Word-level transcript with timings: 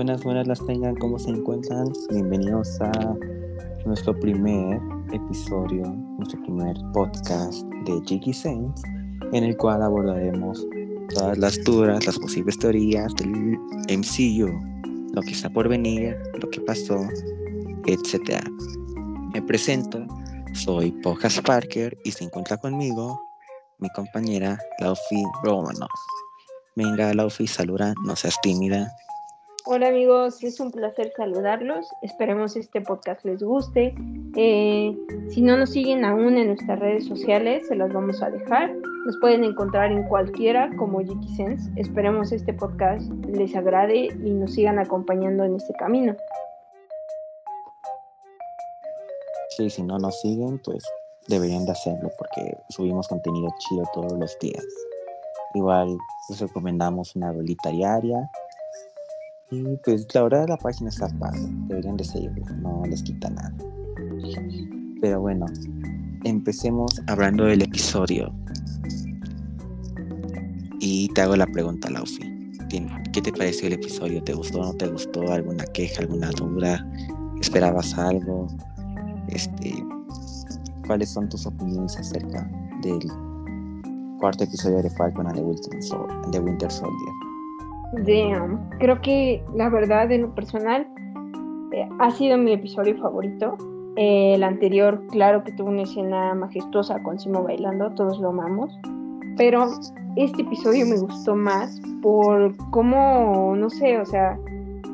Buenas, 0.00 0.24
buenas 0.24 0.46
las 0.46 0.64
tengan, 0.64 0.96
¿cómo 0.96 1.18
se 1.18 1.28
encuentran? 1.28 1.92
Bienvenidos 2.08 2.80
a 2.80 2.90
nuestro 3.84 4.18
primer 4.18 4.80
episodio, 5.12 5.84
nuestro 6.16 6.40
primer 6.40 6.74
podcast 6.94 7.64
de 7.84 8.00
Jiggy 8.06 8.32
Saints, 8.32 8.82
en 9.34 9.44
el 9.44 9.54
cual 9.58 9.82
abordaremos 9.82 10.66
todas 11.14 11.36
las 11.36 11.62
dudas, 11.64 12.06
las 12.06 12.18
posibles 12.18 12.58
teorías 12.58 13.14
del 13.16 13.58
MCU, 13.90 14.48
lo 15.12 15.20
que 15.20 15.32
está 15.32 15.50
por 15.50 15.68
venir, 15.68 16.16
lo 16.40 16.48
que 16.48 16.62
pasó, 16.62 16.96
etc. 17.84 18.42
Me 19.34 19.42
presento, 19.42 20.06
soy 20.54 20.92
Pojas 21.02 21.38
Parker 21.42 21.94
y 22.06 22.12
se 22.12 22.24
encuentra 22.24 22.56
conmigo 22.56 23.20
mi 23.80 23.90
compañera 23.90 24.58
Laufi 24.78 25.22
Romanov. 25.44 25.90
Venga, 26.74 27.12
Laufi, 27.12 27.46
saluda, 27.46 27.92
no 28.02 28.16
seas 28.16 28.40
tímida. 28.40 28.90
Hola 29.66 29.88
amigos, 29.88 30.42
es 30.42 30.58
un 30.58 30.70
placer 30.70 31.12
saludarlos. 31.14 31.86
Esperemos 32.00 32.56
este 32.56 32.80
podcast 32.80 33.22
les 33.26 33.42
guste. 33.42 33.94
Eh, 34.34 34.96
si 35.28 35.42
no 35.42 35.58
nos 35.58 35.70
siguen 35.70 36.02
aún 36.02 36.38
en 36.38 36.46
nuestras 36.48 36.78
redes 36.78 37.06
sociales, 37.06 37.68
se 37.68 37.76
las 37.76 37.92
vamos 37.92 38.22
a 38.22 38.30
dejar. 38.30 38.74
Nos 39.04 39.18
pueden 39.20 39.44
encontrar 39.44 39.92
en 39.92 40.04
cualquiera 40.04 40.70
como 40.78 41.02
Sense. 41.36 41.70
Esperemos 41.76 42.32
este 42.32 42.54
podcast 42.54 43.06
les 43.26 43.54
agrade 43.54 44.06
y 44.06 44.30
nos 44.30 44.54
sigan 44.54 44.78
acompañando 44.78 45.44
en 45.44 45.56
este 45.56 45.74
camino. 45.74 46.16
Sí, 49.58 49.68
si 49.68 49.82
no 49.82 49.98
nos 49.98 50.18
siguen, 50.20 50.58
pues 50.64 50.82
deberían 51.28 51.66
de 51.66 51.72
hacerlo 51.72 52.10
porque 52.16 52.56
subimos 52.70 53.08
contenido 53.08 53.48
chido 53.58 53.84
todos 53.92 54.12
los 54.14 54.38
días. 54.38 54.64
Igual 55.54 55.98
les 56.30 56.40
recomendamos 56.40 57.14
una 57.14 57.32
velita 57.32 57.68
diaria 57.70 58.30
y 59.50 59.76
pues 59.84 60.06
la 60.14 60.22
verdad 60.22 60.48
la 60.48 60.56
página 60.56 60.90
está 60.90 61.08
padre, 61.18 61.40
deberían 61.68 61.96
de 61.96 62.04
seguirla, 62.04 62.50
no 62.62 62.82
les 62.86 63.02
quita 63.02 63.30
nada. 63.30 63.52
Pero 65.00 65.20
bueno, 65.20 65.46
empecemos 66.24 67.00
hablando 67.08 67.44
del 67.44 67.62
episodio. 67.62 68.32
Y 70.78 71.08
te 71.08 71.22
hago 71.22 71.36
la 71.36 71.46
pregunta, 71.46 71.90
Laufi. 71.90 72.30
¿Qué 73.12 73.20
te 73.20 73.32
pareció 73.32 73.66
el 73.66 73.74
episodio? 73.74 74.22
¿Te 74.22 74.34
gustó 74.34 74.60
o 74.60 74.66
no 74.66 74.74
te 74.74 74.86
gustó? 74.86 75.32
¿Alguna 75.32 75.64
queja, 75.66 76.02
alguna 76.02 76.30
duda? 76.30 76.86
¿Esperabas 77.40 77.98
algo? 77.98 78.46
Este, 79.28 79.74
¿Cuáles 80.86 81.10
son 81.10 81.28
tus 81.28 81.46
opiniones 81.46 81.96
acerca 81.96 82.48
del 82.82 83.00
cuarto 84.20 84.44
episodio 84.44 84.82
de 84.82 84.90
Falcon 84.90 85.26
and 85.26 85.36
the 85.36 85.42
Winter 86.40 86.70
Soldier? 86.70 87.29
Damn. 87.92 88.70
Creo 88.78 89.00
que 89.00 89.42
la 89.54 89.68
verdad, 89.68 90.10
en 90.12 90.22
lo 90.22 90.34
personal, 90.34 90.86
eh, 91.72 91.88
ha 91.98 92.10
sido 92.10 92.38
mi 92.38 92.52
episodio 92.52 92.96
favorito. 92.98 93.56
Eh, 93.96 94.34
el 94.34 94.44
anterior, 94.44 95.02
claro 95.08 95.42
que 95.42 95.52
tuvo 95.52 95.68
una 95.68 95.82
escena 95.82 96.34
majestuosa 96.34 97.02
con 97.02 97.18
Simo 97.18 97.42
bailando, 97.42 97.90
todos 97.90 98.20
lo 98.20 98.28
amamos. 98.28 98.72
Pero 99.36 99.66
este 100.16 100.42
episodio 100.42 100.86
me 100.86 100.98
gustó 100.98 101.34
más 101.34 101.80
por 102.02 102.56
cómo, 102.70 103.54
no 103.56 103.68
sé, 103.70 103.98
o 103.98 104.06
sea, 104.06 104.38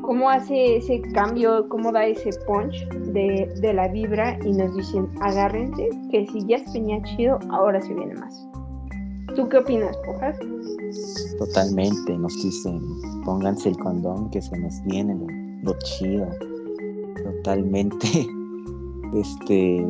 cómo 0.01 0.29
hace 0.29 0.77
ese 0.77 1.01
cambio, 1.13 1.67
cómo 1.69 1.91
da 1.91 2.05
ese 2.05 2.29
punch 2.47 2.87
de, 3.13 3.51
de 3.61 3.73
la 3.73 3.87
vibra 3.87 4.37
y 4.43 4.53
nos 4.53 4.75
dicen, 4.75 5.09
agárrense, 5.21 5.89
que 6.09 6.25
si 6.27 6.45
ya 6.45 6.59
se 6.59 6.79
venía 6.79 7.01
chido, 7.03 7.37
ahora 7.51 7.81
se 7.81 7.93
viene 7.93 8.15
más. 8.15 8.47
¿Tú 9.37 9.47
qué 9.49 9.59
opinas, 9.59 9.95
Pojas? 9.97 10.35
Totalmente, 11.37 12.17
nos 12.17 12.33
dicen, 12.41 12.81
pónganse 13.23 13.69
el 13.69 13.77
condón 13.77 14.31
que 14.31 14.41
se 14.41 14.57
nos 14.57 14.81
viene 14.81 15.15
lo, 15.61 15.77
chido. 15.79 16.27
Totalmente. 17.23 18.07
Este, 19.13 19.87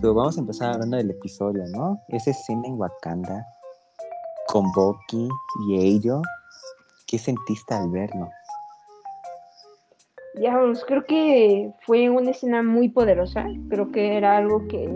pero 0.00 0.14
vamos 0.14 0.38
a 0.38 0.40
empezar 0.40 0.72
hablando 0.72 0.96
del 0.96 1.10
episodio, 1.10 1.62
¿no? 1.76 2.00
Esa 2.08 2.30
escena 2.30 2.62
en 2.66 2.80
Wakanda 2.80 3.46
con 4.46 4.64
Bucky 4.72 5.28
y 5.68 5.78
ello, 5.78 6.22
¿qué 7.06 7.18
sentiste 7.18 7.74
al 7.74 7.90
verlo? 7.90 8.26
Ya, 10.40 10.58
pues, 10.58 10.82
creo 10.86 11.04
que 11.04 11.70
fue 11.84 12.08
una 12.08 12.30
escena 12.30 12.62
muy 12.62 12.88
poderosa. 12.88 13.44
Creo 13.68 13.92
que 13.92 14.16
era 14.16 14.38
algo 14.38 14.66
que, 14.68 14.88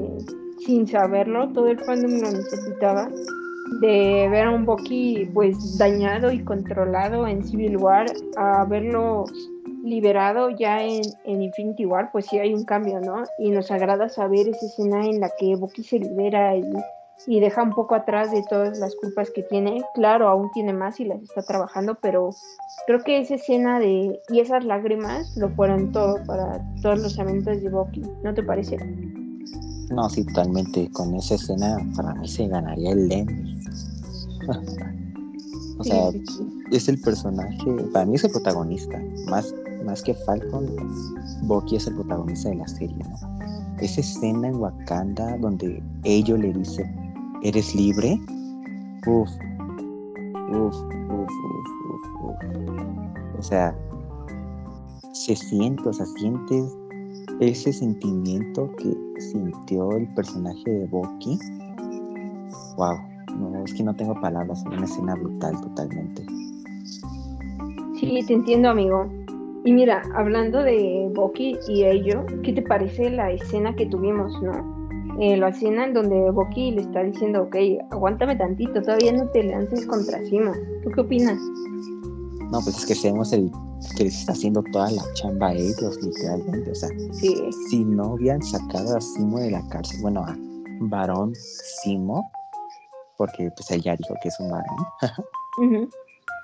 sin 0.64 0.86
saberlo, 0.86 1.52
todo 1.52 1.68
el 1.68 1.78
fandom 1.80 2.22
lo 2.22 2.30
necesitaba 2.30 3.10
de 3.80 4.28
ver 4.30 4.46
a 4.46 4.50
un 4.50 4.64
Bucky 4.64 5.30
pues 5.32 5.78
dañado 5.78 6.32
y 6.32 6.42
controlado 6.44 7.26
en 7.26 7.44
Civil 7.44 7.76
War 7.76 8.06
a 8.36 8.64
verlo 8.64 9.24
liberado 9.84 10.50
ya 10.50 10.82
en, 10.82 11.02
Infinity 11.24 11.84
War, 11.84 12.10
pues 12.10 12.26
sí 12.26 12.38
hay 12.38 12.54
un 12.54 12.64
cambio, 12.64 13.00
¿no? 13.00 13.24
Y 13.38 13.50
nos 13.50 13.70
agrada 13.70 14.08
saber 14.08 14.48
esa 14.48 14.64
escena 14.64 15.04
en 15.04 15.20
la 15.20 15.30
que 15.38 15.56
Bucky 15.56 15.84
se 15.84 15.98
libera 15.98 16.56
y, 16.56 16.64
y 17.26 17.40
deja 17.40 17.62
un 17.62 17.74
poco 17.74 17.94
atrás 17.94 18.32
de 18.32 18.42
todas 18.48 18.78
las 18.78 18.96
culpas 18.96 19.30
que 19.30 19.42
tiene. 19.42 19.82
Claro, 19.94 20.28
aún 20.28 20.50
tiene 20.52 20.72
más 20.72 20.98
y 21.00 21.04
las 21.04 21.22
está 21.22 21.42
trabajando, 21.42 21.96
pero 22.00 22.30
creo 22.86 23.00
que 23.00 23.18
esa 23.18 23.34
escena 23.34 23.78
de 23.78 24.20
y 24.30 24.40
esas 24.40 24.64
lágrimas 24.64 25.36
lo 25.36 25.50
fueron 25.50 25.92
todo 25.92 26.16
para 26.24 26.64
todos 26.80 27.00
los 27.00 27.18
eventos 27.18 27.62
de 27.62 27.68
Bucky, 27.68 28.02
¿no 28.22 28.32
te 28.32 28.42
parece? 28.42 28.78
No, 29.90 30.08
sí, 30.08 30.24
totalmente. 30.24 30.90
Con 30.92 31.14
esa 31.14 31.34
escena 31.34 31.76
para 31.94 32.14
mí 32.14 32.26
se 32.26 32.48
ganaría 32.48 32.92
el 32.92 33.12
Emmy. 33.12 33.53
o 35.78 35.84
sea, 35.84 36.10
es 36.70 36.88
el 36.88 37.00
personaje, 37.00 37.64
para 37.92 38.06
mí 38.06 38.14
es 38.14 38.24
el 38.24 38.30
protagonista. 38.32 39.00
Más, 39.28 39.54
más 39.84 40.02
que 40.02 40.14
Falcon, 40.14 40.66
Bucky 41.42 41.76
es 41.76 41.86
el 41.86 41.94
protagonista 41.94 42.50
de 42.50 42.56
la 42.56 42.68
serie, 42.68 42.96
¿no? 42.96 43.34
Esa 43.80 44.00
escena 44.00 44.48
en 44.48 44.56
Wakanda 44.56 45.36
donde 45.38 45.82
ellos 46.04 46.38
le 46.38 46.52
dice, 46.52 46.90
¿eres 47.42 47.74
libre? 47.74 48.18
Uf, 49.06 49.28
uf, 50.50 50.74
uf, 50.74 51.30
uf, 51.90 52.02
uf, 52.22 53.38
O 53.38 53.42
sea, 53.42 53.76
se 55.12 55.36
siente, 55.36 55.88
o 55.88 55.92
sea, 55.92 56.06
sientes 56.06 56.72
ese 57.40 57.72
sentimiento 57.72 58.70
que 58.76 58.96
sintió 59.20 59.90
el 59.92 60.06
personaje 60.14 60.70
de 60.70 60.86
Bucky, 60.86 61.38
wow, 62.76 62.96
no, 63.38 63.64
es 63.64 63.74
que 63.74 63.82
no 63.82 63.94
tengo 63.94 64.20
palabras, 64.20 64.60
es 64.60 64.66
una 64.66 64.84
escena 64.84 65.14
brutal 65.14 65.60
totalmente. 65.60 66.24
Sí, 67.98 68.24
te 68.26 68.34
entiendo, 68.34 68.70
amigo. 68.70 69.06
Y 69.64 69.72
mira, 69.72 70.02
hablando 70.14 70.62
de 70.62 71.10
Bucky 71.14 71.56
y 71.68 71.84
ello, 71.84 72.26
¿qué 72.42 72.52
te 72.52 72.62
parece 72.62 73.10
la 73.10 73.30
escena 73.30 73.74
que 73.74 73.86
tuvimos, 73.86 74.30
no? 74.42 74.74
Eh, 75.20 75.36
la 75.36 75.48
escena 75.48 75.86
en 75.86 75.94
donde 75.94 76.30
Bucky 76.30 76.72
le 76.72 76.82
está 76.82 77.02
diciendo, 77.02 77.42
ok, 77.44 77.56
aguántame 77.90 78.36
tantito, 78.36 78.82
todavía 78.82 79.12
no 79.12 79.28
te 79.28 79.44
lances 79.44 79.86
contra 79.86 80.22
cima. 80.26 80.52
¿Tú 80.82 80.90
qué 80.90 81.00
opinas? 81.00 81.38
No, 82.50 82.60
pues 82.60 82.78
es 82.78 82.86
que 82.86 82.94
seamos 82.94 83.32
el 83.32 83.50
que 83.96 84.04
les 84.04 84.18
está 84.18 84.32
haciendo 84.32 84.62
toda 84.72 84.90
la 84.90 85.02
chamba 85.14 85.48
a 85.48 85.54
ellos, 85.54 85.98
literalmente. 86.02 86.70
O 86.70 86.74
sea, 86.74 86.88
si 87.68 87.84
no 87.84 88.14
hubieran 88.14 88.42
sacado 88.42 88.96
a 88.96 89.00
Simo 89.00 89.38
de 89.38 89.52
la 89.52 89.66
cárcel, 89.68 90.00
bueno, 90.02 90.20
a 90.20 90.36
varón 90.80 91.32
Simo, 91.82 92.30
porque 93.16 93.50
pues 93.56 93.70
él 93.70 93.82
ya 93.82 93.96
dijo 93.96 94.14
que 94.22 94.28
es 94.28 94.40
un 94.40 94.50
varón, 94.50 94.76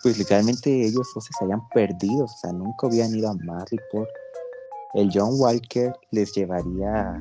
pues 0.03 0.19
literalmente 0.19 0.70
ellos 0.86 1.08
o 1.14 1.20
se 1.20 1.31
habían 1.41 1.66
perdido, 1.70 2.25
o 2.25 2.28
sea, 2.28 2.53
nunca 2.53 2.86
habían 2.86 3.14
ido 3.14 3.31
a 3.31 3.34
Mariport. 3.34 4.08
El 4.95 5.10
John 5.12 5.34
Walker 5.39 5.92
les 6.10 6.33
llevaría 6.34 7.21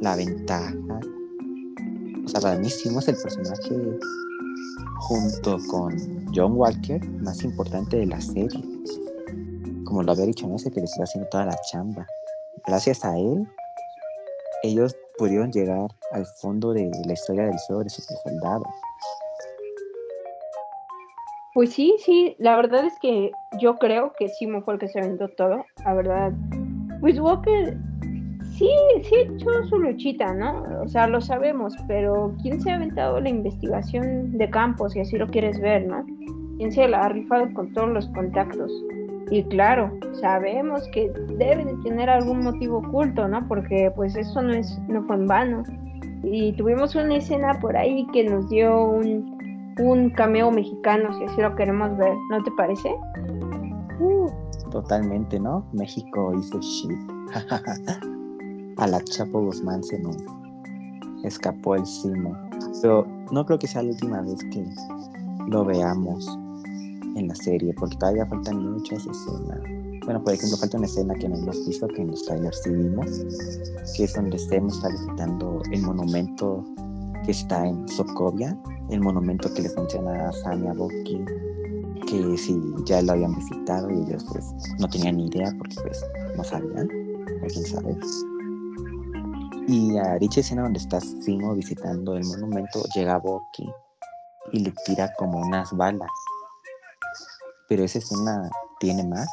la 0.00 0.16
ventaja. 0.16 1.00
O 2.24 2.28
sea, 2.28 2.40
para 2.40 2.58
mí 2.58 2.66
es 2.66 2.84
el 2.84 3.16
personaje 3.16 3.98
junto 5.00 5.58
con 5.70 5.96
John 6.34 6.52
Walker 6.52 7.02
más 7.20 7.42
importante 7.42 7.96
de 7.96 8.06
la 8.06 8.20
serie 8.20 8.62
como 9.88 10.02
lo 10.02 10.12
había 10.12 10.26
dicho, 10.26 10.46
no 10.46 10.58
sé 10.58 10.70
que 10.70 10.82
les 10.82 10.90
está 10.90 11.04
haciendo 11.04 11.30
toda 11.30 11.46
la 11.46 11.56
chamba. 11.70 12.06
Gracias 12.66 13.04
a 13.06 13.16
él, 13.16 13.48
ellos 14.62 14.96
pudieron 15.16 15.50
llegar 15.50 15.88
al 16.12 16.26
fondo 16.40 16.72
de 16.72 16.90
la 17.06 17.12
historia 17.12 17.44
del 17.44 17.58
sobre 17.60 17.88
super 17.88 18.16
soldado. 18.24 18.64
Pues 21.54 21.72
sí, 21.72 21.96
sí, 21.98 22.36
la 22.38 22.56
verdad 22.56 22.84
es 22.84 22.98
que 23.00 23.32
yo 23.60 23.78
creo 23.78 24.12
que 24.18 24.28
Simo 24.28 24.62
fue 24.62 24.74
el 24.74 24.80
que 24.80 24.88
se 24.88 25.00
aventó 25.00 25.28
todo, 25.28 25.64
la 25.84 25.94
verdad. 25.94 26.32
Pues 27.00 27.18
Walker 27.18 27.76
sí, 28.56 28.70
sí 29.02 29.14
hecho 29.14 29.64
su 29.68 29.78
luchita, 29.78 30.32
¿no? 30.34 30.62
O 30.82 30.88
sea, 30.88 31.06
lo 31.06 31.20
sabemos, 31.20 31.74
pero 31.86 32.34
¿quién 32.42 32.60
se 32.60 32.70
ha 32.70 32.76
aventado 32.76 33.20
la 33.20 33.28
investigación 33.28 34.36
de 34.36 34.50
campo, 34.50 34.88
si 34.88 35.00
así 35.00 35.16
lo 35.16 35.26
quieres 35.26 35.60
ver, 35.60 35.86
¿no? 35.86 36.04
¿Quién 36.58 36.72
se 36.72 36.86
la 36.88 37.04
ha 37.04 37.08
rifado 37.08 37.52
con 37.54 37.72
todos 37.72 37.88
los 37.88 38.06
contactos? 38.08 38.70
Y 39.30 39.44
claro, 39.44 39.90
sabemos 40.20 40.88
que 40.92 41.12
deben 41.36 41.66
de 41.66 41.82
tener 41.82 42.08
algún 42.08 42.42
motivo 42.42 42.78
oculto, 42.78 43.28
¿no? 43.28 43.46
Porque 43.46 43.92
pues 43.94 44.16
eso 44.16 44.40
no, 44.42 44.52
es, 44.52 44.78
no 44.88 45.02
fue 45.04 45.16
en 45.16 45.26
vano. 45.26 45.62
Y 46.22 46.52
tuvimos 46.54 46.94
una 46.94 47.16
escena 47.16 47.58
por 47.60 47.76
ahí 47.76 48.06
que 48.12 48.24
nos 48.24 48.48
dio 48.48 48.84
un, 48.84 49.74
un 49.78 50.10
cameo 50.10 50.50
mexicano, 50.50 51.12
si 51.14 51.24
así 51.24 51.40
lo 51.40 51.54
queremos 51.54 51.96
ver, 51.96 52.14
¿no 52.30 52.42
te 52.42 52.50
parece? 52.52 52.94
Uh, 54.00 54.28
Totalmente, 54.70 55.38
¿no? 55.38 55.64
México 55.72 56.32
hizo 56.34 56.60
shit. 56.60 56.98
a 58.78 58.86
la 58.86 59.02
Chapo 59.04 59.40
Guzmán 59.40 59.82
se 59.82 59.98
nos 59.98 60.16
escapó 61.24 61.74
el 61.74 61.84
simo. 61.84 62.36
Pero 62.80 63.06
no 63.30 63.44
creo 63.44 63.58
que 63.58 63.66
sea 63.66 63.82
la 63.82 63.90
última 63.90 64.22
vez 64.22 64.42
que 64.50 64.64
lo 65.48 65.64
veamos 65.64 66.38
en 67.18 67.28
la 67.28 67.34
serie, 67.34 67.74
porque 67.74 67.96
todavía 67.96 68.26
faltan 68.26 68.72
muchas 68.72 69.06
escenas. 69.06 69.60
Bueno, 70.04 70.22
por 70.22 70.32
ejemplo, 70.32 70.56
falta 70.56 70.78
una 70.78 70.86
escena 70.86 71.14
que 71.14 71.28
no 71.28 71.36
hemos 71.36 71.66
visto, 71.66 71.86
que 71.88 72.02
en 72.02 72.10
los 72.10 72.24
trailers 72.24 72.60
sí 72.62 72.70
vimos, 72.70 73.06
que 73.96 74.04
es 74.04 74.14
donde 74.14 74.36
estemos 74.36 74.76
está 74.76 74.88
visitando 74.88 75.62
el 75.70 75.82
monumento 75.82 76.64
que 77.24 77.32
está 77.32 77.66
en 77.66 77.86
Sokovia, 77.88 78.56
el 78.90 79.00
monumento 79.00 79.52
que 79.52 79.62
les 79.62 79.76
menciona 79.76 80.28
a 80.28 80.32
Samia 80.32 80.72
Boki, 80.72 81.24
que 82.06 82.38
si 82.38 82.58
ya 82.86 83.02
lo 83.02 83.12
habían 83.12 83.34
visitado 83.34 83.90
y 83.90 84.00
ellos 84.02 84.24
pues 84.32 84.46
no 84.78 84.88
tenían 84.88 85.18
ni 85.18 85.26
idea 85.26 85.52
porque 85.58 85.76
pues 85.82 86.02
no 86.36 86.44
sabían, 86.44 86.88
quién 87.48 87.64
sabe. 87.66 87.96
Y 89.66 89.98
a 89.98 90.16
dicha 90.18 90.40
escena 90.40 90.62
donde 90.62 90.78
está 90.78 91.00
Simo 91.00 91.54
visitando 91.54 92.16
el 92.16 92.24
monumento, 92.24 92.82
llega 92.94 93.18
Boki 93.18 93.70
y 94.52 94.60
le 94.60 94.72
tira 94.86 95.12
como 95.18 95.38
unas 95.38 95.70
balas. 95.76 96.08
Pero 97.68 97.84
esa 97.84 97.98
escena 97.98 98.50
tiene 98.80 99.04
más. 99.04 99.28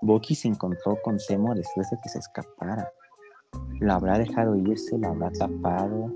Boki 0.00 0.34
se 0.34 0.48
encontró 0.48 1.00
con 1.02 1.18
Semo 1.18 1.54
después 1.54 1.90
de 1.90 1.98
que 2.02 2.08
se 2.08 2.18
escapara. 2.18 2.90
¿Lo 3.80 3.92
habrá 3.92 4.18
dejado 4.18 4.56
irse? 4.56 4.98
¿Lo 4.98 5.08
habrá 5.08 5.30
tapado? 5.32 6.12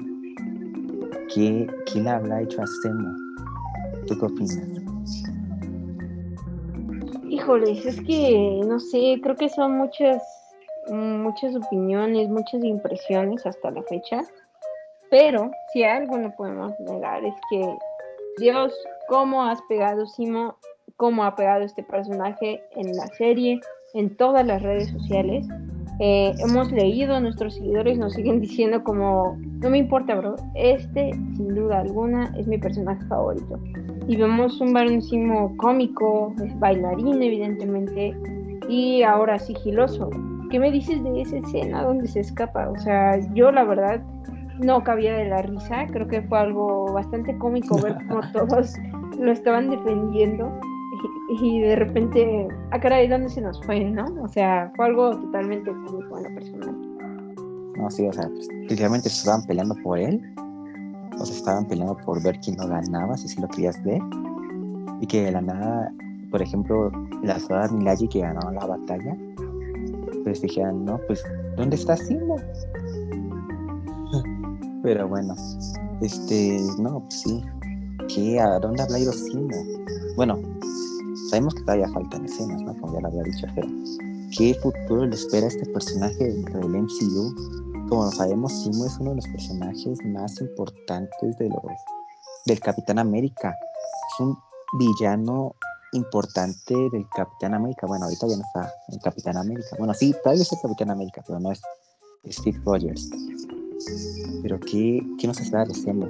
¿Qué, 1.35 1.67
qué 1.87 2.01
le 2.01 2.11
habrá 2.11 2.43
hecho 2.43 2.63
a 2.63 2.67
Semo? 2.83 3.15
¿Tú 4.07 4.19
qué 4.19 4.27
opinas? 4.27 4.69
Híjoles, 7.29 7.85
es 7.85 8.01
que 8.03 8.61
no 8.67 8.81
sé, 8.81 9.21
creo 9.23 9.37
que 9.37 9.51
son 9.51 9.77
muchas, 9.77 10.23
muchas 10.91 11.55
opiniones, 11.55 12.29
muchas 12.29 12.65
impresiones 12.65 13.45
hasta 13.45 13.71
la 13.71 13.83
fecha. 13.83 14.23
Pero 15.11 15.51
si 15.73 15.85
algo 15.85 16.17
no 16.19 16.35
podemos 16.37 16.73
negar 16.81 17.25
es 17.25 17.35
que 17.51 17.79
Dios, 18.39 18.73
cómo 19.09 19.45
has 19.45 19.61
pegado 19.69 20.07
Simo, 20.07 20.57
cómo 20.99 21.25
ha 21.25 21.35
pegado 21.37 21.63
este 21.63 21.83
personaje 21.83 22.61
en 22.73 22.93
la 22.95 23.07
serie, 23.07 23.61
en 23.95 24.15
todas 24.17 24.45
las 24.45 24.61
redes 24.61 24.89
sociales. 24.89 25.47
Eh, 26.01 26.35
hemos 26.41 26.71
leído, 26.71 27.19
nuestros 27.21 27.55
seguidores 27.55 27.99
nos 27.99 28.13
siguen 28.13 28.41
diciendo 28.43 28.83
como, 28.83 29.39
no 29.39 29.71
me 29.71 29.79
importa, 29.79 30.17
bro, 30.17 30.35
este 30.55 31.13
sin 31.37 31.55
duda 31.55 31.81
alguna 31.81 32.35
es 32.37 32.47
mi 32.47 32.59
personaje 32.59 33.03
favorito. 33.07 33.59
Y 34.09 34.17
vemos 34.17 34.61
un 34.61 34.73
baronísimo 34.73 35.57
cómico, 35.57 36.35
es 36.45 36.59
bailarín 36.59 37.23
evidentemente, 37.23 38.15
y 38.69 39.03
ahora 39.03 39.39
sigiloso. 39.39 40.11
¿Qué 40.51 40.59
me 40.59 40.73
dices 40.73 41.03
de 41.05 41.23
esa 41.23 41.37
escena 41.39 41.85
donde 41.85 42.09
se 42.09 42.21
escapa? 42.21 42.71
O 42.71 42.79
sea, 42.79 43.21
yo 43.35 43.53
la 43.53 43.65
verdad 43.65 44.03
no 44.59 44.83
cabía 44.83 45.15
de 45.15 45.29
la 45.29 45.43
risa, 45.43 45.87
creo 45.93 46.09
que 46.09 46.23
fue 46.23 46.39
algo 46.39 46.93
bastante 46.93 47.39
cómico 47.39 47.81
ver 47.81 47.97
cómo 48.09 48.21
todos 48.33 48.75
lo 49.17 49.31
estaban 49.31 49.71
defendiendo 49.71 50.51
y 51.29 51.61
de 51.61 51.77
repente, 51.77 52.49
ah, 52.71 52.81
caray, 52.81 53.09
¿dónde 53.09 53.29
se 53.29 53.41
nos 53.41 53.61
fue, 53.65 53.85
no? 53.85 54.07
O 54.23 54.29
sea, 54.29 54.73
fue 54.77 54.87
algo 54.87 55.11
totalmente 55.11 55.71
cómico 55.71 56.17
en 56.19 56.23
la 56.25 56.31
persona. 56.35 56.73
No, 57.77 57.91
sí, 57.91 58.07
o 58.07 58.13
sea, 58.13 58.29
literalmente 58.69 59.09
estaban 59.09 59.45
peleando 59.47 59.75
por 59.83 59.99
él, 59.99 60.21
o 61.21 61.25
se 61.25 61.35
estaban 61.35 61.67
peleando 61.67 61.97
por 61.99 62.23
ver 62.23 62.39
quién 62.41 62.57
no 62.57 62.67
ganaba, 62.67 63.17
si 63.17 63.29
sí 63.29 63.41
lo 63.41 63.49
querías 63.49 63.83
ver, 63.85 64.01
y 65.01 65.07
que 65.07 65.25
de 65.25 65.33
la 65.33 65.43
nada, 65.43 65.93
por 66.31 66.43
ejemplo, 66.43 66.91
las 67.23 67.45
ciudad 67.45 67.71
Milaji 67.71 68.09
que 68.09 68.21
ganaron 68.21 68.55
la 68.55 68.67
batalla, 68.67 69.17
pues 70.25 70.43
dijeron, 70.43 70.85
no, 70.85 70.99
pues, 71.07 71.23
¿dónde 71.57 71.77
está 71.77 71.97
Simo? 71.97 72.37
Pero 74.83 75.07
bueno, 75.09 75.35
este, 76.01 76.59
no, 76.79 77.01
pues 77.01 77.21
sí, 77.21 77.45
¿qué? 78.09 78.41
¿A 78.41 78.59
dónde 78.59 78.83
habrá 78.83 78.99
ido 78.99 79.13
Simo? 79.13 79.57
Bueno, 80.17 80.39
Sabemos 81.29 81.55
que 81.55 81.61
todavía 81.61 81.89
faltan 81.91 82.25
escenas, 82.25 82.63
¿no? 82.63 82.75
Como 82.79 82.95
ya 82.95 83.01
lo 83.01 83.09
había 83.09 83.23
dicho, 83.23 83.47
pero 83.55 83.69
¿qué 84.37 84.55
futuro 84.63 85.05
le 85.05 85.15
espera 85.15 85.45
a 85.45 85.49
este 85.49 85.67
personaje 85.67 86.25
dentro 86.25 86.61
del 86.61 86.83
MCU? 86.83 87.87
Como 87.91 88.05
lo 88.07 88.11
sabemos, 88.11 88.53
Simo 88.63 88.87
es 88.87 88.97
uno 88.99 89.11
de 89.11 89.17
los 89.17 89.29
personajes 89.29 89.99
más 90.07 90.41
importantes 90.41 91.39
de 91.39 91.51
los, 91.51 91.63
del 92.47 92.61
Capitán 92.61 92.99
América. 92.99 93.55
Es 94.15 94.21
un 94.21 94.39
villano 94.79 95.55
importante 95.93 96.75
del 96.75 97.07
Capitán 97.15 97.53
América. 97.53 97.87
Bueno, 97.87 98.07
ahorita 98.07 98.27
ya 98.27 98.37
no 98.37 98.43
está 98.43 98.73
el 98.89 98.99
Capitán 99.01 99.37
América. 99.37 99.77
Bueno, 99.79 99.93
sí, 99.93 100.15
todavía 100.23 100.43
es 100.43 100.53
el 100.53 100.61
Capitán 100.63 100.91
América, 100.91 101.23
pero 101.27 101.41
no 101.41 101.53
es 101.53 101.61
Steve 102.31 102.59
Rogers. 102.65 103.11
Pero 104.43 104.59
¿qué, 104.61 105.07
qué 105.19 105.27
nos 105.27 105.41
está 105.41 105.65
diciendo? 105.67 106.09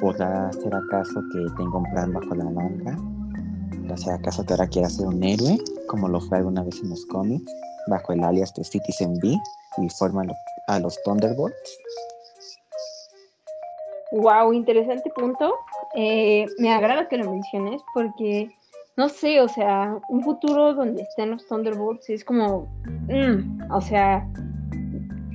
¿Podrá 0.00 0.52
ser 0.52 0.72
acaso 0.76 1.20
que 1.32 1.44
tenga 1.56 1.78
un 1.78 1.90
plan 1.90 2.12
bajo 2.12 2.34
la 2.36 2.44
manga? 2.44 3.17
Sea 3.96 4.14
acaso 4.14 4.44
que 4.44 4.52
ahora 4.52 4.66
quiera 4.66 4.88
ser 4.88 5.06
un 5.06 5.22
héroe, 5.22 5.58
como 5.86 6.08
lo 6.08 6.20
fue 6.20 6.38
alguna 6.38 6.62
vez 6.62 6.80
en 6.82 6.90
los 6.90 7.04
cómics, 7.06 7.50
bajo 7.88 8.12
el 8.12 8.22
alias 8.22 8.52
de 8.54 8.64
Citizen 8.64 9.14
B 9.18 9.36
y 9.78 9.88
forma 9.90 10.24
a 10.68 10.78
los 10.80 11.00
Thunderbolts. 11.02 11.78
Wow, 14.12 14.52
interesante 14.52 15.10
punto. 15.10 15.54
Eh, 15.94 16.46
me 16.58 16.72
agrada 16.72 17.08
que 17.08 17.18
lo 17.18 17.30
menciones 17.30 17.82
porque, 17.94 18.50
no 18.96 19.08
sé, 19.08 19.40
o 19.40 19.48
sea, 19.48 19.98
un 20.08 20.22
futuro 20.22 20.74
donde 20.74 21.02
estén 21.02 21.30
los 21.30 21.46
Thunderbolts 21.46 22.08
es 22.10 22.24
como, 22.24 22.66
mm, 23.08 23.70
o 23.70 23.80
sea, 23.80 24.26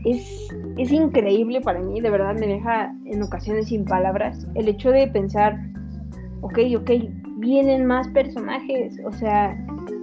es, 0.05 0.47
es 0.77 0.91
increíble 0.91 1.61
para 1.61 1.79
mí, 1.79 2.01
de 2.01 2.09
verdad 2.09 2.35
me 2.35 2.47
deja 2.47 2.93
en 3.05 3.23
ocasiones 3.23 3.67
sin 3.67 3.85
palabras 3.85 4.45
el 4.55 4.67
hecho 4.67 4.89
de 4.91 5.07
pensar, 5.07 5.57
ok, 6.41 6.59
ok, 6.77 6.91
vienen 7.37 7.85
más 7.85 8.07
personajes, 8.09 8.99
o 9.05 9.11
sea, 9.11 9.57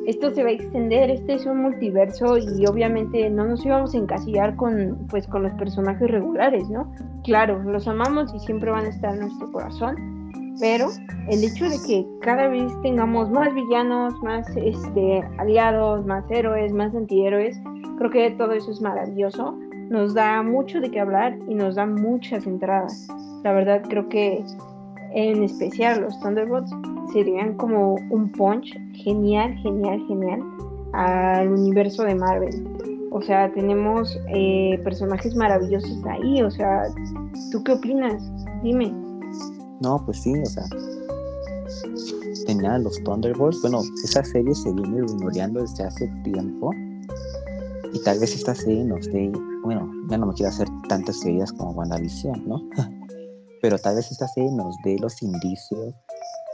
esto 0.06 0.30
se 0.30 0.42
va 0.42 0.48
a 0.48 0.52
extender, 0.52 1.10
este 1.10 1.34
es 1.34 1.46
un 1.46 1.62
multiverso 1.62 2.38
y 2.38 2.66
obviamente 2.66 3.28
no 3.30 3.46
nos 3.46 3.64
íbamos 3.64 3.94
a 3.94 3.98
encasillar 3.98 4.56
con, 4.56 5.06
pues, 5.08 5.26
con 5.26 5.42
los 5.42 5.52
personajes 5.52 6.10
regulares, 6.10 6.68
¿no? 6.70 6.90
Claro, 7.24 7.62
los 7.62 7.86
amamos 7.86 8.34
y 8.34 8.40
siempre 8.40 8.70
van 8.70 8.86
a 8.86 8.88
estar 8.88 9.14
en 9.14 9.20
nuestro 9.20 9.52
corazón, 9.52 10.30
pero 10.58 10.88
el 11.28 11.44
hecho 11.44 11.68
de 11.68 11.78
que 11.86 12.06
cada 12.22 12.48
vez 12.48 12.72
tengamos 12.82 13.30
más 13.30 13.54
villanos, 13.54 14.14
más 14.22 14.48
este, 14.56 15.22
aliados, 15.38 16.04
más 16.06 16.24
héroes, 16.30 16.72
más 16.72 16.94
antihéroes, 16.94 17.60
creo 17.98 18.10
que 18.10 18.30
todo 18.32 18.52
eso 18.52 18.70
es 18.70 18.80
maravilloso, 18.80 19.56
nos 19.90 20.14
da 20.14 20.42
mucho 20.42 20.80
de 20.80 20.90
qué 20.90 21.00
hablar 21.00 21.36
y 21.48 21.54
nos 21.54 21.74
da 21.74 21.86
muchas 21.86 22.46
entradas. 22.46 23.08
La 23.42 23.52
verdad 23.52 23.82
creo 23.88 24.08
que 24.08 24.44
en 25.14 25.44
especial 25.44 26.02
los 26.02 26.18
Thunderbolts 26.20 26.70
serían 27.12 27.54
como 27.56 27.94
un 28.10 28.30
punch 28.32 28.72
genial, 28.94 29.54
genial, 29.58 30.00
genial 30.06 30.42
al 30.92 31.48
universo 31.48 32.02
de 32.04 32.14
Marvel. 32.14 32.68
O 33.12 33.20
sea, 33.22 33.52
tenemos 33.52 34.18
eh, 34.28 34.80
personajes 34.84 35.34
maravillosos 35.34 36.04
ahí. 36.06 36.42
O 36.42 36.50
sea, 36.50 36.84
¿tú 37.50 37.62
qué 37.64 37.72
opinas? 37.72 38.22
Dime. 38.62 38.92
No, 39.80 40.02
pues 40.04 40.22
sí, 40.22 40.32
o 40.32 40.46
sea, 40.46 40.64
tenía 42.46 42.78
los 42.78 43.02
Thunderbolts. 43.02 43.60
Bueno, 43.62 43.82
esa 44.04 44.22
serie 44.22 44.54
se 44.54 44.72
viene 44.72 45.00
rumoreando 45.02 45.60
desde 45.60 45.84
hace 45.84 46.06
tiempo. 46.22 46.72
Y 47.92 48.00
tal 48.04 48.20
vez 48.20 48.34
esta 48.34 48.54
serie 48.54 48.84
nos 48.84 49.06
dé, 49.06 49.32
bueno, 49.64 49.90
ya 50.08 50.18
no 50.18 50.26
me 50.26 50.34
quiero 50.34 50.50
hacer 50.50 50.68
tantas 50.88 51.18
series 51.18 51.52
como 51.52 51.72
WandaVision, 51.72 52.44
¿no? 52.46 52.62
Pero 53.62 53.78
tal 53.78 53.96
vez 53.96 54.10
esta 54.10 54.28
serie 54.28 54.50
nos 54.52 54.74
dé 54.84 54.98
los 54.98 55.22
indicios 55.22 55.94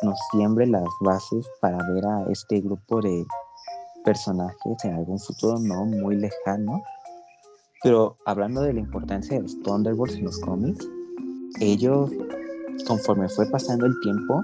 nos 0.02 0.18
siembre 0.30 0.66
las 0.66 0.84
bases 1.00 1.46
para 1.60 1.78
ver 1.92 2.04
a 2.04 2.26
este 2.30 2.60
grupo 2.60 3.00
de 3.00 3.24
personajes 4.04 4.84
en 4.84 4.94
algún 4.94 5.18
futuro 5.18 5.58
no 5.58 5.86
muy 5.86 6.16
lejano. 6.16 6.82
Pero 7.82 8.16
hablando 8.26 8.62
de 8.62 8.74
la 8.74 8.80
importancia 8.80 9.36
de 9.36 9.42
los 9.42 9.60
Thunderbolts 9.62 10.16
en 10.16 10.24
los 10.24 10.38
cómics, 10.40 10.86
ellos, 11.60 12.10
conforme 12.86 13.28
fue 13.28 13.46
pasando 13.50 13.86
el 13.86 13.94
tiempo, 14.02 14.42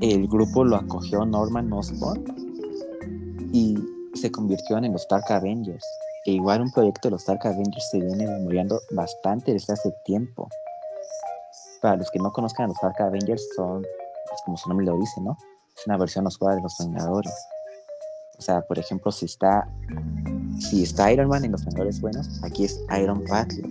el 0.00 0.26
grupo 0.28 0.64
lo 0.64 0.76
acogió 0.76 1.24
Norman 1.24 1.72
Osborn 1.72 2.24
y 3.52 3.76
se 4.14 4.30
convirtieron 4.30 4.84
en 4.84 4.92
los 4.92 5.06
Dark 5.08 5.30
Avengers. 5.30 5.84
Que 6.24 6.32
igual 6.32 6.62
un 6.62 6.70
proyecto 6.70 7.08
de 7.08 7.12
los 7.12 7.26
Dark 7.26 7.44
Avengers 7.44 7.88
se 7.90 7.98
viene 7.98 8.26
memoriando 8.26 8.80
bastante 8.92 9.52
desde 9.52 9.72
hace 9.72 9.92
tiempo 10.04 10.48
para 11.82 11.96
los 11.96 12.10
que 12.10 12.20
no 12.20 12.32
conozcan 12.32 12.66
a 12.66 12.68
los 12.68 12.78
Dark 12.80 13.00
Avengers, 13.02 13.46
son, 13.56 13.82
pues, 13.82 14.40
como 14.46 14.56
su 14.56 14.68
nombre 14.68 14.86
lo 14.86 14.96
dice, 14.98 15.20
¿no? 15.20 15.36
Es 15.76 15.86
una 15.86 15.98
versión 15.98 16.26
oscura 16.26 16.54
de 16.54 16.62
los 16.62 16.78
Vengadores. 16.78 17.34
O 18.38 18.42
sea, 18.42 18.62
por 18.62 18.78
ejemplo, 18.78 19.10
si 19.12 19.26
está, 19.26 19.68
si 20.58 20.84
está 20.84 21.12
Iron 21.12 21.28
Man 21.28 21.44
en 21.44 21.52
los 21.52 21.64
Vengadores 21.64 22.00
buenos, 22.00 22.42
aquí 22.42 22.64
es 22.64 22.80
Iron 22.98 23.22
Patriot. 23.24 23.68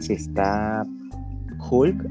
Si 0.00 0.14
está 0.14 0.86
Hulk, 1.70 2.04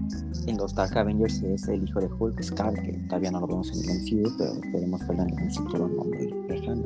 en 0.47 0.57
los 0.57 0.73
Dark 0.75 0.97
Avengers 0.97 1.41
es 1.43 1.67
el 1.67 1.87
hijo 1.87 1.99
de 1.99 2.07
Hulk, 2.07 2.41
Scar, 2.41 2.73
que 2.73 2.93
todavía 3.07 3.31
no 3.31 3.41
lo 3.41 3.47
vemos 3.47 3.71
en 3.71 3.89
el 3.89 4.01
MCU, 4.01 4.37
pero 4.37 4.53
esperemos 4.53 5.07
verlo 5.07 5.23
en 5.23 5.43
un 5.43 5.51
futuro 5.51 5.87
no 5.87 6.03
muy 6.05 6.33
lejano. 6.47 6.83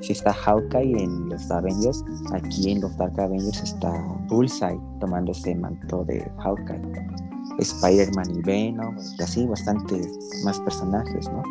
si 0.00 0.12
está 0.12 0.32
Hawkeye 0.32 1.02
en 1.02 1.28
los 1.28 1.50
Avengers, 1.50 2.04
aquí 2.32 2.72
en 2.72 2.80
los 2.80 2.96
Dark 2.96 3.18
Avengers 3.20 3.62
está 3.62 3.92
Bullseye 4.28 4.80
tomando 5.00 5.32
ese 5.32 5.54
manto 5.54 6.04
de 6.04 6.30
Hawkeye. 6.38 7.29
Spider-Man 7.62 8.30
y 8.30 8.42
Venom, 8.42 8.96
y 9.18 9.22
así 9.22 9.46
bastante 9.46 10.00
más 10.44 10.58
personajes, 10.60 11.30
¿no? 11.30 11.42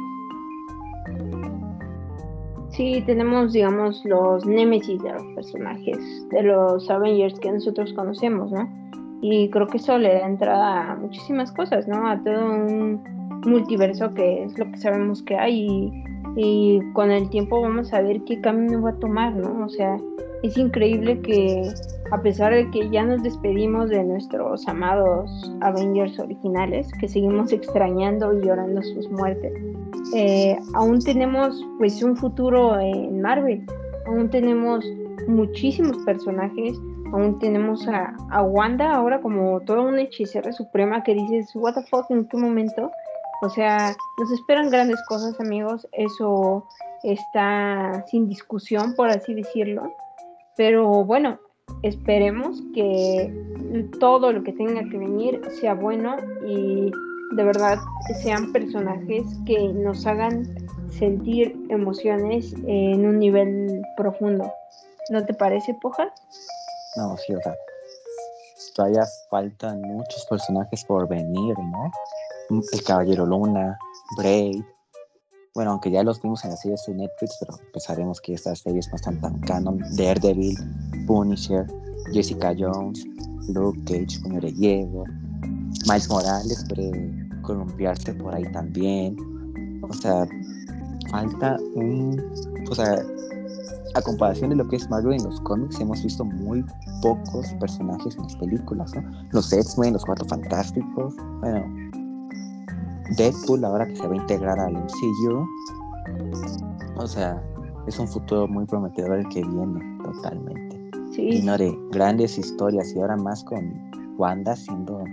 Sí, 2.69 3.03
tenemos, 3.05 3.53
digamos, 3.53 4.03
los 4.05 4.45
némesis 4.45 5.01
de 5.01 5.11
los 5.11 5.23
personajes 5.35 5.97
de 6.29 6.43
los 6.43 6.89
Avengers 6.89 7.39
que 7.39 7.51
nosotros 7.51 7.91
conocemos, 7.93 8.51
¿no? 8.51 8.69
Y 9.21 9.49
creo 9.49 9.67
que 9.67 9.77
eso 9.77 9.97
le 9.97 10.13
da 10.13 10.27
entrada 10.27 10.91
a 10.91 10.95
muchísimas 10.95 11.51
cosas, 11.51 11.87
¿no? 11.87 12.07
A 12.07 12.23
todo 12.23 12.39
un 12.39 13.03
multiverso 13.45 14.13
que 14.13 14.43
es 14.43 14.57
lo 14.57 14.71
que 14.71 14.77
sabemos 14.77 15.23
que 15.23 15.35
hay 15.35 15.67
y, 15.67 16.03
y 16.37 16.79
con 16.93 17.11
el 17.11 17.29
tiempo 17.29 17.61
vamos 17.61 17.91
a 17.91 18.01
ver 18.01 18.21
qué 18.23 18.39
camino 18.39 18.81
va 18.81 18.91
a 18.91 18.99
tomar, 18.99 19.35
¿no? 19.35 19.65
O 19.65 19.69
sea, 19.69 19.97
es 20.43 20.57
increíble 20.57 21.19
que 21.21 21.71
a 22.11 22.21
pesar 22.21 22.53
de 22.53 22.69
que 22.71 22.89
ya 22.89 23.03
nos 23.03 23.21
despedimos 23.23 23.89
de 23.89 24.03
nuestros 24.03 24.67
amados 24.67 25.29
Avengers 25.61 26.17
originales, 26.19 26.87
que 26.99 27.07
seguimos 27.07 27.51
extrañando 27.51 28.33
y 28.33 28.45
llorando 28.45 28.81
sus 28.81 29.09
muertes, 29.09 29.53
eh, 30.15 30.57
aún 30.73 30.99
tenemos 30.99 31.63
pues 31.77 32.01
un 32.01 32.15
futuro 32.15 32.79
en 32.79 33.21
Marvel, 33.21 33.65
aún 34.07 34.29
tenemos 34.29 34.85
muchísimos 35.27 35.97
personajes, 36.03 36.79
aún 37.13 37.37
tenemos 37.39 37.87
a, 37.87 38.15
a 38.31 38.41
Wanda 38.41 38.95
ahora 38.95 39.21
como 39.21 39.59
toda 39.61 39.81
una 39.81 40.01
hechicera 40.01 40.51
suprema 40.51 41.03
que 41.03 41.13
dices, 41.13 41.51
what 41.55 41.73
the 41.73 41.83
fuck, 41.83 42.09
¿en 42.09 42.25
qué 42.25 42.37
momento? 42.37 42.89
O 43.41 43.49
sea, 43.49 43.95
nos 44.17 44.31
esperan 44.31 44.69
grandes 44.69 45.01
cosas 45.07 45.39
amigos, 45.39 45.87
eso 45.93 46.65
está 47.03 48.03
sin 48.07 48.27
discusión, 48.27 48.95
por 48.95 49.09
así 49.09 49.33
decirlo. 49.33 49.93
Pero 50.59 51.05
bueno, 51.05 51.39
esperemos 51.83 52.61
que 52.75 53.33
todo 54.01 54.33
lo 54.33 54.43
que 54.43 54.51
tenga 54.51 54.83
que 54.89 54.97
venir 54.97 55.39
sea 55.61 55.73
bueno 55.73 56.17
y 56.45 56.91
de 57.37 57.43
verdad 57.45 57.77
sean 58.21 58.51
personajes 58.51 59.23
que 59.45 59.57
nos 59.69 60.05
hagan 60.05 60.43
sentir 60.89 61.55
emociones 61.69 62.53
en 62.67 63.05
un 63.05 63.19
nivel 63.19 63.81
profundo. 63.95 64.51
¿No 65.11 65.25
te 65.25 65.33
parece, 65.33 65.73
Poja? 65.81 66.13
No, 66.97 67.15
sí, 67.15 67.33
o 67.35 67.41
sea, 67.41 67.55
todavía 68.75 69.05
faltan 69.29 69.81
muchos 69.83 70.25
personajes 70.29 70.83
por 70.83 71.07
venir, 71.07 71.57
¿no? 71.57 72.59
El 72.73 72.83
Caballero 72.83 73.25
Luna, 73.25 73.79
Bray, 74.17 74.61
bueno, 75.59 75.71
aunque 75.71 75.91
ya 75.91 76.03
los 76.03 76.21
vimos 76.21 76.45
en 76.45 76.51
las 76.51 76.61
series 76.61 76.85
de 76.87 76.93
Netflix, 76.93 77.35
pero 77.41 77.59
pues 77.73 77.83
sabemos 77.83 78.21
que 78.21 78.33
estas 78.33 78.59
series 78.59 78.87
no 78.87 78.95
están 78.95 79.19
tan 79.19 79.37
canon. 79.41 79.77
Daredevil, 79.97 80.57
Punisher, 81.05 81.67
Jessica 82.13 82.55
Jones, 82.57 83.05
Luke 83.53 83.77
Cage, 83.83 84.21
Puño 84.23 84.39
de 84.39 84.53
Hielo, 84.53 85.03
Miles 85.85 86.07
Morales 86.07 86.65
puede 86.69 87.29
columpiarse 87.41 88.13
por 88.13 88.35
ahí 88.35 88.49
también. 88.53 89.17
O 89.81 89.93
sea, 89.95 90.25
falta 91.11 91.57
un. 91.75 92.23
O 92.71 92.73
sea, 92.73 93.03
a 93.95 94.01
comparación 94.01 94.51
de 94.51 94.55
lo 94.55 94.67
que 94.69 94.77
es 94.77 94.89
Marvel 94.89 95.19
en 95.19 95.25
los 95.25 95.41
cómics, 95.41 95.77
hemos 95.81 96.01
visto 96.01 96.23
muy 96.23 96.63
pocos 97.01 97.47
personajes 97.59 98.15
en 98.15 98.23
las 98.23 98.35
películas, 98.37 98.95
¿no? 98.95 99.03
Los 99.31 99.51
X-Men, 99.51 99.91
los 99.91 100.05
Cuatro 100.05 100.25
Fantásticos, 100.29 101.15
bueno, 101.41 101.88
Deadpool 103.17 103.63
ahora 103.65 103.87
que 103.87 103.95
se 103.95 104.07
va 104.07 104.13
a 104.13 104.17
integrar 104.17 104.59
al 104.59 104.73
MCU. 104.73 105.47
O 106.97 107.07
sea, 107.07 107.41
es 107.87 107.99
un 107.99 108.07
futuro 108.07 108.47
muy 108.47 108.65
prometedor 108.65 109.19
el 109.19 109.27
que 109.29 109.41
viene 109.41 109.97
totalmente. 110.03 110.79
Sí. 111.11 111.31
Lleno 111.31 111.57
de 111.57 111.77
grandes 111.91 112.37
historias 112.37 112.93
y 112.95 112.99
ahora 112.99 113.17
más 113.17 113.43
con 113.43 113.73
Wanda 114.17 114.55
siendo 114.55 115.03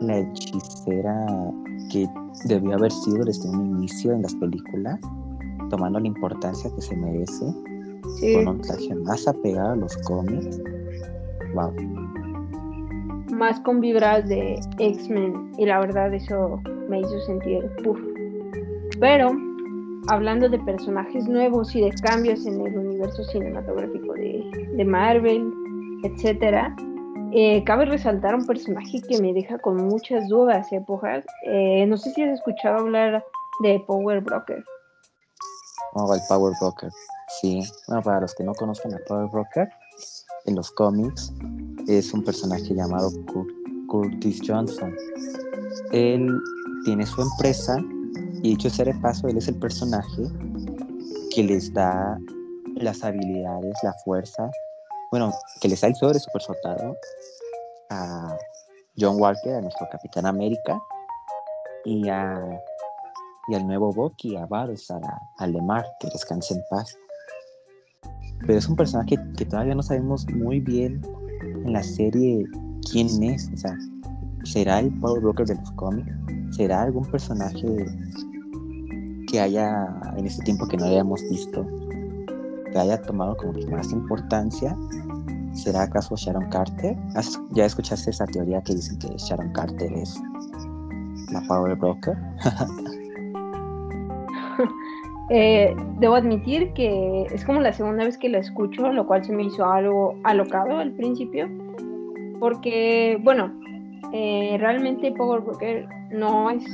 la 0.00 0.18
hechicera 0.18 1.26
que 1.90 2.08
debió 2.44 2.74
haber 2.74 2.92
sido 2.92 3.24
desde 3.24 3.48
un 3.48 3.76
inicio 3.76 4.12
en 4.12 4.22
las 4.22 4.34
películas, 4.34 4.98
tomando 5.70 6.00
la 6.00 6.06
importancia 6.06 6.70
que 6.74 6.80
se 6.80 6.96
merece, 6.96 7.46
con 8.34 8.48
un 8.48 8.60
traje 8.60 8.94
más 8.94 9.26
apegado 9.26 9.72
a 9.72 9.76
los 9.76 9.96
cómics. 9.98 10.60
Wow. 11.54 11.72
Más 13.34 13.58
con 13.60 13.80
vibras 13.80 14.28
de 14.28 14.60
X-Men 14.78 15.52
y 15.58 15.66
la 15.66 15.80
verdad 15.80 16.14
eso 16.14 16.62
me 16.88 17.00
hizo 17.00 17.20
sentir 17.22 17.68
puff. 17.82 17.98
Pero, 19.00 19.32
hablando 20.08 20.48
de 20.48 20.58
personajes 20.60 21.26
nuevos 21.26 21.74
y 21.74 21.80
de 21.80 21.90
cambios 22.02 22.46
en 22.46 22.64
el 22.64 22.78
universo 22.78 23.24
cinematográfico 23.24 24.14
de, 24.14 24.84
Marvel, 24.84 25.52
etcétera, 26.04 26.76
eh, 27.32 27.64
cabe 27.64 27.86
resaltar 27.86 28.36
un 28.36 28.46
personaje 28.46 29.00
que 29.08 29.20
me 29.20 29.32
deja 29.32 29.58
con 29.58 29.76
muchas 29.88 30.28
dudas 30.28 30.70
y. 30.70 30.76
Eh, 31.46 31.86
no 31.86 31.96
sé 31.96 32.12
si 32.12 32.22
has 32.22 32.38
escuchado 32.38 32.78
hablar 32.78 33.24
de 33.62 33.82
Power 33.86 34.20
Broker. 34.20 34.64
Oh, 35.94 36.14
el 36.14 36.20
Power 36.28 36.54
Broker. 36.60 36.90
Sí. 37.40 37.60
Bueno, 37.88 38.02
para 38.02 38.20
los 38.20 38.34
que 38.34 38.44
no 38.44 38.54
conozcan 38.54 38.94
a 38.94 38.98
Power 39.08 39.28
Broker, 39.32 39.68
en 40.46 40.54
los 40.56 40.70
cómics 40.72 41.32
es 41.86 42.12
un 42.12 42.22
personaje 42.22 42.74
llamado 42.74 43.10
Curtis 43.88 44.40
Johnson. 44.46 44.94
Él 45.92 46.28
tiene 46.84 47.06
su 47.06 47.22
empresa 47.22 47.78
y 48.42 48.50
dicho 48.50 48.68
sea 48.70 48.86
de 48.86 48.94
paso, 48.94 49.28
él 49.28 49.38
es 49.38 49.48
el 49.48 49.58
personaje 49.58 50.22
que 51.34 51.42
les 51.42 51.72
da 51.72 52.18
las 52.76 53.02
habilidades, 53.02 53.74
la 53.82 53.92
fuerza, 54.04 54.50
bueno, 55.10 55.32
que 55.60 55.68
les 55.68 55.80
da 55.80 55.88
el 55.88 55.94
sobre 55.94 56.18
super 56.18 56.42
soltado 56.42 56.96
a 57.90 58.36
John 58.98 59.20
Walker, 59.20 59.54
a 59.54 59.60
nuestro 59.60 59.86
Capitán 59.90 60.26
América, 60.26 60.78
y, 61.84 62.08
a, 62.08 62.60
y 63.48 63.54
al 63.54 63.66
nuevo 63.66 63.92
Bucky, 63.92 64.36
a 64.36 64.46
Varus, 64.46 64.90
a, 64.90 65.00
a 65.38 65.46
Lemar, 65.46 65.84
que 66.00 66.08
descanse 66.08 66.54
en 66.54 66.60
paz. 66.70 66.96
Pero 68.40 68.58
es 68.58 68.68
un 68.68 68.76
personaje 68.76 69.16
que 69.36 69.44
todavía 69.44 69.74
no 69.74 69.82
sabemos 69.82 70.26
muy 70.30 70.60
bien 70.60 71.00
en 71.64 71.72
la 71.72 71.82
serie 71.82 72.46
quién 72.90 73.22
es, 73.22 73.50
o 73.52 73.56
sea, 73.56 73.78
¿será 74.44 74.80
el 74.80 74.92
Power 75.00 75.22
Broker 75.22 75.46
de 75.46 75.54
los 75.54 75.70
cómics? 75.72 76.12
¿Será 76.50 76.82
algún 76.82 77.04
personaje 77.04 77.86
que 79.26 79.40
haya, 79.40 79.88
en 80.16 80.26
este 80.26 80.44
tiempo 80.44 80.68
que 80.68 80.76
no 80.76 80.84
hayamos 80.84 81.22
visto, 81.30 81.66
que 82.70 82.78
haya 82.78 83.00
tomado 83.02 83.36
como 83.36 83.52
que 83.52 83.66
más 83.66 83.90
importancia? 83.92 84.76
¿Será 85.54 85.82
acaso 85.82 86.16
Sharon 86.16 86.48
Carter? 86.50 86.96
¿Ya 87.52 87.64
escuchaste 87.64 88.10
esa 88.10 88.26
teoría 88.26 88.60
que 88.62 88.74
dicen 88.74 88.98
que 88.98 89.08
Sharon 89.16 89.52
Carter 89.52 89.92
es 89.92 90.20
la 91.32 91.40
Power 91.48 91.76
Broker? 91.76 92.16
Eh, 95.30 95.74
debo 95.98 96.16
admitir 96.16 96.72
que 96.74 97.26
es 97.32 97.44
como 97.44 97.60
la 97.60 97.72
segunda 97.72 98.04
vez 98.04 98.18
que 98.18 98.28
la 98.28 98.38
escucho, 98.38 98.92
lo 98.92 99.06
cual 99.06 99.24
se 99.24 99.32
me 99.32 99.44
hizo 99.44 99.64
algo 99.64 100.16
alocado 100.24 100.78
al 100.78 100.92
principio, 100.92 101.48
porque, 102.38 103.18
bueno, 103.22 103.52
eh, 104.12 104.56
realmente 104.60 105.12
Power 105.12 105.40
Broker 105.40 105.86
no 106.10 106.50
es 106.50 106.64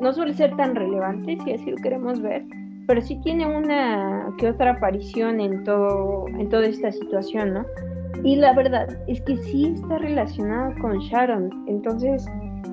no 0.00 0.12
suele 0.12 0.32
ser 0.34 0.56
tan 0.56 0.74
relevante 0.74 1.38
si 1.44 1.52
así 1.52 1.70
lo 1.70 1.76
queremos 1.76 2.22
ver 2.22 2.42
pero 2.86 3.02
sí 3.02 3.20
tiene 3.22 3.46
una 3.46 4.34
que 4.38 4.48
otra 4.48 4.72
aparición 4.72 5.40
en 5.40 5.62
todo 5.62 6.26
en 6.28 6.48
toda 6.48 6.66
esta 6.66 6.90
situación 6.90 7.54
no 7.54 7.64
y 8.24 8.36
la 8.36 8.52
verdad 8.52 8.98
es 9.06 9.20
que 9.22 9.36
sí 9.36 9.72
está 9.74 9.98
relacionada 9.98 10.74
con 10.80 10.98
Sharon. 10.98 11.64
Entonces 11.66 12.26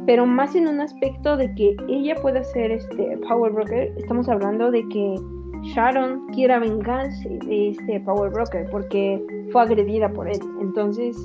pero 0.06 0.26
más 0.26 0.56
en 0.56 0.68
un 0.68 0.82
aspecto 0.82 1.38
de 1.38 1.54
que 1.56 1.76
ella 1.90 2.16
pueda 2.16 2.44
ser 2.44 2.72
este 2.72 3.18
Power 3.28 3.52
Broker 3.52 3.94
estamos 3.98 4.30
hablando 4.30 4.72
de 4.72 4.88
que 4.90 5.16
Sharon 5.74 6.28
quiera 6.28 6.60
vengarse 6.60 7.30
de 7.46 7.70
este 7.70 8.00
Power 8.02 8.32
Broker 8.32 8.68
porque 8.70 9.22
fue 9.52 9.64
agredida 9.64 10.10
por 10.10 10.28
él 10.28 10.40
entonces 10.62 11.18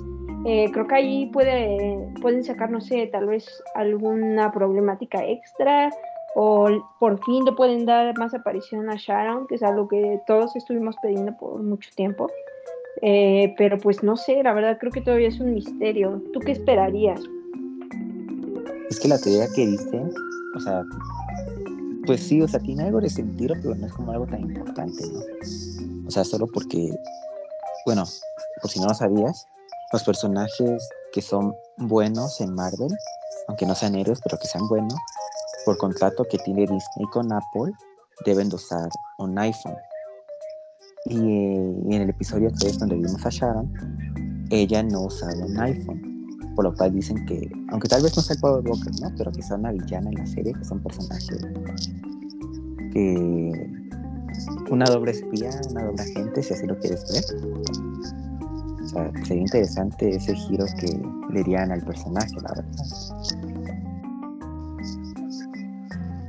eh, 0.44 0.70
creo 0.72 0.88
que 0.88 0.94
ahí 0.96 1.26
puede, 1.26 2.08
pueden 2.20 2.42
sacar, 2.42 2.68
no 2.70 2.80
sé, 2.80 3.06
tal 3.06 3.26
vez 3.26 3.46
alguna 3.74 4.50
problemática 4.50 5.24
extra 5.24 5.90
o 6.34 6.68
por 6.98 7.22
fin 7.24 7.44
le 7.44 7.52
pueden 7.52 7.84
dar 7.84 8.16
más 8.18 8.34
aparición 8.34 8.90
a 8.90 8.96
Sharon, 8.96 9.46
que 9.46 9.54
es 9.56 9.62
algo 9.62 9.86
que 9.86 10.20
todos 10.26 10.56
estuvimos 10.56 10.96
pidiendo 11.00 11.36
por 11.36 11.62
mucho 11.62 11.90
tiempo. 11.94 12.28
Eh, 13.02 13.54
pero 13.56 13.78
pues 13.78 14.02
no 14.02 14.16
sé, 14.16 14.42
la 14.42 14.52
verdad 14.52 14.78
creo 14.78 14.92
que 14.92 15.00
todavía 15.00 15.28
es 15.28 15.38
un 15.38 15.54
misterio. 15.54 16.20
¿Tú 16.32 16.40
qué 16.40 16.52
esperarías? 16.52 17.22
Es 18.92 19.00
que 19.00 19.08
la 19.08 19.16
teoría 19.16 19.48
que 19.48 19.66
dice, 19.66 20.04
o 20.54 20.60
sea, 20.60 20.84
pues 22.04 22.22
sí, 22.24 22.42
o 22.42 22.46
sea, 22.46 22.60
tiene 22.60 22.82
algo 22.82 23.00
de 23.00 23.08
sentido, 23.08 23.54
pero 23.62 23.74
no 23.74 23.86
es 23.86 23.92
como 23.94 24.12
algo 24.12 24.26
tan 24.26 24.42
importante, 24.42 25.02
¿no? 25.10 25.20
O 26.06 26.10
sea, 26.10 26.24
solo 26.24 26.46
porque, 26.46 26.94
bueno, 27.86 28.04
por 28.60 28.70
si 28.70 28.80
no 28.80 28.88
lo 28.88 28.94
sabías, 28.94 29.46
los 29.94 30.04
personajes 30.04 30.86
que 31.10 31.22
son 31.22 31.54
buenos 31.78 32.38
en 32.42 32.54
Marvel, 32.54 32.94
aunque 33.48 33.64
no 33.64 33.74
sean 33.74 33.94
héroes, 33.94 34.20
pero 34.22 34.36
que 34.38 34.46
sean 34.46 34.68
buenos, 34.68 34.98
por 35.64 35.78
contrato 35.78 36.26
que 36.30 36.36
tiene 36.36 36.66
Disney 36.66 37.06
con 37.12 37.32
Apple, 37.32 37.72
deben 38.26 38.50
de 38.50 38.56
usar 38.56 38.90
un 39.16 39.38
iPhone. 39.38 39.78
Y, 41.06 41.16
en 41.16 41.92
el 41.94 42.10
episodio 42.10 42.52
3 42.60 42.78
donde 42.78 42.96
vimos 42.96 43.24
a 43.24 43.30
Sharon, 43.30 43.72
ella 44.50 44.82
no 44.82 45.06
usaba 45.06 45.32
un 45.32 45.58
iPhone. 45.58 46.11
Por 46.54 46.64
lo 46.64 46.74
cual 46.74 46.92
dicen 46.92 47.24
que, 47.26 47.50
aunque 47.68 47.88
tal 47.88 48.02
vez 48.02 48.16
no 48.16 48.22
sea 48.22 48.34
el 48.34 48.40
Power 48.40 48.66
Walker, 48.66 48.92
¿no? 49.00 49.10
Pero 49.16 49.32
quizá 49.32 49.56
una 49.56 49.72
villana 49.72 50.10
en 50.10 50.16
la 50.16 50.26
serie, 50.26 50.52
que 50.52 50.60
es 50.60 50.70
un 50.70 50.80
personaje 50.80 51.36
que 52.92 53.70
una 54.70 54.84
doble 54.86 55.12
espía, 55.12 55.50
una 55.70 55.84
doble 55.84 56.02
agente, 56.02 56.42
si 56.42 56.54
así 56.54 56.66
lo 56.66 56.78
quieres 56.78 57.04
ver 57.10 57.24
sería 59.24 59.42
interesante 59.42 60.10
ese 60.10 60.34
giro 60.34 60.64
que 60.78 61.00
le 61.32 61.42
dieran 61.44 61.72
al 61.72 61.82
personaje, 61.82 62.34
la 62.42 62.54
verdad. 62.54 62.86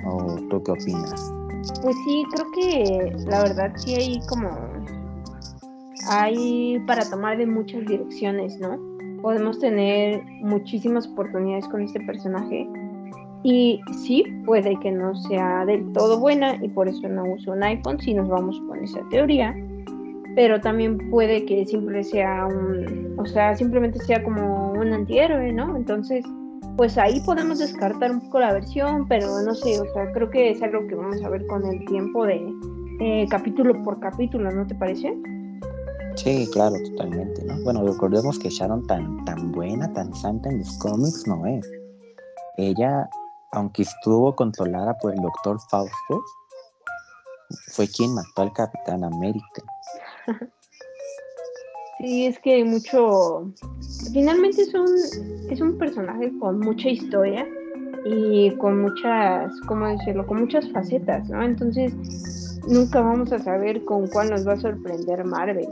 ¿O 0.05 0.35
tú 0.49 0.63
qué 0.63 0.71
opinas? 0.71 1.33
Pues 1.81 1.95
sí, 2.05 2.23
creo 2.31 2.51
que 2.51 3.15
la 3.25 3.43
verdad 3.43 3.71
sí 3.75 3.95
hay 3.95 4.19
como 4.27 4.49
hay 6.09 6.79
para 6.85 7.09
tomar 7.09 7.37
de 7.37 7.45
muchas 7.45 7.85
direcciones, 7.85 8.59
¿no? 8.59 8.92
Podemos 9.23 9.57
tener 9.57 10.23
muchísimas 10.41 11.07
oportunidades 11.07 11.67
con 11.67 11.81
este 11.81 11.99
personaje 12.01 12.67
y 13.41 13.81
sí, 14.03 14.23
puede 14.45 14.79
que 14.81 14.91
no 14.91 15.15
sea 15.15 15.65
del 15.65 15.91
todo 15.93 16.19
buena 16.19 16.55
y 16.63 16.69
por 16.69 16.87
eso 16.87 17.09
no 17.09 17.23
uso 17.23 17.53
un 17.53 17.63
iPhone 17.63 17.99
si 17.99 18.13
nos 18.13 18.29
vamos 18.29 18.61
con 18.67 18.83
esa 18.83 19.01
teoría 19.09 19.55
pero 20.35 20.59
también 20.59 20.97
puede 21.09 21.45
que 21.45 21.65
sea 22.03 22.47
un, 22.47 23.15
o 23.17 23.25
sea, 23.25 23.55
simplemente 23.55 23.99
sea 23.99 24.23
como 24.23 24.71
un 24.73 24.91
antihéroe, 24.91 25.51
¿no? 25.53 25.75
Entonces, 25.75 26.25
pues 26.75 26.97
ahí 26.97 27.19
podemos 27.25 27.59
descartar 27.59 28.11
un 28.11 28.19
poco 28.21 28.39
la 28.39 28.53
versión, 28.53 29.07
pero 29.07 29.27
no 29.45 29.53
sé, 29.53 29.79
o 29.79 29.85
sea, 29.93 30.11
creo 30.11 30.29
que 30.29 30.51
es 30.51 30.61
algo 30.63 30.87
que 30.87 30.95
vamos 30.95 31.23
a 31.23 31.29
ver 31.29 31.45
con 31.47 31.65
el 31.65 31.85
tiempo 31.85 32.25
de 32.25 32.41
capítulo 33.29 33.81
por 33.83 33.99
capítulo, 33.99 34.49
¿no 34.49 34.65
te 34.65 34.75
parece? 34.75 35.13
Sí, 36.15 36.47
claro, 36.51 36.75
totalmente, 36.91 37.43
¿no? 37.43 37.55
Bueno, 37.63 37.85
recordemos 37.85 38.37
que 38.39 38.49
Sharon 38.49 38.85
tan, 38.87 39.25
tan 39.25 39.51
buena, 39.51 39.91
tan 39.93 40.13
santa 40.15 40.49
en 40.49 40.59
los 40.59 40.77
cómics 40.77 41.27
no 41.27 41.45
es. 41.45 41.69
Ella, 42.57 43.09
aunque 43.51 43.81
estuvo 43.81 44.35
controlada 44.35 44.97
por 44.99 45.13
el 45.13 45.21
doctor 45.21 45.59
Fausto, 45.69 46.21
fue 47.67 47.87
quien 47.87 48.13
mató 48.13 48.43
al 48.43 48.53
Capitán 48.53 49.03
América. 49.03 49.63
Sí, 51.99 52.25
es 52.25 52.37
que 52.39 52.55
hay 52.55 52.63
mucho. 52.65 53.49
Finalmente 54.11 54.63
es 54.63 54.73
un, 54.73 54.89
es 55.49 55.61
un 55.61 55.77
personaje 55.77 56.37
con 56.37 56.59
mucha 56.59 56.89
historia 56.89 57.47
y 58.03 58.51
con 58.57 58.81
muchas, 58.81 59.53
¿cómo 59.67 59.87
decirlo? 59.87 60.27
Con 60.27 60.41
muchas 60.41 60.69
facetas, 60.71 61.29
¿no? 61.29 61.41
Entonces, 61.41 61.93
nunca 62.67 62.99
vamos 62.99 63.31
a 63.31 63.39
saber 63.39 63.85
con 63.85 64.07
cuál 64.07 64.31
nos 64.31 64.45
va 64.45 64.53
a 64.53 64.59
sorprender 64.59 65.23
Marvel. 65.23 65.69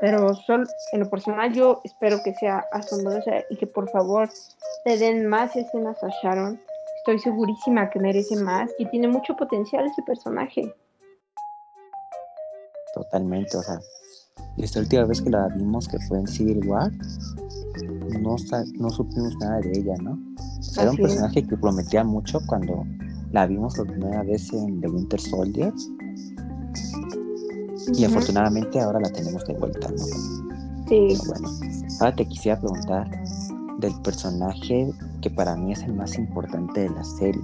Pero 0.00 0.34
solo, 0.34 0.66
en 0.92 1.00
lo 1.00 1.10
personal, 1.10 1.52
yo 1.52 1.80
espero 1.84 2.22
que 2.22 2.34
sea 2.34 2.64
asombrosa 2.72 3.32
y 3.50 3.56
que 3.56 3.66
por 3.66 3.88
favor 3.90 4.28
le 4.84 4.96
den 4.96 5.26
más 5.26 5.56
escenas 5.56 6.02
a 6.04 6.08
Sharon. 6.22 6.60
Estoy 6.98 7.18
segurísima 7.18 7.90
que 7.90 7.98
merece 7.98 8.36
más 8.36 8.70
y 8.78 8.86
tiene 8.86 9.08
mucho 9.08 9.34
potencial 9.36 9.86
ese 9.86 10.02
personaje 10.02 10.72
totalmente, 12.98 13.56
o 13.56 13.62
sea, 13.62 13.80
esta 14.58 14.80
última 14.80 15.04
vez 15.04 15.22
que 15.22 15.30
la 15.30 15.48
vimos, 15.48 15.88
que 15.88 15.98
fue 16.00 16.18
en 16.18 16.26
Civil 16.26 16.66
War, 16.66 16.90
no, 18.20 18.36
no 18.74 18.90
supimos 18.90 19.36
nada 19.36 19.60
de 19.60 19.78
ella, 19.78 19.94
¿no? 20.02 20.18
era 20.76 20.90
un 20.90 20.96
personaje 20.96 21.46
que 21.46 21.56
prometía 21.56 22.04
mucho 22.04 22.40
cuando 22.46 22.84
la 23.32 23.46
vimos 23.46 23.78
la 23.78 23.84
primera 23.84 24.22
vez 24.22 24.52
en 24.52 24.80
The 24.80 24.88
Winter 24.88 25.20
Y 27.94 28.04
afortunadamente 28.04 28.80
ahora 28.80 29.00
la 29.00 29.10
tenemos 29.10 29.44
de 29.46 29.54
vuelta, 29.54 29.88
¿no? 29.88 29.96
Sí. 30.88 31.18
bueno, 31.26 31.48
ahora 32.00 32.16
te 32.16 32.26
quisiera 32.26 32.58
preguntar 32.58 33.10
del 33.78 33.94
personaje 34.02 34.90
que 35.20 35.30
para 35.30 35.54
mí 35.56 35.72
es 35.72 35.82
el 35.82 35.94
más 35.94 36.16
importante 36.16 36.80
de 36.80 36.90
la 36.90 37.04
serie, 37.04 37.42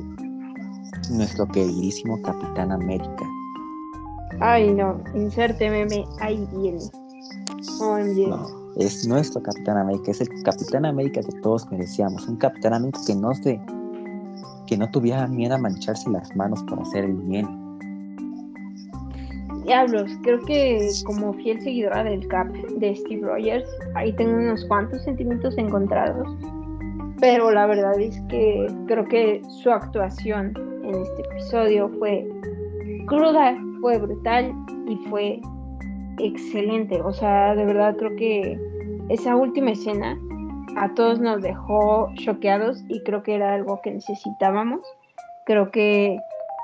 nuestro 1.11 1.46
queridísimo 1.48 2.20
Capitán 2.22 2.72
América. 2.72 3.24
Ay, 4.40 4.72
no, 4.72 5.00
inserte 5.14 5.70
meme, 5.70 6.04
ahí 6.20 6.46
viene. 6.57 6.80
No, 8.28 8.46
es 8.76 9.07
nuestro 9.07 9.42
Capitán 9.42 9.78
América, 9.78 10.11
es 10.11 10.20
el 10.20 10.28
Capitán 10.42 10.85
América 10.87 11.20
que 11.22 11.40
todos 11.40 11.70
merecíamos. 11.70 12.26
Un 12.26 12.37
Capitán 12.37 12.74
América 12.74 13.00
que 13.07 13.14
no 13.14 13.35
se, 13.35 13.61
que 14.66 14.76
no 14.76 14.90
tuviera 14.90 15.26
miedo 15.26 15.54
a 15.54 15.59
mancharse 15.59 16.11
las 16.11 16.35
manos 16.35 16.62
por 16.64 16.80
hacer 16.80 17.04
el 17.04 17.14
bien. 17.14 17.63
Diablos, 19.64 20.11
creo 20.22 20.40
que 20.40 20.90
como 21.05 21.33
fiel 21.35 21.61
seguidora 21.62 22.05
del 22.05 22.27
Cap 22.29 22.48
de 22.53 22.94
Steve 22.96 23.27
Rogers, 23.27 23.68
ahí 23.94 24.12
tengo 24.12 24.37
unos 24.37 24.64
cuantos 24.66 25.03
sentimientos 25.05 25.57
encontrados. 25.57 26.29
Pero 27.18 27.50
la 27.50 27.66
verdad 27.66 27.98
es 27.98 28.20
que 28.29 28.66
creo 28.87 29.07
que 29.07 29.40
su 29.62 29.70
actuación 29.70 30.53
en 30.85 30.94
este 30.94 31.22
episodio 31.22 31.88
fue 31.98 32.29
cruda, 33.07 33.57
fue 33.81 33.98
brutal 33.98 34.53
y 34.87 34.96
fue 35.09 35.40
excelente. 36.18 37.00
O 37.00 37.12
sea, 37.12 37.55
de 37.55 37.64
verdad 37.64 37.96
creo 37.96 38.14
que 38.16 38.59
esa 39.09 39.35
última 39.35 39.70
escena 39.70 40.18
a 40.77 40.92
todos 40.94 41.20
nos 41.20 41.40
dejó 41.40 42.11
choqueados 42.16 42.85
y 42.88 43.00
creo 43.05 43.22
que 43.22 43.35
era 43.35 43.55
algo 43.55 43.81
que 43.83 43.92
necesitábamos. 43.92 44.81
Creo 45.46 45.70
que 45.70 46.18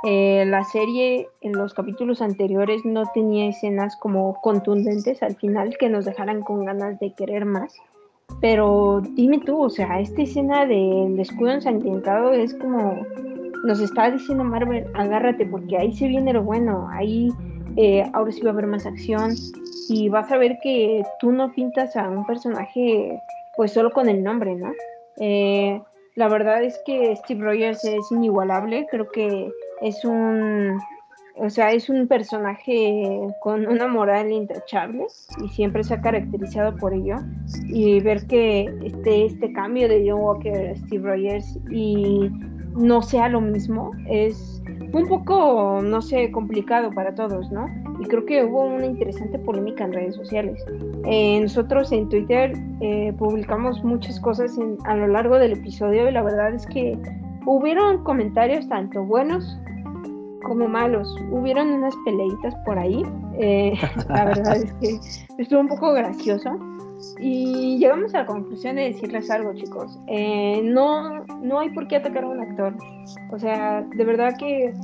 eh, 0.04 0.44
la 0.46 0.64
serie 0.64 1.28
en 1.42 1.52
los 1.52 1.74
capítulos 1.74 2.22
anteriores 2.22 2.84
no 2.84 3.04
tenía 3.12 3.48
escenas 3.48 3.96
como 3.96 4.40
contundentes 4.40 5.22
al 5.22 5.36
final 5.36 5.76
que 5.78 5.88
nos 5.88 6.04
dejaran 6.04 6.42
con 6.42 6.64
ganas 6.64 6.98
de 7.00 7.12
querer 7.12 7.44
más. 7.44 7.74
Pero 8.40 9.02
dime 9.14 9.40
tú, 9.40 9.60
o 9.60 9.70
sea, 9.70 10.00
esta 10.00 10.22
escena 10.22 10.64
del 10.64 11.18
escudo 11.18 11.50
ensangrentado 11.50 12.32
es 12.32 12.54
como 12.54 13.04
nos 13.64 13.80
está 13.80 14.10
diciendo 14.10 14.44
Marvel, 14.44 14.86
agárrate 14.94 15.44
porque 15.44 15.76
ahí 15.76 15.92
se 15.92 16.08
viene 16.08 16.32
lo 16.32 16.42
bueno, 16.42 16.88
ahí 16.90 17.30
eh, 17.76 18.08
ahora 18.14 18.32
sí 18.32 18.40
va 18.40 18.50
a 18.50 18.52
haber 18.54 18.66
más 18.66 18.86
acción 18.86 19.34
y 19.88 20.08
vas 20.08 20.30
a 20.32 20.38
ver 20.38 20.58
que 20.62 21.02
tú 21.20 21.32
no 21.32 21.52
pintas 21.52 21.96
a 21.96 22.08
un 22.08 22.24
personaje 22.24 23.20
pues 23.56 23.72
solo 23.72 23.90
con 23.90 24.08
el 24.08 24.22
nombre, 24.22 24.54
¿no? 24.54 24.72
Eh, 25.18 25.80
la 26.14 26.28
verdad 26.28 26.62
es 26.62 26.80
que 26.86 27.14
Steve 27.16 27.44
Rogers 27.44 27.84
es 27.84 28.10
inigualable, 28.10 28.86
creo 28.90 29.08
que 29.10 29.50
es 29.80 30.04
un, 30.04 30.78
o 31.36 31.50
sea, 31.50 31.72
es 31.72 31.88
un 31.88 32.06
personaje 32.06 33.20
con 33.40 33.66
una 33.66 33.86
moral 33.86 34.30
intachable 34.30 35.06
y 35.44 35.48
siempre 35.48 35.84
se 35.84 35.94
ha 35.94 36.00
caracterizado 36.00 36.76
por 36.76 36.92
ello. 36.92 37.16
Y 37.68 38.00
ver 38.00 38.26
que 38.26 38.72
este, 38.82 39.26
este 39.26 39.52
cambio 39.52 39.88
de 39.88 40.04
John 40.08 40.20
Walker, 40.20 40.76
Steve 40.76 41.08
Rogers 41.08 41.58
y 41.70 42.30
no 42.76 43.02
sea 43.02 43.28
lo 43.28 43.40
mismo 43.40 43.90
es 44.08 44.62
un 44.92 45.06
poco, 45.06 45.80
no 45.82 46.02
sé, 46.02 46.30
complicado 46.32 46.90
para 46.90 47.14
todos, 47.14 47.50
¿no? 47.52 47.66
Y 48.00 48.04
creo 48.04 48.24
que 48.24 48.44
hubo 48.44 48.64
una 48.64 48.86
interesante 48.86 49.38
polémica 49.38 49.84
en 49.84 49.92
redes 49.92 50.16
sociales. 50.16 50.64
Eh, 51.04 51.40
nosotros 51.40 51.92
en 51.92 52.08
Twitter 52.08 52.52
eh, 52.80 53.12
publicamos 53.18 53.84
muchas 53.84 54.18
cosas 54.20 54.58
a 54.84 54.94
lo 54.96 55.06
largo 55.06 55.38
del 55.38 55.52
episodio 55.52 56.08
y 56.08 56.12
la 56.12 56.22
verdad 56.22 56.54
es 56.54 56.66
que 56.66 56.98
hubieron 57.46 58.02
comentarios 58.04 58.68
tanto 58.68 59.04
buenos 59.04 59.58
como 60.42 60.68
malos. 60.68 61.14
Hubieron 61.30 61.68
unas 61.68 61.94
peleitas 62.04 62.54
por 62.64 62.78
ahí. 62.78 63.02
Eh, 63.38 63.74
la 64.08 64.24
verdad 64.26 64.56
es 64.56 64.72
que 64.74 64.98
estuvo 65.38 65.60
un 65.60 65.68
poco 65.68 65.92
gracioso. 65.92 66.58
Y 67.18 67.78
llegamos 67.78 68.14
a 68.14 68.18
la 68.18 68.26
conclusión 68.26 68.76
de 68.76 68.92
decirles 68.92 69.30
algo, 69.30 69.54
chicos. 69.54 69.98
Eh, 70.06 70.60
no, 70.62 71.24
no 71.42 71.60
hay 71.60 71.70
por 71.70 71.88
qué 71.88 71.96
atacar 71.96 72.24
a 72.24 72.28
un 72.28 72.40
actor. 72.40 72.76
O 73.32 73.38
sea, 73.38 73.82
de 73.82 74.04
verdad 74.04 74.36
que 74.38 74.74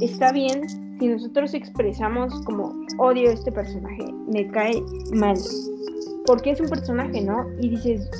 está 0.00 0.32
bien 0.32 0.62
si 0.98 1.08
nosotros 1.08 1.54
expresamos 1.54 2.40
como 2.42 2.74
odio 2.98 3.30
a 3.30 3.34
este 3.34 3.52
personaje, 3.52 4.12
me 4.26 4.46
cae 4.48 4.82
mal. 5.12 5.36
Porque 6.26 6.50
es 6.50 6.60
un 6.60 6.68
personaje, 6.68 7.20
¿no? 7.20 7.46
Y 7.60 7.70
dices, 7.70 8.10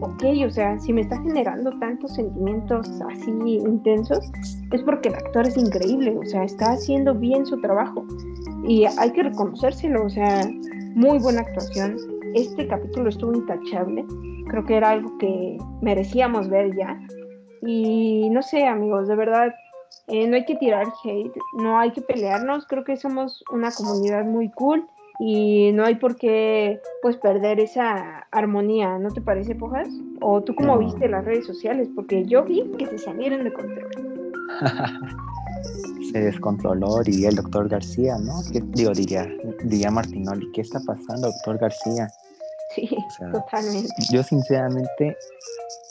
ok, 0.00 0.24
o 0.46 0.50
sea, 0.50 0.78
si 0.78 0.92
me 0.92 1.02
está 1.02 1.20
generando 1.22 1.78
tantos 1.78 2.14
sentimientos 2.14 2.88
así 3.10 3.30
intensos, 3.30 4.30
es 4.72 4.82
porque 4.82 5.08
el 5.08 5.14
actor 5.16 5.46
es 5.46 5.56
increíble, 5.56 6.16
o 6.16 6.24
sea, 6.24 6.44
está 6.44 6.72
haciendo 6.72 7.14
bien 7.14 7.44
su 7.46 7.60
trabajo. 7.60 8.04
Y 8.66 8.84
hay 8.84 9.10
que 9.12 9.24
reconocérselo, 9.24 10.04
o 10.06 10.10
sea, 10.10 10.48
muy 10.94 11.18
buena 11.18 11.40
actuación, 11.42 11.96
este 12.34 12.66
capítulo 12.66 13.08
estuvo 13.08 13.34
intachable. 13.34 14.04
Creo 14.48 14.64
que 14.64 14.76
era 14.76 14.90
algo 14.90 15.16
que 15.18 15.58
merecíamos 15.80 16.48
ver 16.48 16.76
ya. 16.76 16.98
Y 17.62 18.28
no 18.30 18.42
sé, 18.42 18.66
amigos, 18.66 19.08
de 19.08 19.16
verdad, 19.16 19.54
eh, 20.08 20.26
no 20.26 20.36
hay 20.36 20.44
que 20.44 20.56
tirar 20.56 20.86
hate, 21.04 21.36
no 21.58 21.78
hay 21.78 21.92
que 21.92 22.00
pelearnos. 22.00 22.66
Creo 22.66 22.84
que 22.84 22.96
somos 22.96 23.44
una 23.52 23.70
comunidad 23.70 24.24
muy 24.24 24.50
cool 24.50 24.86
y 25.22 25.70
no 25.72 25.84
hay 25.84 25.96
por 25.96 26.16
qué 26.16 26.80
pues 27.02 27.18
perder 27.18 27.60
esa 27.60 28.26
armonía, 28.30 28.98
¿no 28.98 29.10
te 29.10 29.20
parece, 29.20 29.54
Pojas? 29.54 29.88
¿O 30.22 30.42
tú 30.42 30.54
cómo 30.54 30.78
viste 30.78 31.08
las 31.08 31.26
redes 31.26 31.46
sociales? 31.46 31.88
Porque 31.94 32.24
yo 32.24 32.42
vi 32.42 32.64
que 32.78 32.86
se 32.86 32.96
salieron 32.96 33.44
de 33.44 33.52
control. 33.52 33.90
se 36.12 36.20
descontroló, 36.20 37.02
diría 37.04 37.28
el 37.28 37.36
doctor 37.36 37.68
García, 37.68 38.16
¿no? 38.18 38.40
digo, 38.50 38.92
diría, 38.92 39.28
diría 39.64 39.90
Martinoli, 39.90 40.50
¿qué 40.52 40.62
está 40.62 40.80
pasando, 40.80 41.28
doctor 41.28 41.58
García? 41.58 42.10
Sí, 42.74 42.88
totalmente. 43.30 43.92
Yo 44.10 44.22
sinceramente 44.22 45.16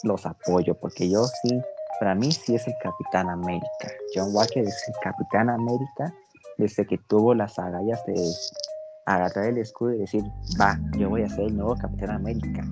los 0.03 0.25
apoyo, 0.25 0.73
porque 0.73 1.07
yo 1.07 1.25
sí, 1.43 1.61
para 1.99 2.15
mí 2.15 2.31
sí 2.31 2.55
es 2.55 2.65
el 2.67 2.73
Capitán 2.81 3.29
América. 3.29 3.91
John 4.15 4.33
Walker 4.33 4.63
es 4.63 4.83
el 4.87 4.95
Capitán 5.03 5.51
América 5.51 6.11
desde 6.57 6.85
que 6.85 6.97
tuvo 6.97 7.35
las 7.35 7.59
agallas 7.59 8.03
de 8.05 8.13
agarrar 9.09 9.45
el 9.47 9.57
escudo 9.57 9.95
y 9.95 9.99
decir, 9.99 10.23
va, 10.59 10.79
yo 10.97 11.09
voy 11.09 11.23
a 11.23 11.29
ser 11.29 11.45
el 11.45 11.57
nuevo 11.57 11.75
Capitán 11.75 12.11
América. 12.11 12.63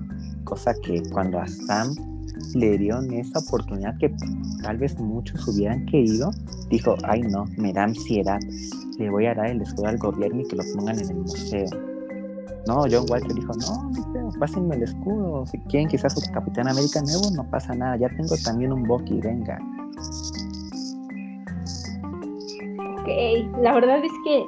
Cosa 0.44 0.72
que 0.84 1.02
cuando 1.10 1.40
a 1.40 1.46
Sam 1.46 1.94
le 2.54 2.78
dieron 2.78 3.12
esa 3.12 3.40
oportunidad 3.40 3.96
que 3.98 4.14
tal 4.62 4.78
vez 4.78 4.98
muchos 5.00 5.46
hubieran 5.48 5.84
querido, 5.86 6.30
dijo, 6.70 6.94
ay 7.04 7.22
no, 7.22 7.44
me 7.56 7.72
da 7.72 7.84
ansiedad, 7.84 8.38
le 8.98 9.10
voy 9.10 9.26
a 9.26 9.34
dar 9.34 9.48
el 9.48 9.60
escudo 9.60 9.88
al 9.88 9.98
gobierno 9.98 10.40
y 10.40 10.44
que 10.46 10.56
lo 10.56 10.62
pongan 10.76 11.00
en 11.00 11.10
el 11.10 11.16
museo. 11.16 11.66
No, 12.68 12.84
John 12.90 13.06
Walker 13.08 13.34
dijo, 13.34 13.52
no, 13.54 13.90
no, 14.12 14.30
pásenme 14.38 14.76
el 14.76 14.84
escudo, 14.84 15.44
si 15.46 15.58
quieren 15.58 15.88
quizás 15.88 16.14
su 16.14 16.20
Capitán 16.32 16.68
América 16.68 17.00
nuevo, 17.02 17.30
no 17.34 17.50
pasa 17.50 17.74
nada, 17.74 17.96
ya 17.96 18.08
tengo 18.10 18.36
también 18.44 18.72
un 18.72 18.84
Bucky, 18.84 19.20
venga. 19.20 19.58
Ok, 23.00 23.08
la 23.62 23.72
verdad 23.72 24.04
es 24.04 24.12
que, 24.24 24.44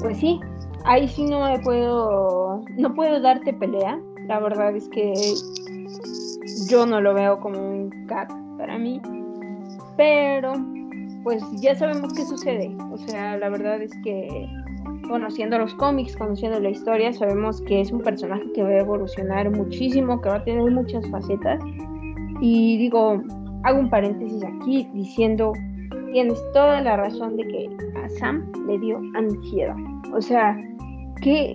pues 0.00 0.18
sí, 0.18 0.40
ahí 0.84 1.08
sí 1.08 1.24
no 1.24 1.44
me 1.44 1.58
puedo, 1.60 2.64
no 2.76 2.94
puedo 2.94 3.20
darte 3.20 3.52
pelea, 3.52 3.98
la 4.26 4.40
verdad 4.40 4.74
es 4.76 4.88
que 4.88 5.12
yo 6.68 6.86
no 6.86 7.00
lo 7.00 7.14
veo 7.14 7.40
como 7.40 7.58
un 7.58 7.90
cat 8.06 8.30
para 8.58 8.78
mí, 8.78 9.00
pero 9.96 10.52
pues 11.22 11.42
ya 11.60 11.74
sabemos 11.74 12.12
qué 12.14 12.24
sucede. 12.24 12.74
O 12.92 12.98
sea, 12.98 13.36
la 13.36 13.48
verdad 13.48 13.82
es 13.82 13.92
que 14.02 14.48
conociendo 15.08 15.58
los 15.58 15.74
cómics, 15.74 16.16
conociendo 16.16 16.60
la 16.60 16.70
historia, 16.70 17.12
sabemos 17.12 17.60
que 17.62 17.80
es 17.80 17.90
un 17.92 18.00
personaje 18.00 18.44
que 18.54 18.62
va 18.62 18.70
a 18.70 18.78
evolucionar 18.78 19.50
muchísimo, 19.50 20.20
que 20.20 20.28
va 20.28 20.36
a 20.36 20.44
tener 20.44 20.70
muchas 20.70 21.08
facetas. 21.10 21.60
Y 22.40 22.78
digo, 22.78 23.20
hago 23.64 23.78
un 23.80 23.90
paréntesis 23.90 24.42
aquí 24.44 24.88
diciendo, 24.94 25.52
tienes 26.12 26.40
toda 26.52 26.80
la 26.80 26.96
razón 26.96 27.36
de 27.36 27.46
que 27.46 27.70
a 28.02 28.08
Sam 28.08 28.50
le 28.66 28.78
dio 28.78 29.00
ansiedad. 29.14 29.76
O 30.14 30.22
sea, 30.22 30.56
qué, 31.22 31.52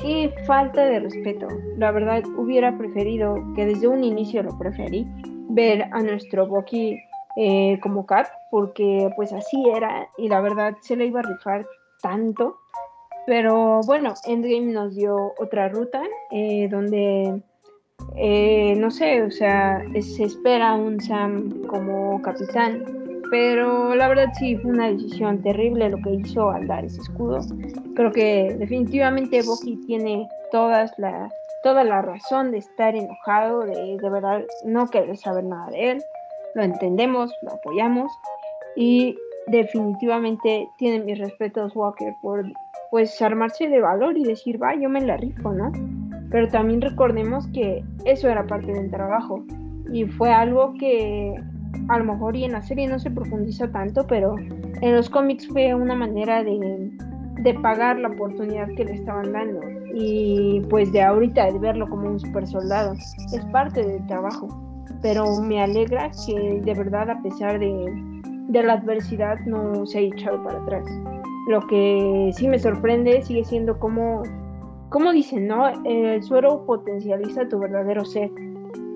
qué 0.00 0.32
falta 0.46 0.84
de 0.84 1.00
respeto. 1.00 1.48
La 1.76 1.90
verdad, 1.90 2.22
hubiera 2.36 2.76
preferido, 2.76 3.36
que 3.54 3.66
desde 3.66 3.88
un 3.88 4.04
inicio 4.04 4.42
lo 4.42 4.56
preferí, 4.58 5.06
ver 5.48 5.88
a 5.92 6.02
nuestro 6.02 6.46
Bucky 6.46 6.98
eh, 7.36 7.78
como 7.82 8.06
Cat, 8.06 8.28
porque 8.50 9.10
pues 9.16 9.32
así 9.32 9.68
era 9.68 10.08
y 10.18 10.28
la 10.28 10.40
verdad 10.40 10.76
se 10.80 10.96
le 10.96 11.06
iba 11.06 11.20
a 11.20 11.24
rifar 11.24 11.66
tanto. 12.02 12.56
Pero 13.26 13.80
bueno, 13.86 14.14
Endgame 14.26 14.72
nos 14.72 14.96
dio 14.96 15.34
otra 15.38 15.68
ruta 15.68 16.02
eh, 16.30 16.68
donde, 16.70 17.42
eh, 18.16 18.74
no 18.76 18.90
sé, 18.90 19.22
o 19.22 19.30
sea, 19.30 19.84
se 20.00 20.24
espera 20.24 20.74
un 20.74 21.00
Sam 21.00 21.62
como 21.66 22.20
capitán, 22.22 22.82
pero 23.30 23.94
la 23.94 24.08
verdad 24.08 24.32
sí 24.38 24.56
fue 24.56 24.72
una 24.72 24.88
decisión 24.88 25.42
terrible 25.42 25.90
lo 25.90 25.98
que 25.98 26.14
hizo 26.14 26.50
al 26.50 26.66
dar 26.66 26.84
ese 26.84 27.00
escudo. 27.02 27.40
Creo 28.00 28.12
que 28.12 28.56
definitivamente 28.58 29.42
Bucky 29.42 29.76
tiene 29.86 30.26
todas 30.50 30.90
la, 30.96 31.28
toda 31.62 31.84
la 31.84 32.00
razón 32.00 32.50
de 32.50 32.56
estar 32.56 32.96
enojado, 32.96 33.60
de 33.66 33.98
de 34.00 34.08
verdad 34.08 34.42
no 34.64 34.88
querer 34.88 35.18
saber 35.18 35.44
nada 35.44 35.70
de 35.70 35.90
él 35.90 36.02
lo 36.54 36.62
entendemos, 36.62 37.30
lo 37.42 37.52
apoyamos 37.52 38.10
y 38.74 39.14
definitivamente 39.48 40.66
tienen 40.78 41.04
mis 41.04 41.18
respetos 41.18 41.76
Walker 41.76 42.14
por 42.22 42.42
pues 42.90 43.20
armarse 43.20 43.68
de 43.68 43.82
valor 43.82 44.16
y 44.16 44.24
decir, 44.24 44.60
va, 44.60 44.74
yo 44.74 44.88
me 44.88 45.02
la 45.02 45.18
rifo, 45.18 45.52
¿no? 45.52 45.70
Pero 46.30 46.48
también 46.48 46.80
recordemos 46.80 47.46
que 47.48 47.84
eso 48.06 48.30
era 48.30 48.46
parte 48.46 48.72
del 48.72 48.90
trabajo 48.90 49.44
y 49.92 50.06
fue 50.06 50.30
algo 50.30 50.72
que 50.78 51.34
a 51.88 51.98
lo 51.98 52.04
mejor 52.04 52.34
y 52.34 52.44
en 52.44 52.52
la 52.52 52.62
serie 52.62 52.88
no 52.88 52.98
se 52.98 53.10
profundiza 53.10 53.70
tanto, 53.70 54.06
pero 54.06 54.36
en 54.38 54.96
los 54.96 55.10
cómics 55.10 55.46
fue 55.48 55.74
una 55.74 55.94
manera 55.94 56.42
de, 56.42 56.90
de 57.42 57.54
pagar 57.54 57.98
la 57.98 58.08
oportunidad 58.08 58.68
que 58.76 58.84
le 58.84 58.94
estaban 58.94 59.32
dando 59.32 59.60
y 59.94 60.60
pues 60.70 60.92
de 60.92 61.02
ahorita 61.02 61.50
de 61.50 61.58
verlo 61.58 61.88
como 61.88 62.08
un 62.08 62.20
super 62.20 62.46
soldado 62.46 62.92
es 62.92 63.44
parte 63.52 63.84
del 63.84 64.06
trabajo 64.06 64.48
pero 65.02 65.40
me 65.40 65.62
alegra 65.62 66.10
que 66.26 66.60
de 66.60 66.74
verdad 66.74 67.10
a 67.10 67.22
pesar 67.22 67.58
de, 67.58 68.62
la 68.62 68.74
adversidad 68.74 69.38
no 69.46 69.86
se 69.86 69.98
haya 69.98 70.14
echado 70.14 70.42
para 70.42 70.58
atrás. 70.58 70.84
Lo 71.48 71.66
que 71.66 72.30
sí 72.34 72.48
me 72.48 72.58
sorprende 72.58 73.22
sigue 73.22 73.44
siendo 73.44 73.78
como, 73.78 74.22
como 74.88 75.12
dicen, 75.12 75.46
¿no? 75.46 75.68
El 75.84 76.22
suero 76.22 76.64
potencializa 76.66 77.48
tu 77.48 77.58
verdadero 77.58 78.04
ser. 78.04 78.30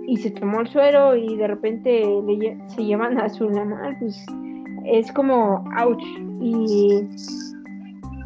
Y 0.07 0.19
se 0.19 0.31
tomó 0.31 0.61
el 0.61 0.69
suero 0.69 1.17
y 1.17 1.37
de 1.37 1.47
repente 1.47 2.05
se 2.67 2.85
llevan 2.85 3.19
a 3.19 3.29
su 3.31 3.49
lama, 3.49 3.97
pues 3.99 4.27
es 4.85 5.11
como, 5.13 5.65
ouch. 5.79 6.05
Y 6.41 7.09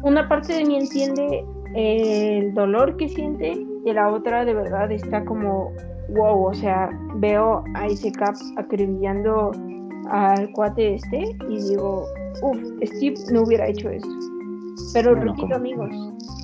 una 0.03 0.27
parte 0.27 0.53
de 0.53 0.65
mí 0.65 0.77
entiende 0.77 1.45
el 1.75 2.53
dolor 2.53 2.97
que 2.97 3.09
siente 3.09 3.51
y 3.85 3.93
la 3.93 4.11
otra 4.11 4.45
de 4.45 4.53
verdad 4.53 4.91
está 4.91 5.23
como 5.25 5.71
wow, 6.09 6.45
o 6.45 6.53
sea, 6.53 6.89
veo 7.15 7.63
a 7.75 7.87
ese 7.87 8.11
Cap 8.11 8.35
acribillando 8.57 9.51
al 10.09 10.51
cuate 10.53 10.95
este 10.95 11.35
y 11.49 11.69
digo, 11.69 12.05
uff, 12.41 12.57
Steve 12.83 13.15
no 13.31 13.43
hubiera 13.43 13.67
hecho 13.67 13.89
eso. 13.89 14.07
Pero 14.93 15.13
repito, 15.13 15.53
amigos, 15.55 15.89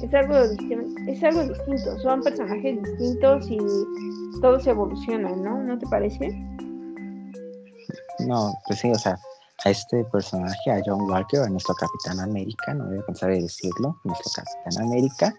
es 0.04 0.14
algo, 0.14 0.36
es 1.08 1.24
algo 1.24 1.44
distinto, 1.44 2.00
son 2.00 2.22
personajes 2.22 2.84
distintos 2.84 3.50
y 3.50 3.58
todos 4.42 4.68
evolucionan, 4.68 5.44
¿no? 5.44 5.64
¿No 5.64 5.80
te 5.80 5.88
parece? 5.88 6.30
No, 8.28 8.54
pues 8.68 8.80
sí, 8.80 8.92
o 8.92 8.96
sea, 8.96 9.18
a 9.66 9.72
este 9.72 10.04
personaje, 10.06 10.72
a 10.72 10.82
John 10.86 11.10
Walker, 11.10 11.42
a 11.42 11.50
nuestro 11.50 11.74
Capitán 11.76 12.20
América, 12.20 12.74
no 12.74 12.86
voy 12.86 13.00
a 13.00 13.06
pensar 13.06 13.32
en 13.32 13.42
decirlo, 13.42 14.00
nuestro 14.04 14.32
Capitán 14.36 14.86
América, 14.86 15.34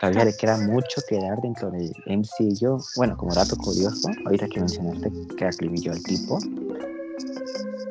todavía 0.00 0.24
le 0.24 0.36
queda 0.36 0.56
mucho 0.58 1.02
que 1.08 1.20
dar 1.20 1.38
dentro 1.42 1.70
del 1.70 1.92
MCU. 2.06 2.82
Bueno, 2.96 3.16
como 3.16 3.34
dato 3.34 3.56
curioso, 3.56 4.08
ahorita 4.24 4.48
que 4.48 4.60
mencionaste 4.60 5.12
que 5.36 5.44
acribilló 5.44 5.92
al 5.92 6.02
tipo, 6.02 6.38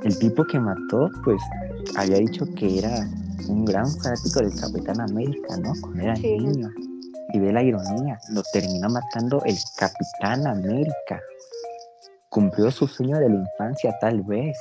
el 0.03 0.17
tipo 0.17 0.43
que 0.45 0.59
mató, 0.59 1.09
pues 1.23 1.41
había 1.95 2.17
dicho 2.17 2.45
que 2.57 2.79
era 2.79 3.07
un 3.47 3.65
gran 3.65 3.87
fanático 4.01 4.39
del 4.39 4.59
Capitán 4.59 4.99
América, 5.01 5.57
¿no? 5.57 5.73
Cuando 5.81 6.01
era 6.01 6.13
niño. 6.15 6.69
Y 7.33 7.39
ve 7.39 7.51
la 7.51 7.61
ironía, 7.61 8.19
lo 8.29 8.41
terminó 8.53 8.89
matando 8.89 9.43
el 9.45 9.57
Capitán 9.77 10.47
América. 10.47 11.21
Cumplió 12.29 12.71
su 12.71 12.87
sueño 12.87 13.17
de 13.19 13.29
la 13.29 13.35
infancia, 13.35 13.95
tal 13.99 14.21
vez. 14.23 14.57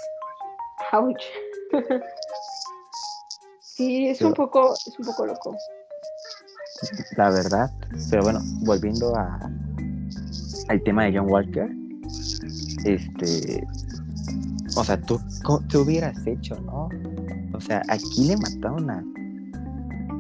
Ouch. 0.92 1.23
sí, 3.61 4.09
es 4.09 4.20
un 4.20 4.35
poco, 4.35 4.75
es 4.75 4.99
un 4.99 5.07
poco 5.07 5.27
loco 5.27 5.57
la 7.16 7.31
verdad. 7.31 7.70
Pero 8.11 8.23
bueno, 8.23 8.40
volviendo 8.64 9.14
a, 9.16 9.38
al 10.68 10.83
tema 10.83 11.05
de 11.05 11.18
John 11.18 11.31
Walker, 11.31 11.70
este, 12.85 13.66
o 14.77 14.85
sea, 14.85 15.01
tú, 15.01 15.20
¿qué 15.68 15.79
hubieras 15.79 16.16
hecho, 16.27 16.57
no? 16.61 16.88
O 17.53 17.61
sea, 17.61 17.83
aquí 17.88 18.25
le 18.25 18.37
mataron 18.37 18.90
a, 18.90 19.05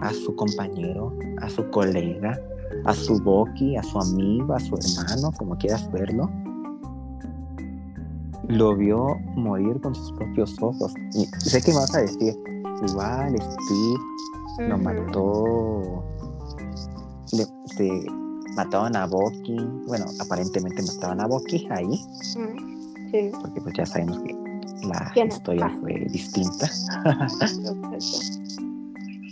a 0.02 0.12
su 0.12 0.34
compañero, 0.36 1.16
a 1.40 1.48
su 1.48 1.68
colega, 1.70 2.40
a 2.84 2.94
su 2.94 3.18
boqui, 3.20 3.76
a 3.76 3.82
su 3.82 3.98
amigo, 3.98 4.54
a 4.54 4.60
su 4.60 4.76
hermano, 4.76 5.32
como 5.36 5.56
quieras 5.58 5.90
verlo. 5.92 6.30
Lo 8.54 8.76
vio 8.76 9.16
morir 9.34 9.80
con 9.80 9.94
sus 9.94 10.12
propios 10.12 10.56
ojos. 10.62 10.94
Y 11.12 11.26
sé 11.40 11.60
que 11.60 11.72
me 11.72 11.78
vas 11.78 11.94
a 11.94 12.02
decir, 12.02 12.34
igual 12.88 13.34
Steve 13.36 14.68
lo 14.68 14.78
mató 14.78 16.04
este, 17.32 18.06
mataban 18.54 18.94
a 18.96 19.06
Boki, 19.06 19.56
bueno, 19.86 20.06
aparentemente 20.20 20.82
mataban 20.82 21.20
a 21.20 21.26
Boki 21.26 21.66
ahí, 21.70 22.00
sí. 22.22 23.30
porque 23.40 23.60
pues 23.60 23.74
ya 23.76 23.86
sabemos 23.86 24.18
que 24.20 24.34
la 24.86 25.12
historia 25.26 25.68
fue 25.80 26.06
distinta. 26.10 26.70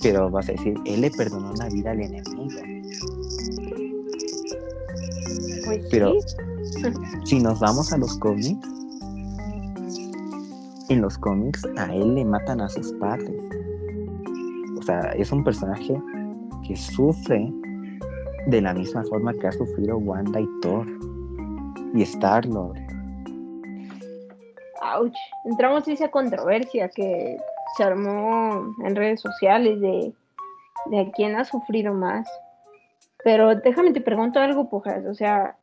Pero 0.03 0.31
vas 0.31 0.49
a 0.49 0.53
decir, 0.53 0.75
él 0.85 1.03
le 1.03 1.11
perdonó 1.13 1.53
la 1.55 1.69
vida 1.69 1.93
al 1.93 2.01
enemigo. 2.01 2.49
Pues 5.65 5.87
Pero 5.91 6.15
si 7.25 7.39
nos 7.39 7.61
vamos 7.61 7.93
a 7.93 7.99
los 7.99 8.19
cómics, 8.19 8.69
en 10.93 11.03
los 11.03 11.19
cómics 11.19 11.67
a 11.77 11.93
él 11.95 12.15
le 12.15 12.25
matan 12.25 12.61
a 12.61 12.69
sus 12.69 12.93
padres. 12.95 13.31
O 14.79 14.83
sea, 14.83 15.01
es 15.13 15.33
un 15.33 15.43
personaje 15.43 16.01
que 16.67 16.77
sufre 16.77 17.51
de 18.47 18.61
la 18.61 18.75
misma 18.75 19.03
forma 19.05 19.33
que 19.35 19.47
ha 19.47 19.53
sufrido 19.53 19.99
Wanda 19.99 20.41
y 20.41 20.49
Thor 20.61 20.87
y 21.95 22.03
Star-Lord. 22.03 22.79
Ouch, 24.83 25.17
entramos 25.45 25.87
en 25.87 25.95
esa 25.95 26.09
controversia 26.09 26.89
que 26.89 27.37
se 27.77 27.85
armó 27.85 28.75
en 28.85 28.97
redes 28.97 29.21
sociales 29.21 29.81
de, 29.81 30.13
de 30.87 31.11
quién 31.13 31.37
ha 31.37 31.45
sufrido 31.45 31.95
más. 31.95 32.29
Pero 33.25 33.55
déjame 33.55 33.93
te 33.93 34.01
pregunto 34.01 34.41
algo, 34.41 34.69
Pujas. 34.69 35.07
O 35.07 35.15
sea, 35.15 35.57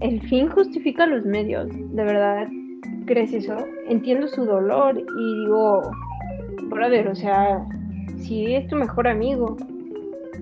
el 0.00 0.20
fin 0.28 0.48
justifica 0.48 1.06
los 1.06 1.24
medios. 1.24 1.68
De 1.70 2.02
verdad, 2.02 2.48
¿crees 3.06 3.32
eso? 3.32 3.56
Entiendo 3.88 4.28
su 4.28 4.44
dolor 4.44 4.98
y 4.98 5.40
digo, 5.40 5.82
brother, 6.68 7.08
o 7.08 7.14
sea, 7.14 7.64
sí 8.18 8.54
es 8.54 8.66
tu 8.68 8.76
mejor 8.76 9.08
amigo. 9.08 9.56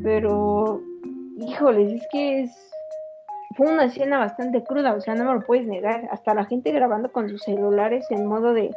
Pero, 0.02 0.80
híjoles, 1.38 1.92
es 1.92 2.08
que 2.10 2.42
es. 2.42 2.70
Fue 3.56 3.70
una 3.70 3.84
escena 3.84 4.18
bastante 4.18 4.64
cruda, 4.64 4.94
o 4.94 5.00
sea, 5.00 5.14
no 5.14 5.24
me 5.24 5.34
lo 5.34 5.42
puedes 5.42 5.66
negar. 5.66 6.08
Hasta 6.10 6.34
la 6.34 6.46
gente 6.46 6.72
grabando 6.72 7.12
con 7.12 7.28
sus 7.28 7.42
celulares 7.42 8.06
en 8.10 8.26
modo 8.26 8.54
de. 8.54 8.70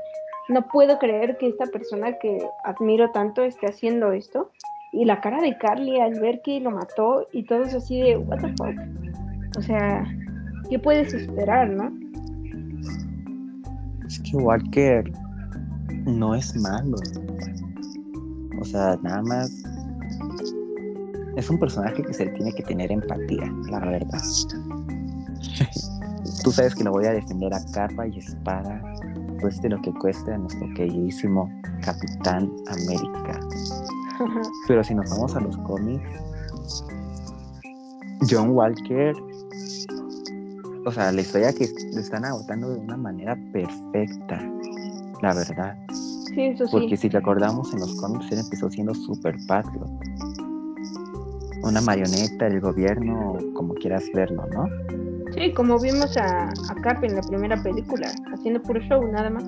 No 0.49 0.67
puedo 0.67 0.99
creer 0.99 1.38
que 1.38 1.47
esta 1.47 1.65
persona 1.65 2.13
que 2.19 2.38
admiro 2.63 3.10
tanto 3.12 3.43
esté 3.43 3.67
haciendo 3.67 4.12
esto. 4.12 4.51
Y 4.91 5.06
la 5.06 5.19
cara 5.19 5.41
de 5.41 5.58
Carly 5.58 5.99
al 5.99 6.19
ver 6.19 6.41
que 6.41 6.60
lo 6.60 6.71
mató 6.71 7.28
y 7.32 7.43
todo 7.43 7.63
es 7.63 7.73
así 7.73 8.01
de, 8.01 8.17
¿What 8.17 8.39
the 8.39 8.54
fuck? 8.58 9.58
O 9.58 9.62
sea, 9.62 10.06
¿qué 10.69 10.80
puedes 10.80 11.13
esperar, 11.13 11.69
no? 11.69 11.91
Es 14.08 14.20
que 14.20 14.38
Walker 14.38 15.12
no 16.06 16.36
es 16.36 16.56
malo. 16.56 16.98
O 18.60 18.65
sea, 18.65 18.98
nada 19.04 19.22
más 19.24 19.52
es 21.36 21.50
un 21.50 21.60
personaje 21.60 22.02
que 22.02 22.13
se 22.13 22.26
le 22.26 22.32
tiene 22.32 22.54
que 22.54 22.63
tener 22.63 22.91
empatía, 22.91 23.52
la 23.70 23.80
verdad. 23.80 24.22
Tú 26.44 26.52
sabes 26.52 26.76
que 26.76 26.84
lo 26.84 26.91
voy 26.91 27.06
a 27.06 27.12
defender 27.13 27.54
a 27.54 27.63
capa 27.74 28.08
y 28.08 28.20
espada, 28.20 28.82
cueste 29.41 29.70
lo 29.70 29.82
que 29.82 29.91
cueste 29.94 30.34
a 30.34 30.38
nuestro 30.38 30.68
queridísimo 30.76 31.50
Capitán 31.82 32.52
América. 32.68 33.39
Pero 34.68 34.84
si 34.84 34.96
nos 34.96 35.10
vamos 35.10 35.36
a 35.36 35.41
los 35.41 35.58
cómics, 35.58 36.04
John 38.30 38.52
Walker, 38.52 39.15
o 40.86 40.91
sea, 40.91 41.12
la 41.12 41.21
historia 41.21 41.52
que 41.54 41.67
le 41.93 42.02
están 42.02 42.26
agotando 42.26 42.69
de 42.69 42.80
una 42.80 42.95
manera 42.95 43.38
perfecta, 43.52 44.39
la 45.21 45.34
verdad. 45.34 45.76
Sí, 46.34 46.41
eso 46.41 46.65
sí. 46.65 46.71
Porque 46.71 46.98
si 46.98 47.10
recordamos 47.10 47.74
en 47.74 47.80
los 47.80 47.95
cómics, 47.95 48.32
él 48.32 48.39
empezó 48.39 48.69
siendo 48.69 48.93
super 48.93 49.36
patriot. 49.48 49.89
Una 51.63 51.82
marioneta 51.82 52.45
del 52.45 52.62
gobierno, 52.62 53.38
como 53.56 53.74
quieras 53.74 54.04
verlo, 54.13 54.45
¿no? 54.54 54.67
Sí, 55.34 55.52
como 55.54 55.80
vimos 55.80 56.15
a, 56.17 56.48
a 56.48 56.76
Cap 56.84 57.04
en 57.04 57.15
la 57.15 57.21
primera 57.21 57.62
película, 57.62 58.12
haciendo 58.32 58.62
puro 58.62 58.80
show, 58.82 59.04
nada 59.12 59.30
más. 59.30 59.43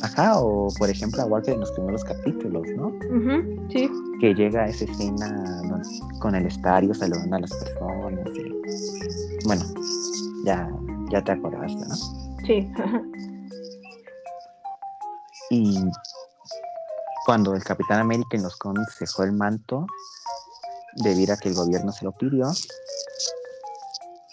Ajá, 0.00 0.40
o 0.40 0.68
por 0.78 0.88
ejemplo 0.88 1.22
a 1.22 1.26
Walker 1.26 1.54
en 1.54 1.60
los 1.60 1.70
primeros 1.72 2.02
capítulos, 2.04 2.66
¿no? 2.76 2.92
sí. 3.68 3.90
Que 4.20 4.34
llega 4.34 4.62
a 4.62 4.66
esa 4.66 4.84
escena 4.84 5.62
con 6.18 6.34
el 6.34 6.46
estadio 6.46 6.94
saludando 6.94 7.36
a 7.36 7.40
las 7.40 7.52
personas. 7.52 8.28
Y... 8.34 9.46
Bueno, 9.46 9.62
ya, 10.44 10.68
ya 11.10 11.22
te 11.22 11.32
acordaste, 11.32 11.80
¿no? 11.86 11.94
Sí. 12.46 12.68
y 15.50 15.78
cuando 17.26 17.54
el 17.54 17.62
Capitán 17.62 18.00
América 18.00 18.36
en 18.36 18.42
los 18.42 18.56
cómics 18.56 18.98
dejó 19.00 19.24
el 19.24 19.32
manto, 19.32 19.86
debido 20.96 21.34
a 21.34 21.36
que 21.36 21.48
el 21.48 21.54
gobierno 21.54 21.92
se 21.92 22.04
lo 22.04 22.12
pidió, 22.12 22.50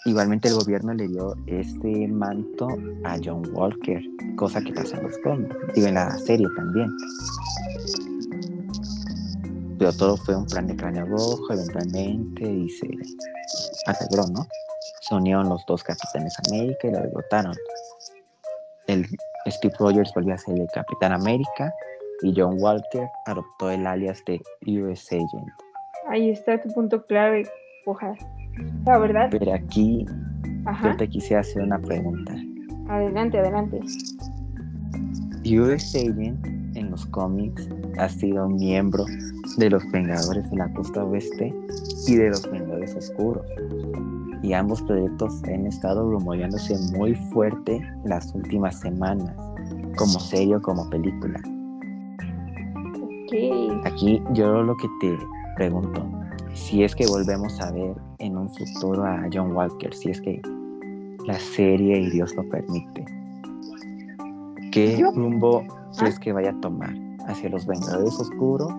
Igualmente 0.06 0.48
el 0.48 0.54
gobierno 0.54 0.94
le 0.94 1.08
dio 1.08 1.34
este 1.46 2.08
manto 2.08 2.68
a 3.04 3.18
John 3.22 3.42
Walker, 3.52 4.00
cosa 4.36 4.62
que 4.62 4.72
pasa 4.72 4.96
en 4.96 5.02
los 5.02 5.18
cómics, 5.18 5.54
digo 5.74 5.88
en 5.88 5.94
la 5.94 6.16
serie 6.16 6.46
también. 6.56 6.90
Pero 9.78 9.92
todo 9.92 10.16
fue 10.16 10.36
un 10.36 10.46
plan 10.46 10.66
de 10.68 10.76
cráneo 10.76 11.04
rojo 11.04 11.52
eventualmente 11.52 12.50
y 12.50 12.70
se 12.70 12.88
arregló, 13.86 14.26
¿no? 14.28 14.46
Se 15.10 15.16
unieron 15.16 15.48
los 15.48 15.66
dos 15.66 15.82
Capitanes 15.82 16.36
América 16.48 16.86
y 16.86 16.92
lo 16.92 17.00
derrotaron. 17.00 17.52
El 18.86 19.04
Steve 19.48 19.74
Rogers 19.80 20.12
volvió 20.14 20.34
a 20.34 20.38
ser 20.38 20.56
el 20.56 20.68
Capitán 20.72 21.10
América 21.10 21.74
y 22.22 22.32
John 22.36 22.58
Walker 22.60 23.08
adoptó 23.26 23.72
el 23.72 23.88
alias 23.88 24.22
de 24.26 24.40
US 24.68 25.08
Agent. 25.10 25.48
Ahí 26.06 26.30
está 26.30 26.62
tu 26.62 26.68
punto 26.68 27.04
clave, 27.06 27.44
ojalá. 27.86 28.14
La 28.86 28.98
verdad. 28.98 29.28
Pero 29.32 29.52
aquí 29.52 30.06
yo 30.84 30.96
te 30.96 31.08
quisiera 31.08 31.40
hacer 31.40 31.62
una 31.62 31.80
pregunta. 31.80 32.32
Adelante, 32.88 33.40
adelante. 33.40 33.80
US 35.44 35.94
Agent 35.96 36.46
en 36.76 36.88
los 36.88 37.04
cómics 37.06 37.68
ha 37.98 38.08
sido 38.08 38.48
miembro 38.48 39.04
de 39.56 39.70
los 39.70 39.82
Vengadores 39.90 40.48
de 40.52 40.56
la 40.56 40.72
Costa 40.74 41.04
Oeste 41.04 41.52
y 42.06 42.14
de 42.14 42.28
los 42.28 42.48
Vengadores 42.48 42.94
Oscuros. 42.94 43.44
Y 44.42 44.52
ambos 44.52 44.80
proyectos 44.82 45.42
han 45.44 45.66
estado 45.66 46.10
rumoreándose 46.10 46.76
muy 46.96 47.14
fuerte 47.14 47.80
las 48.04 48.34
últimas 48.34 48.80
semanas, 48.80 49.36
como 49.96 50.18
serio 50.18 50.60
como 50.62 50.88
película. 50.88 51.40
Aquí 53.84 54.20
yo 54.32 54.62
lo 54.62 54.76
que 54.76 54.88
te 55.00 55.16
pregunto, 55.56 56.04
si 56.54 56.82
es 56.82 56.94
que 56.94 57.06
volvemos 57.06 57.60
a 57.60 57.70
ver 57.70 57.94
en 58.18 58.36
un 58.36 58.48
futuro 58.50 59.04
a 59.04 59.28
John 59.32 59.52
Walker, 59.52 59.94
si 59.94 60.10
es 60.10 60.20
que 60.20 60.40
la 61.26 61.38
serie 61.38 62.00
y 62.00 62.10
Dios 62.10 62.34
lo 62.34 62.48
permite. 62.48 63.04
¿Qué 64.72 65.04
rumbo 65.14 65.64
crees 65.98 66.18
que 66.18 66.32
vaya 66.32 66.50
a 66.50 66.60
tomar? 66.60 66.94
¿Hacia 67.26 67.50
los 67.50 67.66
Vengadores 67.66 68.18
Oscuros? 68.18 68.72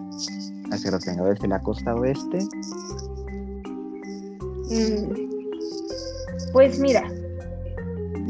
¿Hacia 0.71 0.91
los 0.91 1.05
Vengadores 1.05 1.39
de 1.39 1.47
la 1.47 1.59
Costa 1.59 1.95
Oeste? 1.95 2.39
Mm, 4.69 5.30
pues 6.53 6.79
mira, 6.79 7.03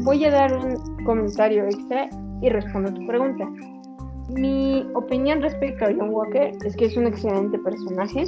voy 0.04 0.24
a 0.24 0.30
dar 0.30 0.56
un 0.56 1.04
comentario 1.04 1.64
extra 1.64 2.08
y 2.40 2.48
respondo 2.48 2.90
a 2.90 2.94
tu 2.94 3.06
pregunta. 3.06 3.48
Mi 4.30 4.86
opinión 4.94 5.42
respecto 5.42 5.84
a 5.84 5.88
John 5.88 6.10
Walker 6.10 6.52
es 6.64 6.76
que 6.76 6.86
es 6.86 6.96
un 6.96 7.06
excelente 7.06 7.58
personaje 7.58 8.24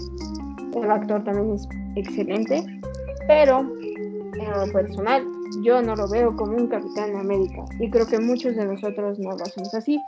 el 0.82 0.90
actor 0.90 1.22
también 1.24 1.54
es 1.54 1.68
excelente, 1.96 2.64
pero 3.26 3.60
en 3.60 4.50
lo 4.50 4.72
personal 4.72 5.24
yo 5.62 5.80
no 5.82 5.94
lo 5.94 6.08
veo 6.08 6.34
como 6.36 6.56
un 6.56 6.68
Capitán 6.68 7.12
de 7.12 7.20
América 7.20 7.64
y 7.78 7.90
creo 7.90 8.06
que 8.06 8.18
muchos 8.18 8.56
de 8.56 8.64
nosotros 8.64 9.18
no 9.18 9.30
lo 9.30 9.42
hacemos 9.42 9.72
así. 9.74 10.00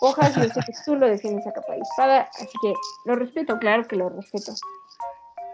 Ojalá 0.00 0.30
yo 0.30 0.42
sé 0.52 0.60
que 0.66 0.72
tú 0.84 0.96
lo 0.96 1.08
defiendes 1.08 1.46
a 1.46 1.52
capa 1.52 1.76
y 1.76 1.80
espada, 1.80 2.28
así 2.34 2.52
que 2.62 2.72
lo 3.06 3.16
respeto, 3.16 3.58
claro 3.58 3.86
que 3.86 3.96
lo 3.96 4.08
respeto. 4.10 4.52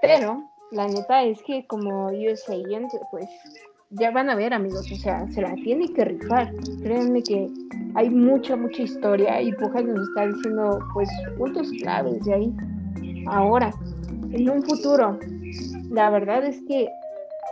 Pero 0.00 0.42
la 0.72 0.88
neta 0.88 1.22
es 1.22 1.40
que 1.42 1.66
como 1.66 2.06
US 2.06 2.48
Agent, 2.48 2.90
pues 3.10 3.28
ya 3.92 4.10
van 4.10 4.30
a 4.30 4.34
ver 4.34 4.54
amigos, 4.54 4.90
o 4.90 4.96
sea, 4.96 5.26
se 5.32 5.42
la 5.42 5.54
tiene 5.54 5.92
que 5.92 6.04
rifar. 6.04 6.52
Créanme 6.82 7.22
que 7.22 7.48
hay 7.94 8.10
mucha, 8.10 8.56
mucha 8.56 8.82
historia 8.82 9.40
y 9.40 9.52
Pujas 9.52 9.84
nos 9.84 10.08
está 10.08 10.26
diciendo 10.26 10.78
pues 10.94 11.08
puntos 11.36 11.70
claves 11.80 12.24
de 12.24 12.34
ahí. 12.34 12.56
Ahora, 13.26 13.72
en 14.32 14.48
un 14.48 14.62
futuro. 14.62 15.18
La 15.90 16.08
verdad 16.10 16.44
es 16.44 16.60
que, 16.66 16.88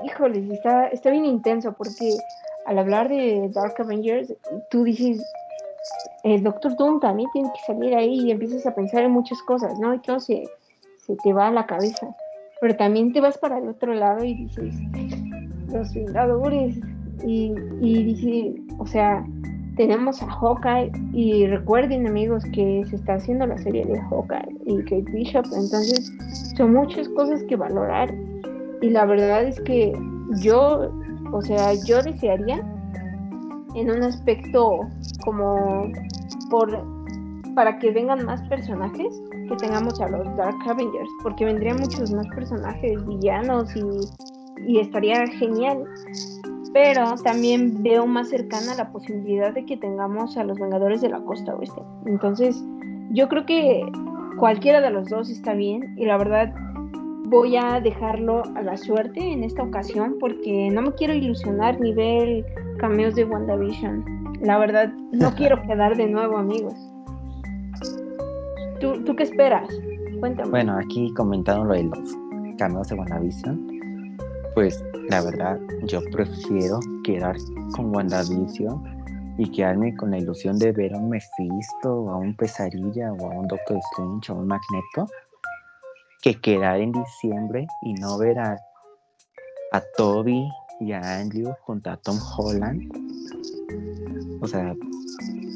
híjoles, 0.05 0.50
está, 0.50 0.88
está 0.88 1.11
bien 1.11 1.26
intenso 1.26 1.72
porque 1.72 2.14
al 2.66 2.79
hablar 2.79 3.09
de 3.09 3.50
Dark 3.53 3.74
Avengers, 3.79 4.33
tú 4.70 4.85
dices, 4.85 5.22
el 6.24 6.42
Doctor 6.42 6.76
Doom 6.76 7.00
también 7.00 7.29
tiene 7.33 7.50
que 7.53 7.72
salir 7.72 7.94
ahí 7.94 8.20
y 8.20 8.31
empiezas 8.31 8.66
a 8.66 8.74
pensar 8.74 9.03
en 9.03 9.11
muchas 9.11 9.42
cosas, 9.42 9.79
¿no? 9.79 10.00
Se, 10.20 10.44
se 10.98 11.16
te 11.16 11.33
va 11.33 11.48
a 11.48 11.53
la 11.53 11.66
cabeza. 11.66 12.14
Pero 12.61 12.76
también 12.76 13.12
te 13.12 13.20
vas 13.20 13.38
para 13.38 13.59
el 13.59 13.68
otro 13.68 13.94
lado 13.94 14.24
y 14.24 14.35
dices, 14.35 14.74
los 15.72 15.92
Vengadores, 15.94 16.78
y, 17.24 17.52
y 17.80 18.04
dices, 18.04 18.62
o 18.78 18.87
sea, 18.87 19.24
tenemos 19.76 20.22
a 20.22 20.26
Hawkeye 20.30 20.92
y 21.12 21.46
recuerden 21.46 22.06
amigos 22.06 22.44
que 22.52 22.85
se 22.88 22.96
está 22.96 23.14
haciendo 23.14 23.46
la 23.46 23.56
serie 23.59 23.85
de 23.85 23.98
Hawkeye 23.98 24.56
y 24.66 24.78
Kate 24.83 25.11
Bishop, 25.12 25.44
entonces 25.46 26.12
son 26.56 26.74
muchas 26.74 27.09
cosas 27.11 27.42
que 27.44 27.56
valorar 27.56 28.12
y 28.83 28.90
la 28.90 29.06
verdad 29.06 29.44
es 29.44 29.61
que 29.62 29.92
yo, 30.42 30.92
o 31.33 31.42
sea, 31.42 31.74
yo 31.87 32.02
desearía 32.02 32.62
en 33.74 33.90
un 33.90 34.02
aspecto 34.02 34.80
como 35.24 35.90
por 36.50 36.85
para 37.54 37.78
que 37.78 37.90
vengan 37.90 38.24
más 38.24 38.42
personajes 38.48 39.20
que 39.48 39.56
tengamos 39.56 40.00
a 40.00 40.09
los 40.09 40.24
Dark 40.37 40.56
Avengers 40.68 41.09
porque 41.22 41.44
vendrían 41.44 41.78
muchos 41.78 42.12
más 42.12 42.26
personajes 42.28 43.04
villanos 43.06 43.74
y, 43.74 43.83
y 44.66 44.79
estaría 44.79 45.27
genial 45.27 45.85
pero 46.73 47.16
también 47.23 47.83
veo 47.83 48.07
más 48.07 48.29
cercana 48.29 48.75
la 48.77 48.90
posibilidad 48.92 49.53
de 49.53 49.64
que 49.64 49.77
tengamos 49.77 50.37
a 50.37 50.44
los 50.44 50.59
Vengadores 50.59 51.01
de 51.01 51.09
la 51.09 51.20
Costa 51.20 51.55
Oeste. 51.55 51.83
Entonces, 52.07 52.62
yo 53.11 53.29
creo 53.29 53.44
que 53.44 53.90
cualquiera 54.38 54.81
de 54.81 54.90
los 54.90 55.09
dos 55.09 55.31
está 55.31 55.55
bien 55.55 55.94
y 55.99 56.07
la 56.07 56.16
verdad 56.16 56.55
voy 57.25 57.57
a 57.57 57.81
dejarlo 57.81 58.42
a 58.55 58.62
la 58.62 58.77
suerte 58.77 59.20
en 59.20 59.44
esta 59.44 59.62
ocasión 59.62 60.16
porque 60.20 60.68
no 60.70 60.83
me 60.83 60.92
quiero 60.92 61.14
ilusionar 61.14 61.81
ni 61.81 61.92
ver 61.92 62.44
cameos 62.79 63.14
de 63.14 63.25
WandaVision. 63.25 64.38
La 64.40 64.59
verdad, 64.59 64.92
no 65.12 65.35
quiero 65.37 65.61
quedar 65.62 65.96
de 65.96 66.07
nuevo 66.07 66.38
amigos. 66.38 66.75
¿Tú, 68.81 69.03
¿Tú 69.05 69.14
qué 69.16 69.25
esperas? 69.25 69.68
Cuéntame. 70.20 70.51
Bueno, 70.51 70.79
aquí 70.79 71.12
comentando 71.14 71.64
lo 71.64 71.75
de 71.75 71.85
los 71.85 72.16
cameos 72.59 72.88
de 72.88 72.94
WandaVision, 72.94 73.69
pues 74.54 74.82
la 75.08 75.22
verdad 75.22 75.58
yo 75.84 76.00
prefiero 76.12 76.80
quedar 77.04 77.36
con 77.74 77.94
WandaVision 77.94 79.00
y 79.38 79.50
quedarme 79.50 79.96
con 79.96 80.10
la 80.10 80.18
ilusión 80.18 80.58
de 80.58 80.72
ver 80.72 80.94
a 80.94 80.98
un 80.98 81.08
Mephisto, 81.08 81.94
o 81.94 82.10
a 82.10 82.16
un 82.16 82.36
Pesadilla, 82.36 83.12
o 83.12 83.30
a 83.30 83.38
un 83.38 83.48
Doctor 83.48 83.78
Strange, 83.92 84.32
o 84.32 84.34
a 84.34 84.38
un 84.38 84.46
Magneto, 84.46 85.06
que 86.20 86.38
quedar 86.40 86.78
en 86.78 86.92
diciembre 86.92 87.66
y 87.82 87.94
no 87.94 88.18
ver 88.18 88.38
a, 88.38 88.58
Toby 89.96 90.46
y 90.80 90.92
a 90.92 91.20
Andrew 91.20 91.54
junto 91.62 91.90
a 91.90 91.96
Tom 91.96 92.18
Holland. 92.36 92.82
O 94.42 94.46
sea, 94.46 94.74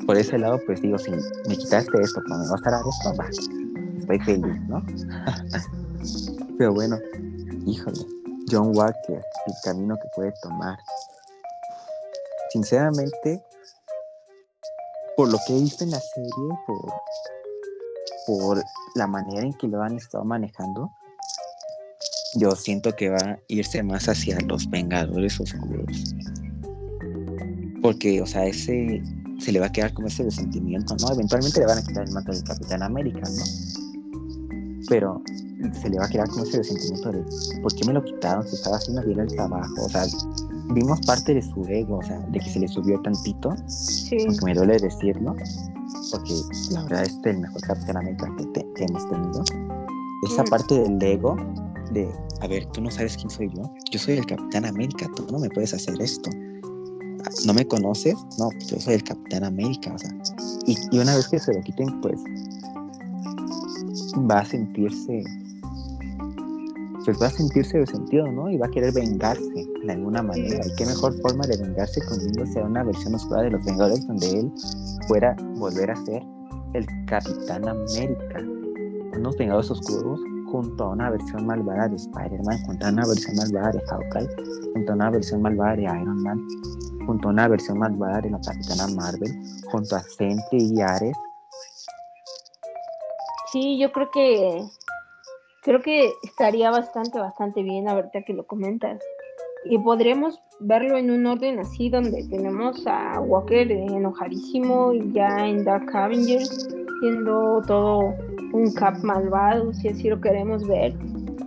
por 0.06 0.16
ese 0.16 0.38
lado, 0.38 0.60
pues 0.66 0.80
digo, 0.80 0.96
si 0.98 1.10
me 1.10 1.56
quitaste 1.56 2.00
esto, 2.00 2.22
cuando 2.26 2.46
me 2.46 2.50
vas 2.52 2.66
a 2.66 2.70
dar 2.70 2.82
esto, 2.88 3.14
va, 3.16 3.28
estoy 3.98 4.18
feliz, 4.20 4.60
¿no? 4.68 4.82
Pero 6.58 6.72
bueno, 6.72 6.96
híjole, 7.66 7.98
John 8.50 8.76
Walker, 8.76 9.22
el 9.46 9.54
camino 9.62 9.96
que 9.96 10.08
puede 10.14 10.32
tomar. 10.42 10.78
Sinceramente, 12.52 13.42
por 15.16 15.30
lo 15.30 15.38
que 15.46 15.56
he 15.56 15.60
visto 15.60 15.84
en 15.84 15.90
la 15.90 16.00
serie, 16.00 16.30
por, 18.26 18.62
la 18.94 19.06
manera 19.06 19.42
en 19.42 19.52
que 19.54 19.68
lo 19.68 19.82
han 19.82 19.96
estado 19.96 20.24
manejando, 20.24 20.90
yo 22.36 22.52
siento 22.52 22.94
que 22.94 23.10
va 23.10 23.18
a 23.18 23.38
irse 23.48 23.82
más 23.82 24.08
hacia 24.08 24.38
los 24.40 24.68
Vengadores 24.70 25.40
Oscuros. 25.40 26.14
Porque, 27.82 28.20
o 28.22 28.26
sea, 28.26 28.46
ese 28.46 29.02
se 29.38 29.52
le 29.52 29.60
va 29.60 29.66
a 29.66 29.72
quedar 29.72 29.92
como 29.94 30.08
ese 30.08 30.22
resentimiento, 30.22 30.96
¿no? 31.00 31.12
Eventualmente 31.12 31.60
le 31.60 31.66
van 31.66 31.78
a 31.78 31.82
quitar 31.82 32.04
el 32.04 32.12
manto 32.12 32.32
del 32.32 32.44
Capitán 32.44 32.82
América, 32.82 33.20
¿no? 33.20 33.44
Pero 34.88 35.22
se 35.72 35.90
le 35.90 35.98
va 35.98 36.04
a 36.04 36.08
quedar 36.08 36.28
como 36.28 36.44
ese 36.44 36.58
resentimiento 36.58 37.12
de 37.12 37.24
¿por 37.60 37.74
qué 37.74 37.84
me 37.86 37.92
lo 37.92 38.04
quitaron 38.04 38.46
si 38.46 38.54
estaba 38.54 38.76
haciendo 38.76 39.02
bien 39.02 39.20
el 39.20 39.28
trabajo? 39.28 39.84
O 39.84 39.88
sea, 39.88 40.04
vimos 40.74 41.00
parte 41.06 41.34
de 41.34 41.42
su 41.42 41.64
ego, 41.64 41.98
o 41.98 42.02
sea, 42.02 42.18
de 42.18 42.38
que 42.38 42.50
se 42.50 42.60
le 42.60 42.68
subió 42.68 43.00
tantito, 43.02 43.54
sí. 43.66 44.16
aunque 44.26 44.44
me 44.44 44.54
duele 44.54 44.78
decirlo, 44.78 45.34
porque 46.10 46.34
la 46.70 46.82
verdad 46.84 47.02
es 47.04 47.18
el 47.24 47.38
mejor 47.38 47.60
Capitán 47.62 47.96
América 47.98 48.34
que, 48.36 48.72
que 48.74 48.84
hemos 48.84 49.08
tenido. 49.08 49.44
Esa 50.30 50.42
mm. 50.42 50.46
parte 50.46 50.74
del 50.80 51.02
ego 51.02 51.36
de, 51.92 52.10
a 52.40 52.46
ver, 52.46 52.66
tú 52.66 52.80
no 52.80 52.90
sabes 52.90 53.16
quién 53.16 53.30
soy 53.30 53.50
yo, 53.54 53.62
yo 53.90 53.98
soy 53.98 54.14
el 54.18 54.26
Capitán 54.26 54.64
América, 54.64 55.08
tú 55.16 55.26
no 55.30 55.38
me 55.38 55.48
puedes 55.50 55.74
hacer 55.74 56.00
esto. 56.00 56.30
¿No 57.46 57.54
me 57.54 57.66
conoces? 57.66 58.14
No, 58.38 58.50
yo 58.66 58.78
soy 58.78 58.94
el 58.94 59.02
Capitán 59.02 59.44
América, 59.44 59.92
o 59.94 59.98
sea. 59.98 60.10
Y, 60.66 60.76
y 60.92 60.98
una 60.98 61.16
vez 61.16 61.26
que 61.28 61.38
se 61.38 61.54
lo 61.54 61.60
quiten, 61.62 62.00
pues 62.02 62.20
va 64.30 64.40
a 64.40 64.44
sentirse 64.44 65.24
pues 67.04 67.20
va 67.20 67.26
a 67.26 67.30
sentirse 67.30 67.78
resentido, 67.78 68.30
¿no? 68.30 68.50
Y 68.50 68.56
va 68.56 68.66
a 68.66 68.70
querer 68.70 68.92
vengarse 68.92 69.66
de 69.82 69.92
alguna 69.92 70.22
manera. 70.22 70.66
¿Y 70.66 70.74
qué 70.76 70.86
mejor 70.86 71.14
forma 71.20 71.46
de 71.46 71.56
vengarse 71.56 72.00
con 72.06 72.18
a 72.18 72.66
una 72.66 72.84
versión 72.84 73.14
oscura 73.14 73.42
de 73.42 73.50
los 73.50 73.64
Vengadores 73.64 74.06
donde 74.06 74.40
él 74.40 74.52
pueda 75.08 75.36
volver 75.56 75.90
a 75.90 75.96
ser 75.96 76.22
el 76.72 76.86
Capitán 77.06 77.68
América? 77.68 78.40
Unos 79.16 79.36
Vengadores 79.36 79.70
oscuros 79.70 80.20
junto 80.50 80.84
a 80.84 80.90
una 80.90 81.10
versión 81.10 81.46
malvada 81.46 81.88
de 81.88 81.96
Spider-Man, 81.96 82.58
junto 82.66 82.86
a 82.86 82.90
una 82.90 83.06
versión 83.06 83.36
malvada 83.36 83.72
de 83.72 83.80
Hawkeye, 83.88 84.28
junto 84.72 84.92
a 84.92 84.94
una 84.94 85.10
versión 85.10 85.42
malvada 85.42 85.76
de 85.76 85.82
Iron 85.82 86.22
Man, 86.22 86.40
junto 87.06 87.28
a 87.28 87.30
una 87.32 87.48
versión 87.48 87.78
malvada 87.78 88.20
de 88.20 88.30
la 88.30 88.40
Capitana 88.40 88.88
Marvel, 88.94 89.32
junto 89.70 89.96
a 89.96 90.00
Sentry 90.00 90.72
y 90.74 90.80
Ares. 90.80 91.16
Sí, 93.52 93.78
yo 93.78 93.92
creo 93.92 94.10
que 94.12 94.64
creo 95.64 95.80
que 95.80 96.12
estaría 96.22 96.70
bastante, 96.70 97.18
bastante 97.18 97.62
bien 97.62 97.88
ahorita 97.88 98.22
que 98.22 98.34
lo 98.34 98.46
comentas. 98.46 99.02
Y 99.64 99.78
podríamos 99.78 100.40
verlo 100.60 100.98
en 100.98 101.10
un 101.10 101.26
orden 101.26 101.58
así, 101.58 101.88
donde 101.88 102.22
tenemos 102.28 102.86
a 102.86 103.18
Walker 103.20 103.72
enojadísimo 103.72 104.92
y 104.92 105.10
ya 105.12 105.46
en 105.48 105.64
Dark 105.64 105.88
Avengers, 105.96 106.68
siendo 107.00 107.62
todo 107.66 108.14
un 108.52 108.72
cap 108.74 108.98
malvado, 109.02 109.72
si 109.72 109.88
así 109.88 110.10
lo 110.10 110.20
queremos 110.20 110.66
ver. 110.68 110.94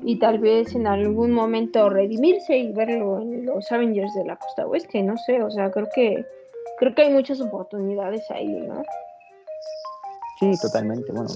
Y 0.03 0.17
tal 0.17 0.39
vez 0.39 0.73
en 0.73 0.87
algún 0.87 1.31
momento 1.31 1.89
redimirse 1.89 2.57
y 2.57 2.71
verlo 2.71 3.21
en 3.21 3.45
los 3.45 3.71
Avengers 3.71 4.13
de 4.15 4.25
la 4.25 4.35
costa 4.37 4.65
oeste, 4.65 5.03
no 5.03 5.15
sé, 5.17 5.43
o 5.43 5.51
sea, 5.51 5.69
creo 5.69 5.87
que 5.93 6.25
creo 6.79 6.95
que 6.95 7.03
hay 7.03 7.13
muchas 7.13 7.39
oportunidades 7.41 8.23
ahí, 8.31 8.47
¿no? 8.47 8.81
Sí, 10.39 10.53
totalmente. 10.61 11.11
Bueno, 11.11 11.29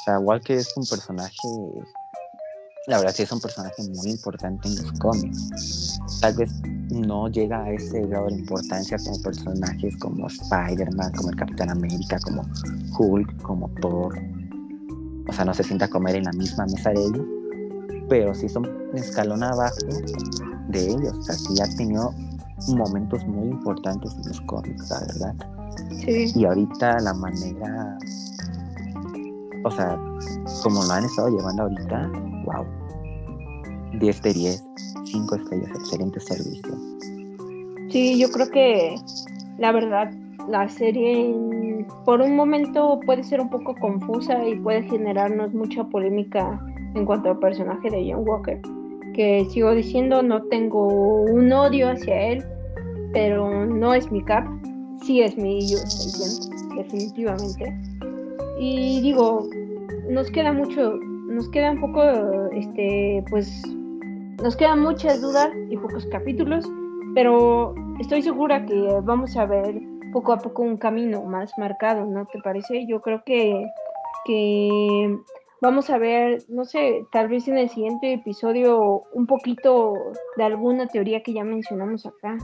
sea, 0.00 0.18
Walker 0.18 0.56
es 0.56 0.76
un 0.76 0.86
personaje, 0.86 1.48
la 2.86 2.98
verdad 2.98 3.14
sí 3.14 3.22
es 3.22 3.32
un 3.32 3.40
personaje 3.40 3.82
muy 3.82 4.10
importante 4.10 4.68
en 4.68 4.76
los 4.76 4.92
cómics. 4.98 6.00
Tal 6.20 6.34
vez 6.34 6.50
no 6.90 7.28
llega 7.28 7.62
a 7.62 7.70
ese 7.70 8.00
grado 8.06 8.26
de 8.26 8.34
importancia 8.34 8.96
como 9.04 9.22
personajes 9.22 9.96
como 9.98 10.26
Spider-Man, 10.26 11.12
como 11.12 11.30
el 11.30 11.36
Capitán 11.36 11.70
América, 11.70 12.18
como 12.24 12.42
Hulk, 12.98 13.42
como 13.42 13.68
Thor. 13.80 14.18
O 15.28 15.32
sea, 15.32 15.44
no 15.44 15.54
se 15.54 15.62
sienta 15.62 15.84
a 15.84 15.88
comer 15.88 16.16
en 16.16 16.24
la 16.24 16.32
misma 16.32 16.66
mesa 16.66 16.90
de 16.90 17.02
ellos, 17.02 17.26
pero 18.08 18.34
sí 18.34 18.48
son 18.48 18.66
un 18.66 18.98
escalón 18.98 19.42
abajo 19.42 19.76
de 20.68 20.86
ellos. 20.86 21.12
O 21.16 21.22
sea, 21.22 21.34
sí 21.36 21.60
ha 21.60 21.76
tenido 21.76 22.12
momentos 22.68 23.24
muy 23.26 23.48
importantes 23.48 24.12
en 24.14 24.28
los 24.28 24.40
cómics, 24.42 24.90
la 24.90 25.00
verdad. 25.00 25.34
Sí. 26.04 26.32
Y 26.34 26.44
ahorita 26.44 26.98
la 27.00 27.14
manera 27.14 27.98
o 29.64 29.70
sea, 29.70 29.98
como 30.62 30.82
lo 30.84 30.92
han 30.92 31.04
estado 31.04 31.28
llevando 31.28 31.62
ahorita, 31.64 32.10
wow. 32.44 32.66
10 33.98 34.22
de 34.22 34.32
10, 34.32 34.64
5 35.04 35.34
estrellas, 35.34 35.70
excelente 35.70 36.20
servicio. 36.20 36.74
Sí, 37.90 38.18
yo 38.18 38.30
creo 38.30 38.48
que 38.50 38.96
la 39.58 39.72
verdad, 39.72 40.10
la 40.48 40.68
serie 40.68 41.36
por 42.06 42.22
un 42.22 42.34
momento 42.34 42.98
puede 43.04 43.22
ser 43.22 43.40
un 43.40 43.50
poco 43.50 43.74
confusa 43.74 44.46
y 44.46 44.56
puede 44.56 44.82
generarnos 44.84 45.52
mucha 45.52 45.84
polémica 45.84 46.58
en 46.94 47.04
cuanto 47.04 47.30
al 47.30 47.38
personaje 47.38 47.90
de 47.90 48.10
John 48.10 48.26
Walker. 48.26 48.60
Que 49.12 49.44
sigo 49.50 49.74
diciendo, 49.74 50.22
no 50.22 50.42
tengo 50.44 50.86
un 51.24 51.52
odio 51.52 51.90
hacia 51.90 52.32
él, 52.32 52.44
pero 53.12 53.66
no 53.66 53.92
es 53.92 54.10
mi 54.10 54.24
cap, 54.24 54.46
sí 55.02 55.20
es 55.20 55.36
mi 55.36 55.60
yo 55.68 55.78
definitivamente. 56.76 57.76
Y 58.62 59.00
digo, 59.00 59.48
nos 60.10 60.30
queda 60.30 60.52
mucho, 60.52 60.92
nos 60.98 61.48
queda 61.48 61.70
un 61.70 61.80
poco, 61.80 62.02
este, 62.52 63.24
pues, 63.30 63.66
nos 64.42 64.54
quedan 64.54 64.80
muchas 64.80 65.22
dudas 65.22 65.48
y 65.70 65.78
pocos 65.78 66.04
capítulos, 66.12 66.70
pero 67.14 67.74
estoy 68.00 68.20
segura 68.20 68.66
que 68.66 69.00
vamos 69.02 69.34
a 69.38 69.46
ver 69.46 69.80
poco 70.12 70.34
a 70.34 70.36
poco 70.36 70.60
un 70.60 70.76
camino 70.76 71.22
más 71.22 71.56
marcado, 71.56 72.04
¿no 72.04 72.26
te 72.26 72.38
parece? 72.40 72.86
Yo 72.86 73.00
creo 73.00 73.22
que, 73.24 73.64
que 74.26 75.16
vamos 75.62 75.88
a 75.88 75.96
ver, 75.96 76.42
no 76.50 76.66
sé, 76.66 77.06
tal 77.12 77.28
vez 77.28 77.48
en 77.48 77.56
el 77.56 77.70
siguiente 77.70 78.12
episodio 78.12 79.04
un 79.14 79.26
poquito 79.26 79.94
de 80.36 80.44
alguna 80.44 80.86
teoría 80.86 81.22
que 81.22 81.32
ya 81.32 81.44
mencionamos 81.44 82.04
acá. 82.04 82.36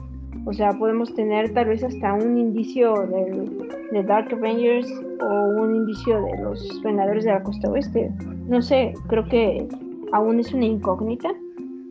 O 0.49 0.53
sea, 0.53 0.73
podemos 0.79 1.13
tener 1.13 1.53
tal 1.55 1.67
vez 1.67 1.83
hasta 1.83 2.13
un 2.13 2.39
indicio 2.39 2.95
de, 2.95 4.03
Dark 4.05 4.33
Avengers 4.33 4.89
o 5.21 5.27
un 5.61 5.75
indicio 5.75 6.23
de 6.23 6.39
los 6.39 6.83
Vengadores 6.83 7.25
de 7.25 7.33
la 7.33 7.43
Costa 7.43 7.69
Oeste. 7.69 8.13
No 8.47 8.63
sé, 8.63 8.95
creo 9.09 9.29
que 9.29 9.67
aún 10.13 10.39
es 10.39 10.53
una 10.55 10.67
incógnita, 10.67 11.31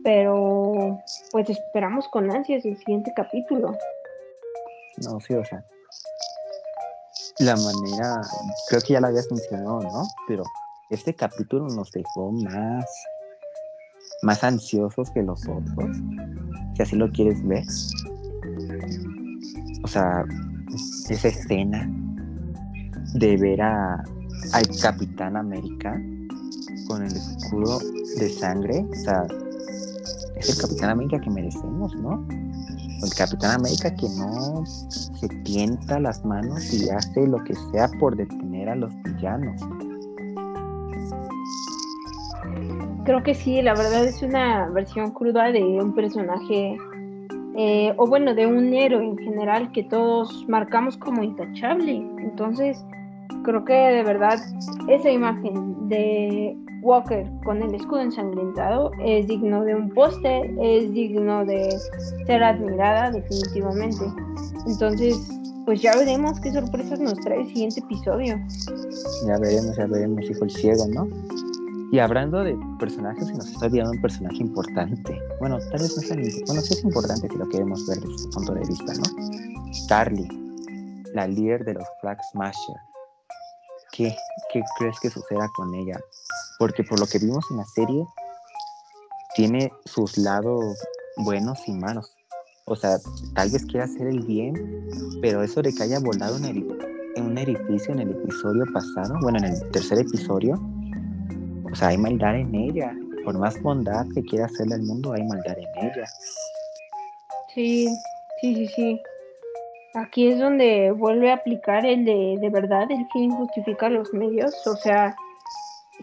pero 0.02 0.98
pues 1.32 1.50
esperamos 1.50 2.08
con 2.08 2.30
ansias 2.30 2.64
el 2.64 2.78
siguiente 2.78 3.12
capítulo. 3.14 3.76
No, 5.04 5.20
sí, 5.20 5.34
o 5.34 5.44
sea, 5.44 5.62
la 7.40 7.56
manera, 7.56 8.22
creo 8.70 8.80
que 8.80 8.94
ya 8.94 9.00
la 9.02 9.08
habías 9.08 9.30
mencionado, 9.30 9.80
¿no? 9.80 10.02
Pero 10.28 10.44
este 10.88 11.14
capítulo 11.14 11.68
nos 11.68 11.92
dejó 11.92 12.32
más, 12.32 12.86
más 14.22 14.42
ansiosos 14.42 15.10
que 15.10 15.22
los 15.22 15.46
otros, 15.46 15.94
si 16.74 16.82
así 16.82 16.96
lo 16.96 17.12
quieres 17.12 17.46
ver 17.46 17.64
o 19.86 19.88
sea, 19.88 20.24
esa 21.08 21.28
escena 21.28 21.88
de 23.14 23.36
ver 23.36 23.62
a, 23.62 24.02
al 24.52 24.64
Capitán 24.82 25.36
América 25.36 25.96
con 26.88 27.04
el 27.04 27.12
escudo 27.12 27.78
de 28.18 28.28
sangre, 28.28 28.84
o 28.90 28.94
sea, 28.96 29.22
es 30.34 30.50
el 30.50 30.60
Capitán 30.60 30.90
América 30.90 31.20
que 31.20 31.30
merecemos, 31.30 31.94
¿no? 31.94 32.26
El 33.00 33.14
Capitán 33.16 33.60
América 33.60 33.94
que 33.94 34.08
no 34.18 34.66
se 34.66 35.28
tienta 35.44 36.00
las 36.00 36.24
manos 36.24 36.74
y 36.74 36.90
hace 36.90 37.24
lo 37.24 37.38
que 37.44 37.54
sea 37.70 37.88
por 38.00 38.16
detener 38.16 38.68
a 38.68 38.74
los 38.74 38.92
villanos. 39.04 39.62
Creo 43.04 43.22
que 43.22 43.36
sí, 43.36 43.62
la 43.62 43.74
verdad 43.74 44.04
es 44.04 44.20
una 44.20 44.68
versión 44.70 45.12
cruda 45.12 45.52
de 45.52 45.62
un 45.62 45.94
personaje 45.94 46.76
eh, 47.56 47.94
o 47.96 48.06
bueno, 48.06 48.34
de 48.34 48.46
un 48.46 48.74
héroe 48.74 49.04
en 49.04 49.16
general 49.18 49.72
que 49.72 49.82
todos 49.84 50.44
marcamos 50.48 50.96
como 50.96 51.22
intachable. 51.22 51.96
Entonces, 52.18 52.84
creo 53.44 53.64
que 53.64 53.72
de 53.72 54.02
verdad 54.02 54.38
esa 54.88 55.10
imagen 55.10 55.88
de 55.88 56.56
Walker 56.82 57.26
con 57.44 57.62
el 57.62 57.74
escudo 57.74 58.00
ensangrentado 58.00 58.90
es 59.02 59.26
digno 59.26 59.64
de 59.64 59.74
un 59.74 59.88
póster, 59.90 60.54
es 60.60 60.92
digno 60.92 61.44
de 61.44 61.68
ser 62.26 62.42
admirada 62.42 63.10
definitivamente. 63.10 64.04
Entonces, 64.66 65.16
pues 65.64 65.82
ya 65.82 65.96
veremos 65.96 66.38
qué 66.40 66.52
sorpresas 66.52 67.00
nos 67.00 67.14
trae 67.20 67.40
el 67.40 67.46
siguiente 67.48 67.80
episodio. 67.80 68.38
Ya 69.26 69.38
veremos, 69.38 69.76
ya 69.76 69.86
veremos, 69.86 70.30
hijo 70.30 70.44
el 70.44 70.50
ciego, 70.50 70.86
¿no? 70.88 71.08
Y 71.92 71.98
hablando 72.00 72.42
de 72.42 72.58
personajes, 72.78 73.28
se 73.28 73.34
nos 73.34 73.46
está 73.46 73.66
olvidando 73.66 73.92
un 73.92 74.02
personaje 74.02 74.38
importante. 74.38 75.18
Bueno, 75.38 75.58
tal 75.70 75.80
vez 75.80 75.96
no 75.96 76.02
sea 76.02 76.16
bueno, 76.46 76.60
sí 76.60 76.74
es 76.74 76.84
importante 76.84 77.28
si 77.28 77.36
lo 77.36 77.48
queremos 77.48 77.86
ver 77.86 78.00
desde 78.00 78.14
este 78.14 78.28
punto 78.30 78.54
de 78.54 78.60
vista, 78.66 78.92
¿no? 78.94 79.02
Carly, 79.88 80.28
la 81.14 81.28
líder 81.28 81.64
de 81.64 81.74
los 81.74 81.84
Flag 82.00 82.18
Smasher. 82.32 82.76
¿Qué, 83.92 84.14
¿Qué 84.52 84.62
crees 84.78 84.98
que 85.00 85.10
suceda 85.10 85.48
con 85.54 85.74
ella? 85.74 85.98
Porque 86.58 86.82
por 86.82 86.98
lo 86.98 87.06
que 87.06 87.18
vimos 87.18 87.44
en 87.50 87.58
la 87.58 87.64
serie, 87.64 88.04
tiene 89.36 89.70
sus 89.84 90.18
lados 90.18 90.76
buenos 91.18 91.58
y 91.68 91.72
malos. 91.72 92.16
O 92.64 92.74
sea, 92.74 92.98
tal 93.34 93.50
vez 93.50 93.64
quiera 93.66 93.84
hacer 93.84 94.08
el 94.08 94.20
bien, 94.26 94.88
pero 95.22 95.42
eso 95.42 95.62
de 95.62 95.72
que 95.72 95.84
haya 95.84 96.00
volado 96.00 96.36
en, 96.38 96.44
el, 96.46 96.78
en 97.14 97.24
un 97.26 97.38
edificio 97.38 97.92
en 97.92 98.00
el 98.00 98.10
episodio 98.10 98.64
pasado, 98.72 99.14
bueno, 99.22 99.38
en 99.38 99.44
el 99.44 99.70
tercer 99.70 100.00
episodio, 100.00 100.60
o 101.70 101.74
sea, 101.74 101.88
hay 101.88 101.98
maldad 101.98 102.36
en 102.36 102.54
ella. 102.54 102.92
Por 103.24 103.38
más 103.38 103.60
bondad 103.60 104.06
que 104.14 104.22
quiera 104.22 104.46
hacerle 104.46 104.76
al 104.76 104.82
mundo, 104.82 105.12
hay 105.12 105.22
maldad 105.24 105.58
en 105.58 105.84
ella. 105.84 106.06
Sí, 107.54 107.88
sí, 108.40 108.54
sí, 108.54 108.68
sí. 108.68 109.00
Aquí 109.94 110.28
es 110.28 110.38
donde 110.38 110.92
vuelve 110.92 111.30
a 111.30 111.36
aplicar 111.36 111.84
el 111.86 112.04
de, 112.04 112.36
de 112.40 112.50
verdad, 112.50 112.90
el 112.90 113.06
fin 113.12 113.30
justifica 113.32 113.88
los 113.88 114.12
medios. 114.12 114.54
O 114.66 114.76
sea, 114.76 115.16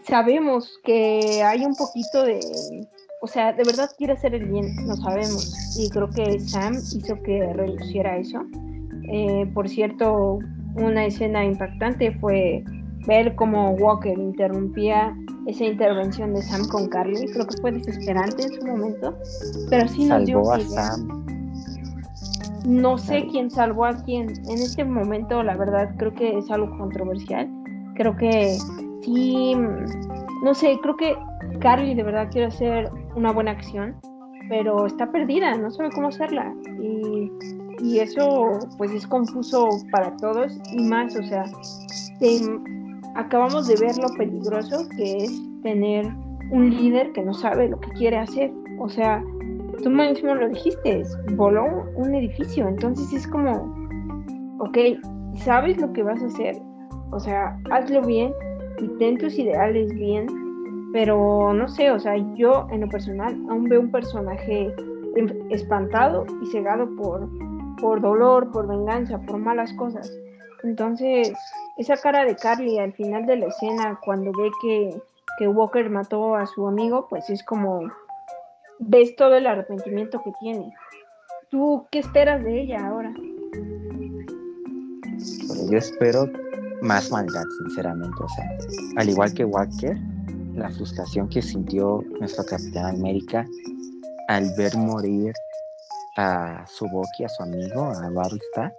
sabemos 0.06 0.78
que 0.84 1.42
hay 1.42 1.64
un 1.64 1.74
poquito 1.76 2.24
de 2.24 2.40
o 3.24 3.26
sea, 3.26 3.54
de 3.54 3.64
verdad 3.64 3.90
quiere 3.96 4.12
hacer 4.12 4.34
el 4.34 4.44
bien, 4.44 4.66
lo 4.86 4.96
sabemos. 4.96 5.50
Y 5.78 5.88
creo 5.88 6.10
que 6.10 6.38
Sam 6.40 6.74
hizo 6.76 7.14
que 7.22 7.54
reduciera 7.54 8.18
eso. 8.18 8.44
Eh, 9.10 9.50
por 9.54 9.66
cierto, 9.66 10.40
una 10.74 11.06
escena 11.06 11.42
impactante 11.42 12.12
fue 12.18 12.62
ver 13.06 13.34
cómo 13.34 13.70
Walker 13.76 14.18
interrumpía 14.18 15.16
esa 15.46 15.64
intervención 15.64 16.34
de 16.34 16.42
Sam 16.42 16.66
con 16.68 16.88
Carly. 16.88 17.26
Creo 17.32 17.46
que 17.46 17.56
fue 17.60 17.72
desesperante 17.72 18.44
en 18.44 18.52
su 18.52 18.66
momento, 18.66 19.14
pero 19.70 19.88
sí 19.88 20.04
nos 20.04 20.24
dio 20.24 20.52
a 20.52 20.60
Sam. 20.60 21.24
No 22.64 22.96
sé 22.96 23.26
quién 23.30 23.50
salvó 23.50 23.84
a 23.84 23.92
quién. 24.04 24.30
En 24.48 24.58
este 24.58 24.84
momento, 24.84 25.42
la 25.42 25.56
verdad, 25.56 25.94
creo 25.98 26.14
que 26.14 26.38
es 26.38 26.50
algo 26.50 26.76
controversial. 26.78 27.48
Creo 27.94 28.16
que 28.16 28.56
sí, 29.02 29.54
no 30.42 30.54
sé, 30.54 30.78
creo 30.82 30.96
que 30.96 31.16
Carly 31.60 31.94
de 31.94 32.02
verdad 32.02 32.28
quiere 32.30 32.46
hacer 32.46 32.90
una 33.14 33.32
buena 33.32 33.52
acción, 33.52 33.94
pero 34.48 34.86
está 34.86 35.10
perdida, 35.10 35.54
no 35.56 35.70
sabe 35.70 35.90
cómo 35.90 36.08
hacerla. 36.08 36.54
Y, 36.80 37.30
eso 37.98 38.58
pues 38.78 38.92
es 38.92 39.06
confuso 39.06 39.68
para 39.90 40.16
todos 40.16 40.58
y 40.72 40.82
más, 40.84 41.14
o 41.16 41.22
sea, 41.22 41.44
acabamos 43.14 43.66
de 43.68 43.76
ver 43.76 43.96
lo 43.96 44.08
peligroso 44.16 44.88
que 44.96 45.16
es 45.18 45.42
tener 45.62 46.06
un 46.50 46.70
líder 46.70 47.12
que 47.12 47.22
no 47.22 47.32
sabe 47.32 47.68
lo 47.68 47.80
que 47.80 47.90
quiere 47.90 48.18
hacer. 48.18 48.52
O 48.78 48.88
sea, 48.88 49.22
tú 49.82 49.90
mismo 49.90 50.34
lo 50.34 50.48
dijiste, 50.48 51.02
voló 51.32 51.86
un 51.96 52.14
edificio, 52.14 52.68
entonces 52.68 53.12
es 53.12 53.26
como, 53.26 53.74
ok, 54.58 54.78
sabes 55.36 55.78
lo 55.78 55.92
que 55.92 56.02
vas 56.02 56.22
a 56.22 56.26
hacer, 56.26 56.56
o 57.10 57.20
sea, 57.20 57.58
hazlo 57.70 58.02
bien 58.02 58.32
y 58.78 58.88
ten 58.98 59.18
tus 59.18 59.38
ideales 59.38 59.92
bien 59.94 60.26
pero 60.94 61.52
no 61.52 61.66
sé, 61.66 61.90
o 61.90 61.98
sea, 61.98 62.16
yo 62.36 62.68
en 62.70 62.82
lo 62.82 62.88
personal 62.88 63.34
aún 63.50 63.64
veo 63.64 63.80
un 63.80 63.90
personaje 63.90 64.72
espantado 65.50 66.24
y 66.40 66.46
cegado 66.52 66.88
por, 66.94 67.28
por 67.80 68.00
dolor, 68.00 68.52
por 68.52 68.68
venganza, 68.68 69.20
por 69.22 69.38
malas 69.38 69.72
cosas. 69.72 70.08
Entonces, 70.62 71.32
esa 71.76 71.96
cara 71.96 72.24
de 72.24 72.36
Carly 72.36 72.78
al 72.78 72.92
final 72.92 73.26
de 73.26 73.36
la 73.36 73.46
escena, 73.46 73.98
cuando 74.04 74.30
ve 74.32 74.50
que, 74.62 75.02
que 75.38 75.48
Walker 75.48 75.88
mató 75.90 76.36
a 76.36 76.46
su 76.46 76.66
amigo, 76.66 77.06
pues 77.08 77.28
es 77.30 77.42
como, 77.42 77.90
ves 78.78 79.16
todo 79.16 79.34
el 79.34 79.46
arrepentimiento 79.46 80.20
que 80.22 80.32
tiene. 80.40 80.72
¿Tú 81.50 81.86
qué 81.90 82.00
esperas 82.00 82.42
de 82.44 82.62
ella 82.62 82.86
ahora? 82.86 83.12
Yo 85.70 85.78
espero 85.78 86.28
más 86.82 87.10
maldad, 87.10 87.44
sinceramente. 87.66 88.22
O 88.22 88.28
sea, 88.28 88.58
al 88.96 89.08
igual 89.08 89.32
que 89.34 89.44
Walker, 89.44 89.96
la 90.54 90.70
frustración 90.70 91.28
que 91.28 91.42
sintió 91.42 92.02
nuestro 92.20 92.44
Capitán 92.44 92.96
América 92.96 93.46
al 94.28 94.50
ver 94.56 94.76
morir 94.76 95.32
a 96.16 96.64
su 96.66 96.86
Suboki, 96.86 97.24
a 97.24 97.28
su 97.28 97.42
amigo, 97.42 97.84
a 97.84 98.10
Battlestar. 98.10 98.74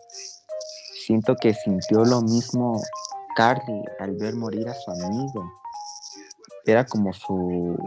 Siento 1.05 1.35
que 1.35 1.53
sintió 1.53 2.03
lo 2.03 2.23
mismo 2.23 2.81
Carly 3.35 3.83
al 3.99 4.15
ver 4.17 4.35
morir 4.35 4.67
a 4.67 4.73
su 4.73 4.89
amigo. 4.89 5.51
Era 6.65 6.83
como 6.83 7.13
su 7.13 7.77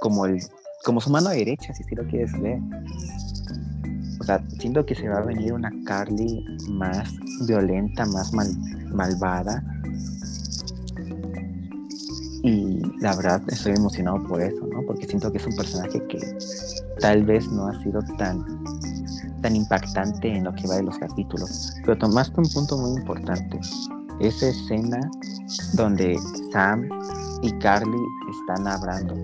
como 0.00 0.24
el 0.24 0.40
como 0.82 1.02
su 1.02 1.10
mano 1.10 1.28
derecha, 1.28 1.74
si 1.74 1.82
así 1.82 1.94
lo 1.94 2.06
quieres 2.06 2.32
ver. 2.40 2.58
O 4.20 4.24
sea, 4.24 4.42
siento 4.58 4.86
que 4.86 4.94
se 4.94 5.06
va 5.06 5.18
a 5.18 5.22
venir 5.22 5.52
una 5.52 5.70
Carly 5.84 6.42
más 6.70 7.14
violenta, 7.46 8.06
más 8.06 8.32
malvada, 8.32 9.62
y 12.42 12.80
la 13.00 13.14
verdad 13.16 13.42
estoy 13.48 13.72
emocionado 13.72 14.22
por 14.26 14.40
eso, 14.40 14.66
¿no? 14.66 14.82
Porque 14.86 15.06
siento 15.06 15.30
que 15.30 15.36
es 15.36 15.46
un 15.46 15.56
personaje 15.56 16.06
que 16.06 16.18
tal 17.00 17.22
vez 17.24 17.46
no 17.48 17.66
ha 17.66 17.82
sido 17.82 18.00
tan, 18.16 18.42
tan 19.40 19.56
impactante 19.56 20.28
en 20.28 20.44
lo 20.44 20.52
que 20.54 20.66
va 20.66 20.76
de 20.76 20.84
los 20.84 20.98
capítulos. 20.98 21.74
Pero 21.84 21.98
tomaste 21.98 22.40
un 22.40 22.48
punto 22.48 22.76
muy 22.78 23.00
importante. 23.00 23.58
Esa 24.20 24.48
escena 24.48 25.00
donde 25.74 26.18
Sam 26.52 26.88
y 27.42 27.50
Carly 27.58 28.02
están 28.30 28.66
hablando. 28.66 29.14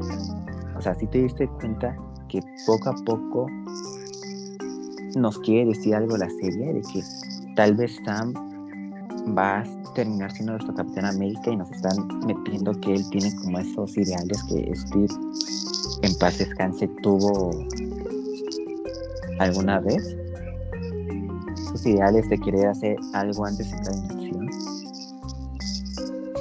O 0.77 0.83
sea, 0.83 0.95
si 0.95 1.07
te 1.07 1.23
diste 1.23 1.49
cuenta 1.49 1.97
que 2.29 2.41
poco 2.67 2.91
a 2.91 2.95
poco 3.05 3.47
nos 5.17 5.39
quiere 5.41 5.71
decir 5.71 5.95
algo 5.95 6.17
la 6.17 6.29
serie 6.41 6.75
de 6.75 6.81
que 6.83 7.03
tal 7.55 7.75
vez 7.75 7.99
Sam 8.05 8.35
va 9.37 9.61
a 9.61 9.65
terminar 9.95 10.31
siendo 10.31 10.53
nuestro 10.53 10.75
Capitán 10.75 11.07
América 11.07 11.51
y 11.51 11.57
nos 11.57 11.71
están 11.71 12.07
metiendo 12.27 12.73
que 12.81 12.95
él 12.95 13.11
tiene 13.11 13.35
como 13.37 13.59
esos 13.59 13.97
ideales 13.97 14.43
que 14.45 14.71
Steve 14.77 15.09
en 16.03 16.15
paz 16.19 16.39
descanse 16.39 16.89
tuvo 17.03 17.51
alguna 19.39 19.81
vez. 19.81 20.17
Esos 21.55 21.87
ideales 21.87 22.29
de 22.29 22.39
querer 22.39 22.69
hacer 22.69 22.97
algo 23.15 23.45
antes 23.47 23.71
de 23.71 23.77
en 23.77 24.05
acción. 24.11 24.51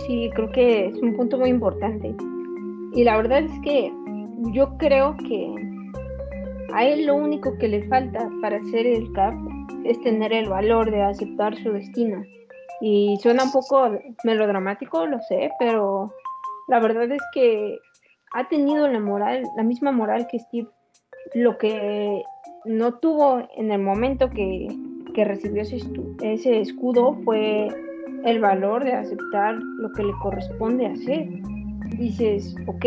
Sí, 0.08 0.30
creo 0.36 0.52
que 0.52 0.88
es 0.88 1.02
un 1.02 1.16
punto 1.16 1.38
muy 1.38 1.50
importante. 1.50 2.16
Y 2.94 3.04
la 3.04 3.18
verdad 3.18 3.40
es 3.40 3.60
que 3.64 3.92
yo 4.54 4.78
creo 4.78 5.16
que 5.18 5.54
a 6.74 6.86
él 6.86 7.06
lo 7.06 7.16
único 7.16 7.58
que 7.58 7.68
le 7.68 7.88
falta 7.88 8.30
para 8.42 8.64
ser 8.66 8.86
el 8.86 9.12
Cap 9.14 9.34
es 9.84 10.00
tener 10.02 10.34
el 10.34 10.50
valor 10.50 10.92
de 10.92 11.02
aceptar 11.02 11.56
su 11.62 11.72
destino 11.72 12.24
y 12.82 13.18
suena 13.22 13.44
un 13.44 13.52
poco 13.52 13.90
melodramático, 14.24 15.06
lo 15.06 15.20
sé, 15.22 15.52
pero 15.60 16.14
la 16.68 16.80
verdad 16.80 17.10
es 17.12 17.22
que 17.34 17.78
ha 18.34 18.48
tenido 18.48 18.88
la 18.88 19.00
moral, 19.00 19.44
la 19.56 19.64
misma 19.64 19.92
moral 19.92 20.28
que 20.28 20.40
Steve. 20.40 20.68
Lo 21.34 21.58
que 21.58 22.24
no 22.66 22.94
tuvo 22.96 23.48
en 23.56 23.72
el 23.72 23.82
momento 23.82 24.30
que, 24.30 24.68
recibió 25.16 25.62
ese, 25.62 25.80
ese 26.22 26.60
escudo 26.60 27.14
fue 27.24 27.70
el 28.26 28.40
valor 28.40 28.84
de 28.84 28.94
aceptar 28.94 29.56
lo 29.56 29.92
que 29.94 30.04
le 30.04 30.14
corresponde 30.22 30.88
hacer. 30.88 31.28
Dices, 31.98 32.56
ok, 32.68 32.86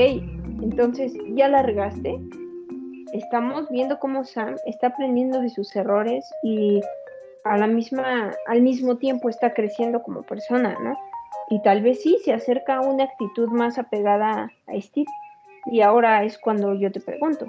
entonces 0.63 1.15
ya 1.35 1.49
la 1.49 1.63
regaste. 1.63 2.19
Estamos 3.13 3.69
viendo 3.71 3.99
cómo 3.99 4.25
Sam 4.25 4.57
está 4.67 4.89
aprendiendo 4.89 5.41
de 5.41 5.49
sus 5.49 5.75
errores 5.75 6.29
y 6.43 6.83
a 7.45 7.57
la 7.57 7.67
misma, 7.67 8.33
al 8.47 8.61
mismo 8.61 8.99
tiempo 8.99 9.31
está 9.31 9.55
creciendo 9.55 10.03
como 10.03 10.23
persona, 10.23 10.77
¿no? 10.83 10.99
Y 11.51 11.63
tal 11.63 11.83
vez 11.83 12.03
sí 12.03 12.19
se 12.25 12.33
acerca 12.33 12.77
a 12.77 12.81
una 12.83 13.05
actitud 13.05 13.49
más 13.49 13.79
apegada 13.79 14.51
a 14.67 14.81
Steve. 14.81 15.11
Y 15.67 15.81
ahora 15.81 16.25
es 16.25 16.37
cuando 16.39 16.75
yo 16.75 16.93
te 16.93 17.01
pregunto, 17.01 17.47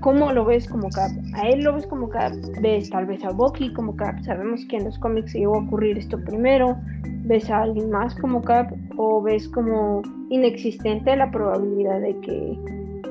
¿cómo 0.00 0.32
lo 0.32 0.44
ves 0.44 0.68
como 0.68 0.88
Cap? 0.90 1.10
¿A 1.34 1.48
él 1.48 1.62
lo 1.62 1.74
ves 1.74 1.86
como 1.86 2.08
Cap? 2.08 2.32
¿Ves 2.60 2.90
tal 2.90 3.06
vez 3.06 3.24
a 3.24 3.30
Bucky 3.30 3.72
como 3.72 3.94
Cap? 3.96 4.20
Sabemos 4.22 4.64
que 4.66 4.76
en 4.76 4.84
los 4.84 4.98
cómics 4.98 5.34
llegó 5.34 5.56
a 5.56 5.62
ocurrir 5.62 5.98
esto 5.98 6.18
primero. 6.24 6.76
¿Ves 7.24 7.50
a 7.50 7.62
alguien 7.62 7.90
más 7.90 8.14
como 8.16 8.42
Cap? 8.42 8.72
¿O 8.96 9.22
ves 9.22 9.48
como 9.48 10.02
inexistente 10.30 11.14
la 11.16 11.30
probabilidad 11.30 12.00
de 12.00 12.18
que 12.20 12.58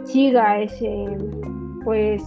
siga 0.06 0.62
ese, 0.62 1.18
pues, 1.84 2.24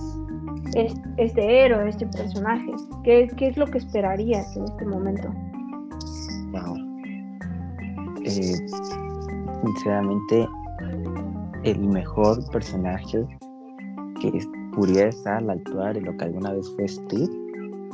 este 0.74 1.64
héroe, 1.64 1.88
este 1.88 2.06
personaje? 2.06 2.72
¿Qué, 3.04 3.28
¿Qué, 3.36 3.48
es 3.48 3.56
lo 3.56 3.66
que 3.66 3.78
esperarías 3.78 4.56
en 4.56 4.64
este 4.64 4.84
momento? 4.86 5.28
wow. 6.52 6.76
Eh, 8.24 8.56
sinceramente, 9.64 10.48
el 11.64 11.80
mejor 11.80 12.48
personaje 12.50 13.26
que 14.20 14.32
pudiera 14.74 15.08
estar 15.08 15.34
a 15.34 15.40
la 15.40 15.52
altura 15.54 15.92
de 15.92 16.00
lo 16.00 16.16
que 16.16 16.24
alguna 16.24 16.52
vez 16.52 16.68
fue 16.76 16.88
Steve 16.88 17.30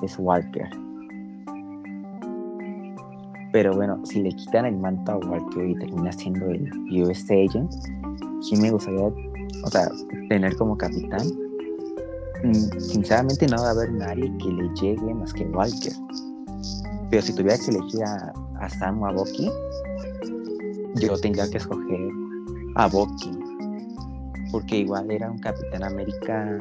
es 0.02 0.16
Walker. 0.18 0.68
Pero 3.52 3.74
bueno, 3.74 4.00
si 4.04 4.22
le 4.22 4.30
quitan 4.30 4.66
el 4.66 4.76
manto 4.76 5.12
a 5.12 5.16
Walker 5.16 5.66
y 5.66 5.74
termina 5.76 6.12
siendo 6.12 6.46
el 6.50 6.70
US 7.02 7.24
Agent, 7.30 7.72
sí 8.42 8.56
me 8.56 8.70
gustaría, 8.70 9.00
o 9.00 9.70
sea, 9.70 9.88
tener 10.28 10.54
como 10.56 10.76
capitán. 10.76 11.26
Mm, 12.44 12.78
sinceramente 12.78 13.46
no 13.48 13.56
va 13.56 13.68
a 13.68 13.70
haber 13.70 13.92
nadie 13.92 14.32
que 14.38 14.48
le 14.50 14.68
llegue 14.74 15.14
más 15.14 15.32
que 15.32 15.44
Walker. 15.46 15.92
Pero 17.10 17.22
si 17.22 17.34
tuviera 17.34 17.56
que 17.58 17.70
elegir 17.70 18.04
a, 18.04 18.32
a 18.60 18.68
Sam 18.68 19.02
o 19.02 19.06
a 19.06 19.12
Bucky, 19.12 19.50
yo 20.96 21.18
tendría 21.18 21.48
que 21.50 21.56
escoger 21.56 22.10
a 22.74 22.86
Bucky. 22.86 23.37
Porque 24.50 24.78
igual 24.78 25.10
era 25.10 25.30
un 25.30 25.38
Capitán 25.38 25.84
América, 25.84 26.58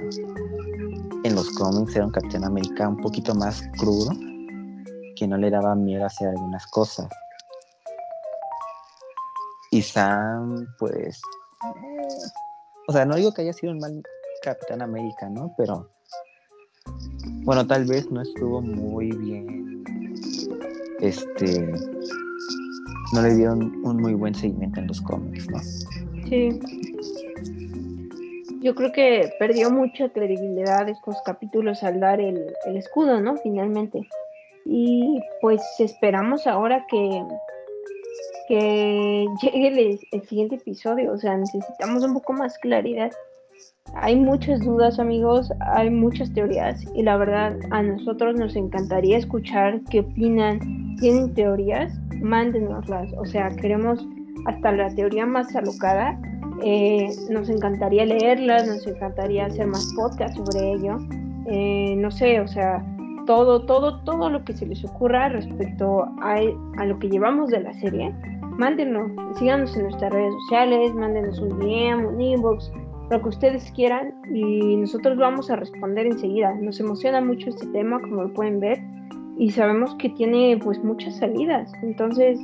en 1.23 1.35
los 1.35 1.49
cómics 1.51 1.95
era 1.95 2.05
un 2.05 2.11
Capitán 2.11 2.43
América 2.43 2.87
un 2.89 2.97
poquito 2.97 3.33
más 3.35 3.61
crudo, 3.77 4.11
que 5.15 5.27
no 5.27 5.37
le 5.37 5.49
daba 5.49 5.75
miedo 5.75 6.05
hacer 6.05 6.29
algunas 6.29 6.65
cosas. 6.67 7.07
Y 9.71 9.81
Sam, 9.81 10.65
pues, 10.79 11.21
o 12.87 12.93
sea, 12.93 13.05
no 13.05 13.15
digo 13.15 13.33
que 13.33 13.41
haya 13.41 13.53
sido 13.53 13.73
un 13.73 13.79
mal 13.79 14.01
Capitán 14.41 14.81
América, 14.81 15.29
¿no? 15.29 15.53
Pero, 15.57 15.89
bueno, 17.43 17.65
tal 17.67 17.85
vez 17.85 18.09
no 18.11 18.21
estuvo 18.21 18.61
muy 18.61 19.11
bien 19.11 19.67
este 21.01 21.73
no 23.13 23.21
le 23.21 23.35
dieron 23.35 23.85
un 23.85 23.97
muy 23.97 24.13
buen 24.13 24.35
seguimiento 24.35 24.79
en 24.79 24.87
los 24.87 25.01
cómics, 25.01 25.49
¿no? 25.49 25.59
Sí. 26.27 26.59
Yo 28.67 28.75
creo 28.75 28.91
que 28.91 29.31
perdió 29.39 29.71
mucha 29.71 30.09
credibilidad 30.09 30.89
estos 30.89 31.15
capítulos 31.23 31.83
al 31.83 32.01
dar 32.01 32.19
el, 32.19 32.53
escudo, 32.75 33.21
¿no? 33.21 33.37
Finalmente. 33.37 34.05
Y 34.65 35.21
pues 35.39 35.61
esperamos 35.79 36.47
ahora 36.47 36.85
que, 36.89 37.23
que 38.49 39.25
llegue 39.41 39.67
el, 39.69 39.99
el, 40.11 40.21
siguiente 40.27 40.55
episodio. 40.55 41.13
O 41.13 41.17
sea, 41.17 41.37
necesitamos 41.37 42.03
un 42.03 42.15
poco 42.15 42.33
más 42.33 42.57
claridad. 42.57 43.09
Hay 43.93 44.17
muchas 44.17 44.59
dudas, 44.59 44.99
amigos, 44.99 45.49
hay 45.61 45.89
muchas 45.89 46.33
teorías 46.33 46.83
y 46.93 47.03
la 47.03 47.15
verdad 47.15 47.57
a 47.71 47.81
nosotros 47.81 48.35
nos 48.35 48.57
encantaría 48.57 49.17
escuchar 49.17 49.79
qué 49.89 50.01
opinan 50.01 50.97
tienen 50.97 51.33
teorías, 51.33 51.93
mándenoslas. 52.21 53.13
O 53.17 53.25
sea, 53.25 53.47
queremos 53.47 54.05
hasta 54.45 54.73
la 54.73 54.93
teoría 54.93 55.25
más 55.25 55.55
alocada. 55.55 56.19
Eh, 56.63 57.09
nos 57.29 57.49
encantaría 57.49 58.05
leerlas, 58.05 58.67
nos 58.67 58.87
encantaría 58.87 59.45
hacer 59.45 59.67
más 59.67 59.93
podcasts 59.95 60.37
sobre 60.37 60.73
ello. 60.73 60.97
Eh, 61.45 61.95
no 61.97 62.11
sé, 62.11 62.39
o 62.41 62.47
sea, 62.47 62.83
todo, 63.25 63.65
todo, 63.65 63.99
todo 64.01 64.29
lo 64.29 64.43
que 64.43 64.53
se 64.53 64.65
les 64.65 64.83
ocurra 64.85 65.29
respecto 65.29 66.03
a, 66.21 66.39
a 66.77 66.85
lo 66.85 66.99
que 66.99 67.09
llevamos 67.09 67.49
de 67.49 67.61
la 67.61 67.73
serie, 67.73 68.13
mándenos, 68.57 69.11
síganos 69.37 69.75
en 69.77 69.83
nuestras 69.83 70.11
redes 70.11 70.33
sociales, 70.41 70.93
mándenos 70.93 71.39
un 71.39 71.59
DM, 71.59 72.05
un 72.05 72.19
inbox, 72.19 72.71
lo 73.09 73.21
que 73.21 73.29
ustedes 73.29 73.71
quieran 73.71 74.13
y 74.33 74.75
nosotros 74.77 75.17
vamos 75.17 75.49
a 75.49 75.55
responder 75.55 76.07
enseguida. 76.07 76.53
Nos 76.55 76.79
emociona 76.79 77.21
mucho 77.21 77.49
este 77.49 77.67
tema, 77.67 77.99
como 78.01 78.23
lo 78.23 78.33
pueden 78.33 78.59
ver 78.59 78.79
y 79.37 79.51
sabemos 79.51 79.95
que 79.95 80.09
tiene 80.09 80.59
pues 80.61 80.83
muchas 80.83 81.17
salidas. 81.17 81.71
Entonces, 81.83 82.39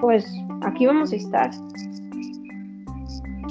pues 0.00 0.24
aquí 0.62 0.86
vamos 0.86 1.12
a 1.12 1.16
estar. 1.16 1.50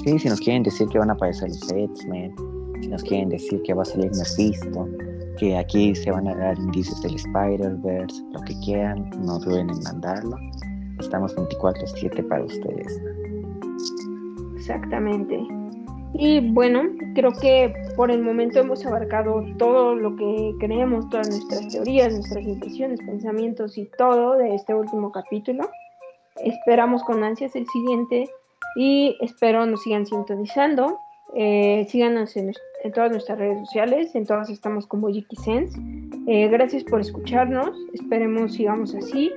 Sí, 0.04 0.18
si 0.18 0.28
nos 0.28 0.40
quieren 0.40 0.62
decir 0.62 0.88
que 0.88 0.98
van 0.98 1.10
a 1.10 1.14
aparecer 1.14 1.48
los 1.48 1.72
X-Men, 1.72 2.34
si 2.80 2.88
nos 2.88 3.02
quieren 3.02 3.28
decir 3.28 3.60
que 3.62 3.74
va 3.74 3.82
a 3.82 3.84
salir 3.84 4.10
Mephisto, 4.16 4.88
que 5.38 5.56
aquí 5.56 5.94
se 5.94 6.10
van 6.10 6.28
a 6.28 6.34
dar 6.34 6.58
indicios 6.58 7.00
del 7.02 7.16
Spider-Verse, 7.16 8.22
lo 8.32 8.40
que 8.42 8.58
quieran, 8.60 9.10
no 9.24 9.38
duden 9.38 9.70
en 9.70 9.82
mandarlo. 9.82 10.36
Estamos 11.00 11.34
24/7 11.36 12.22
para 12.28 12.44
ustedes. 12.44 13.00
Exactamente. 14.56 15.38
Y 16.14 16.52
bueno, 16.52 16.82
creo 17.14 17.32
que 17.32 17.72
por 17.96 18.10
el 18.10 18.22
momento 18.22 18.60
hemos 18.60 18.84
abarcado 18.86 19.44
todo 19.58 19.94
lo 19.94 20.16
que 20.16 20.54
creemos, 20.58 21.08
todas 21.10 21.28
nuestras 21.28 21.68
teorías, 21.68 22.12
nuestras 22.12 22.44
impresiones, 22.44 23.00
pensamientos 23.00 23.76
y 23.76 23.88
todo 23.98 24.32
de 24.32 24.54
este 24.54 24.74
último 24.74 25.12
capítulo. 25.12 25.68
Esperamos 26.42 27.02
con 27.04 27.22
ansias 27.22 27.54
el 27.54 27.66
siguiente 27.66 28.28
y 28.76 29.16
espero 29.20 29.66
nos 29.66 29.82
sigan 29.82 30.06
sintonizando. 30.06 30.98
Eh, 31.34 31.86
síganos 31.88 32.36
en, 32.36 32.52
todas 32.94 33.10
nuestras 33.10 33.38
redes 33.38 33.58
sociales, 33.60 34.14
en 34.14 34.24
todas 34.24 34.48
estamos 34.50 34.86
como 34.86 35.10
Yiki 35.10 35.36
Sense. 35.36 35.78
Eh, 36.26 36.48
gracias 36.48 36.84
por 36.84 37.00
escucharnos, 37.00 37.76
esperemos 37.92 38.54
sigamos 38.54 38.94
así 38.94 39.30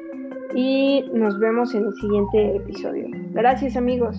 y 0.56 1.04
nos 1.14 1.40
vemos 1.40 1.74
en 1.74 1.86
el 1.86 1.94
siguiente 1.96 2.56
episodio. 2.56 3.08
Gracias 3.32 3.76
amigos. 3.76 4.18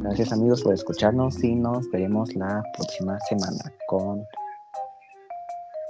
Gracias 0.00 0.32
amigos 0.32 0.62
por 0.62 0.72
escucharnos 0.72 1.42
y 1.44 1.54
nos 1.54 1.90
veremos 1.90 2.34
la 2.34 2.62
próxima 2.76 3.18
semana 3.28 3.72
con 3.86 4.24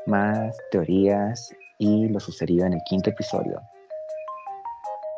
más 0.07 0.57
teorías 0.73 1.55
y 1.79 2.09
lo 2.09 2.19
sucedido 2.19 2.67
en 2.67 2.73
el 2.75 2.81
quinto 2.89 3.11
episodio. 3.11 3.61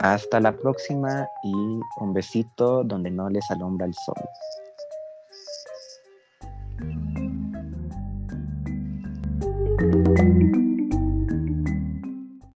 Hasta 0.02 0.40
la 0.40 0.50
próxima 0.50 1.28
y 1.44 1.52
un 2.00 2.12
besito 2.12 2.82
donde 2.82 3.08
no 3.08 3.30
les 3.30 3.48
alumbra 3.52 3.86
el 3.86 3.94
sol. 3.94 4.16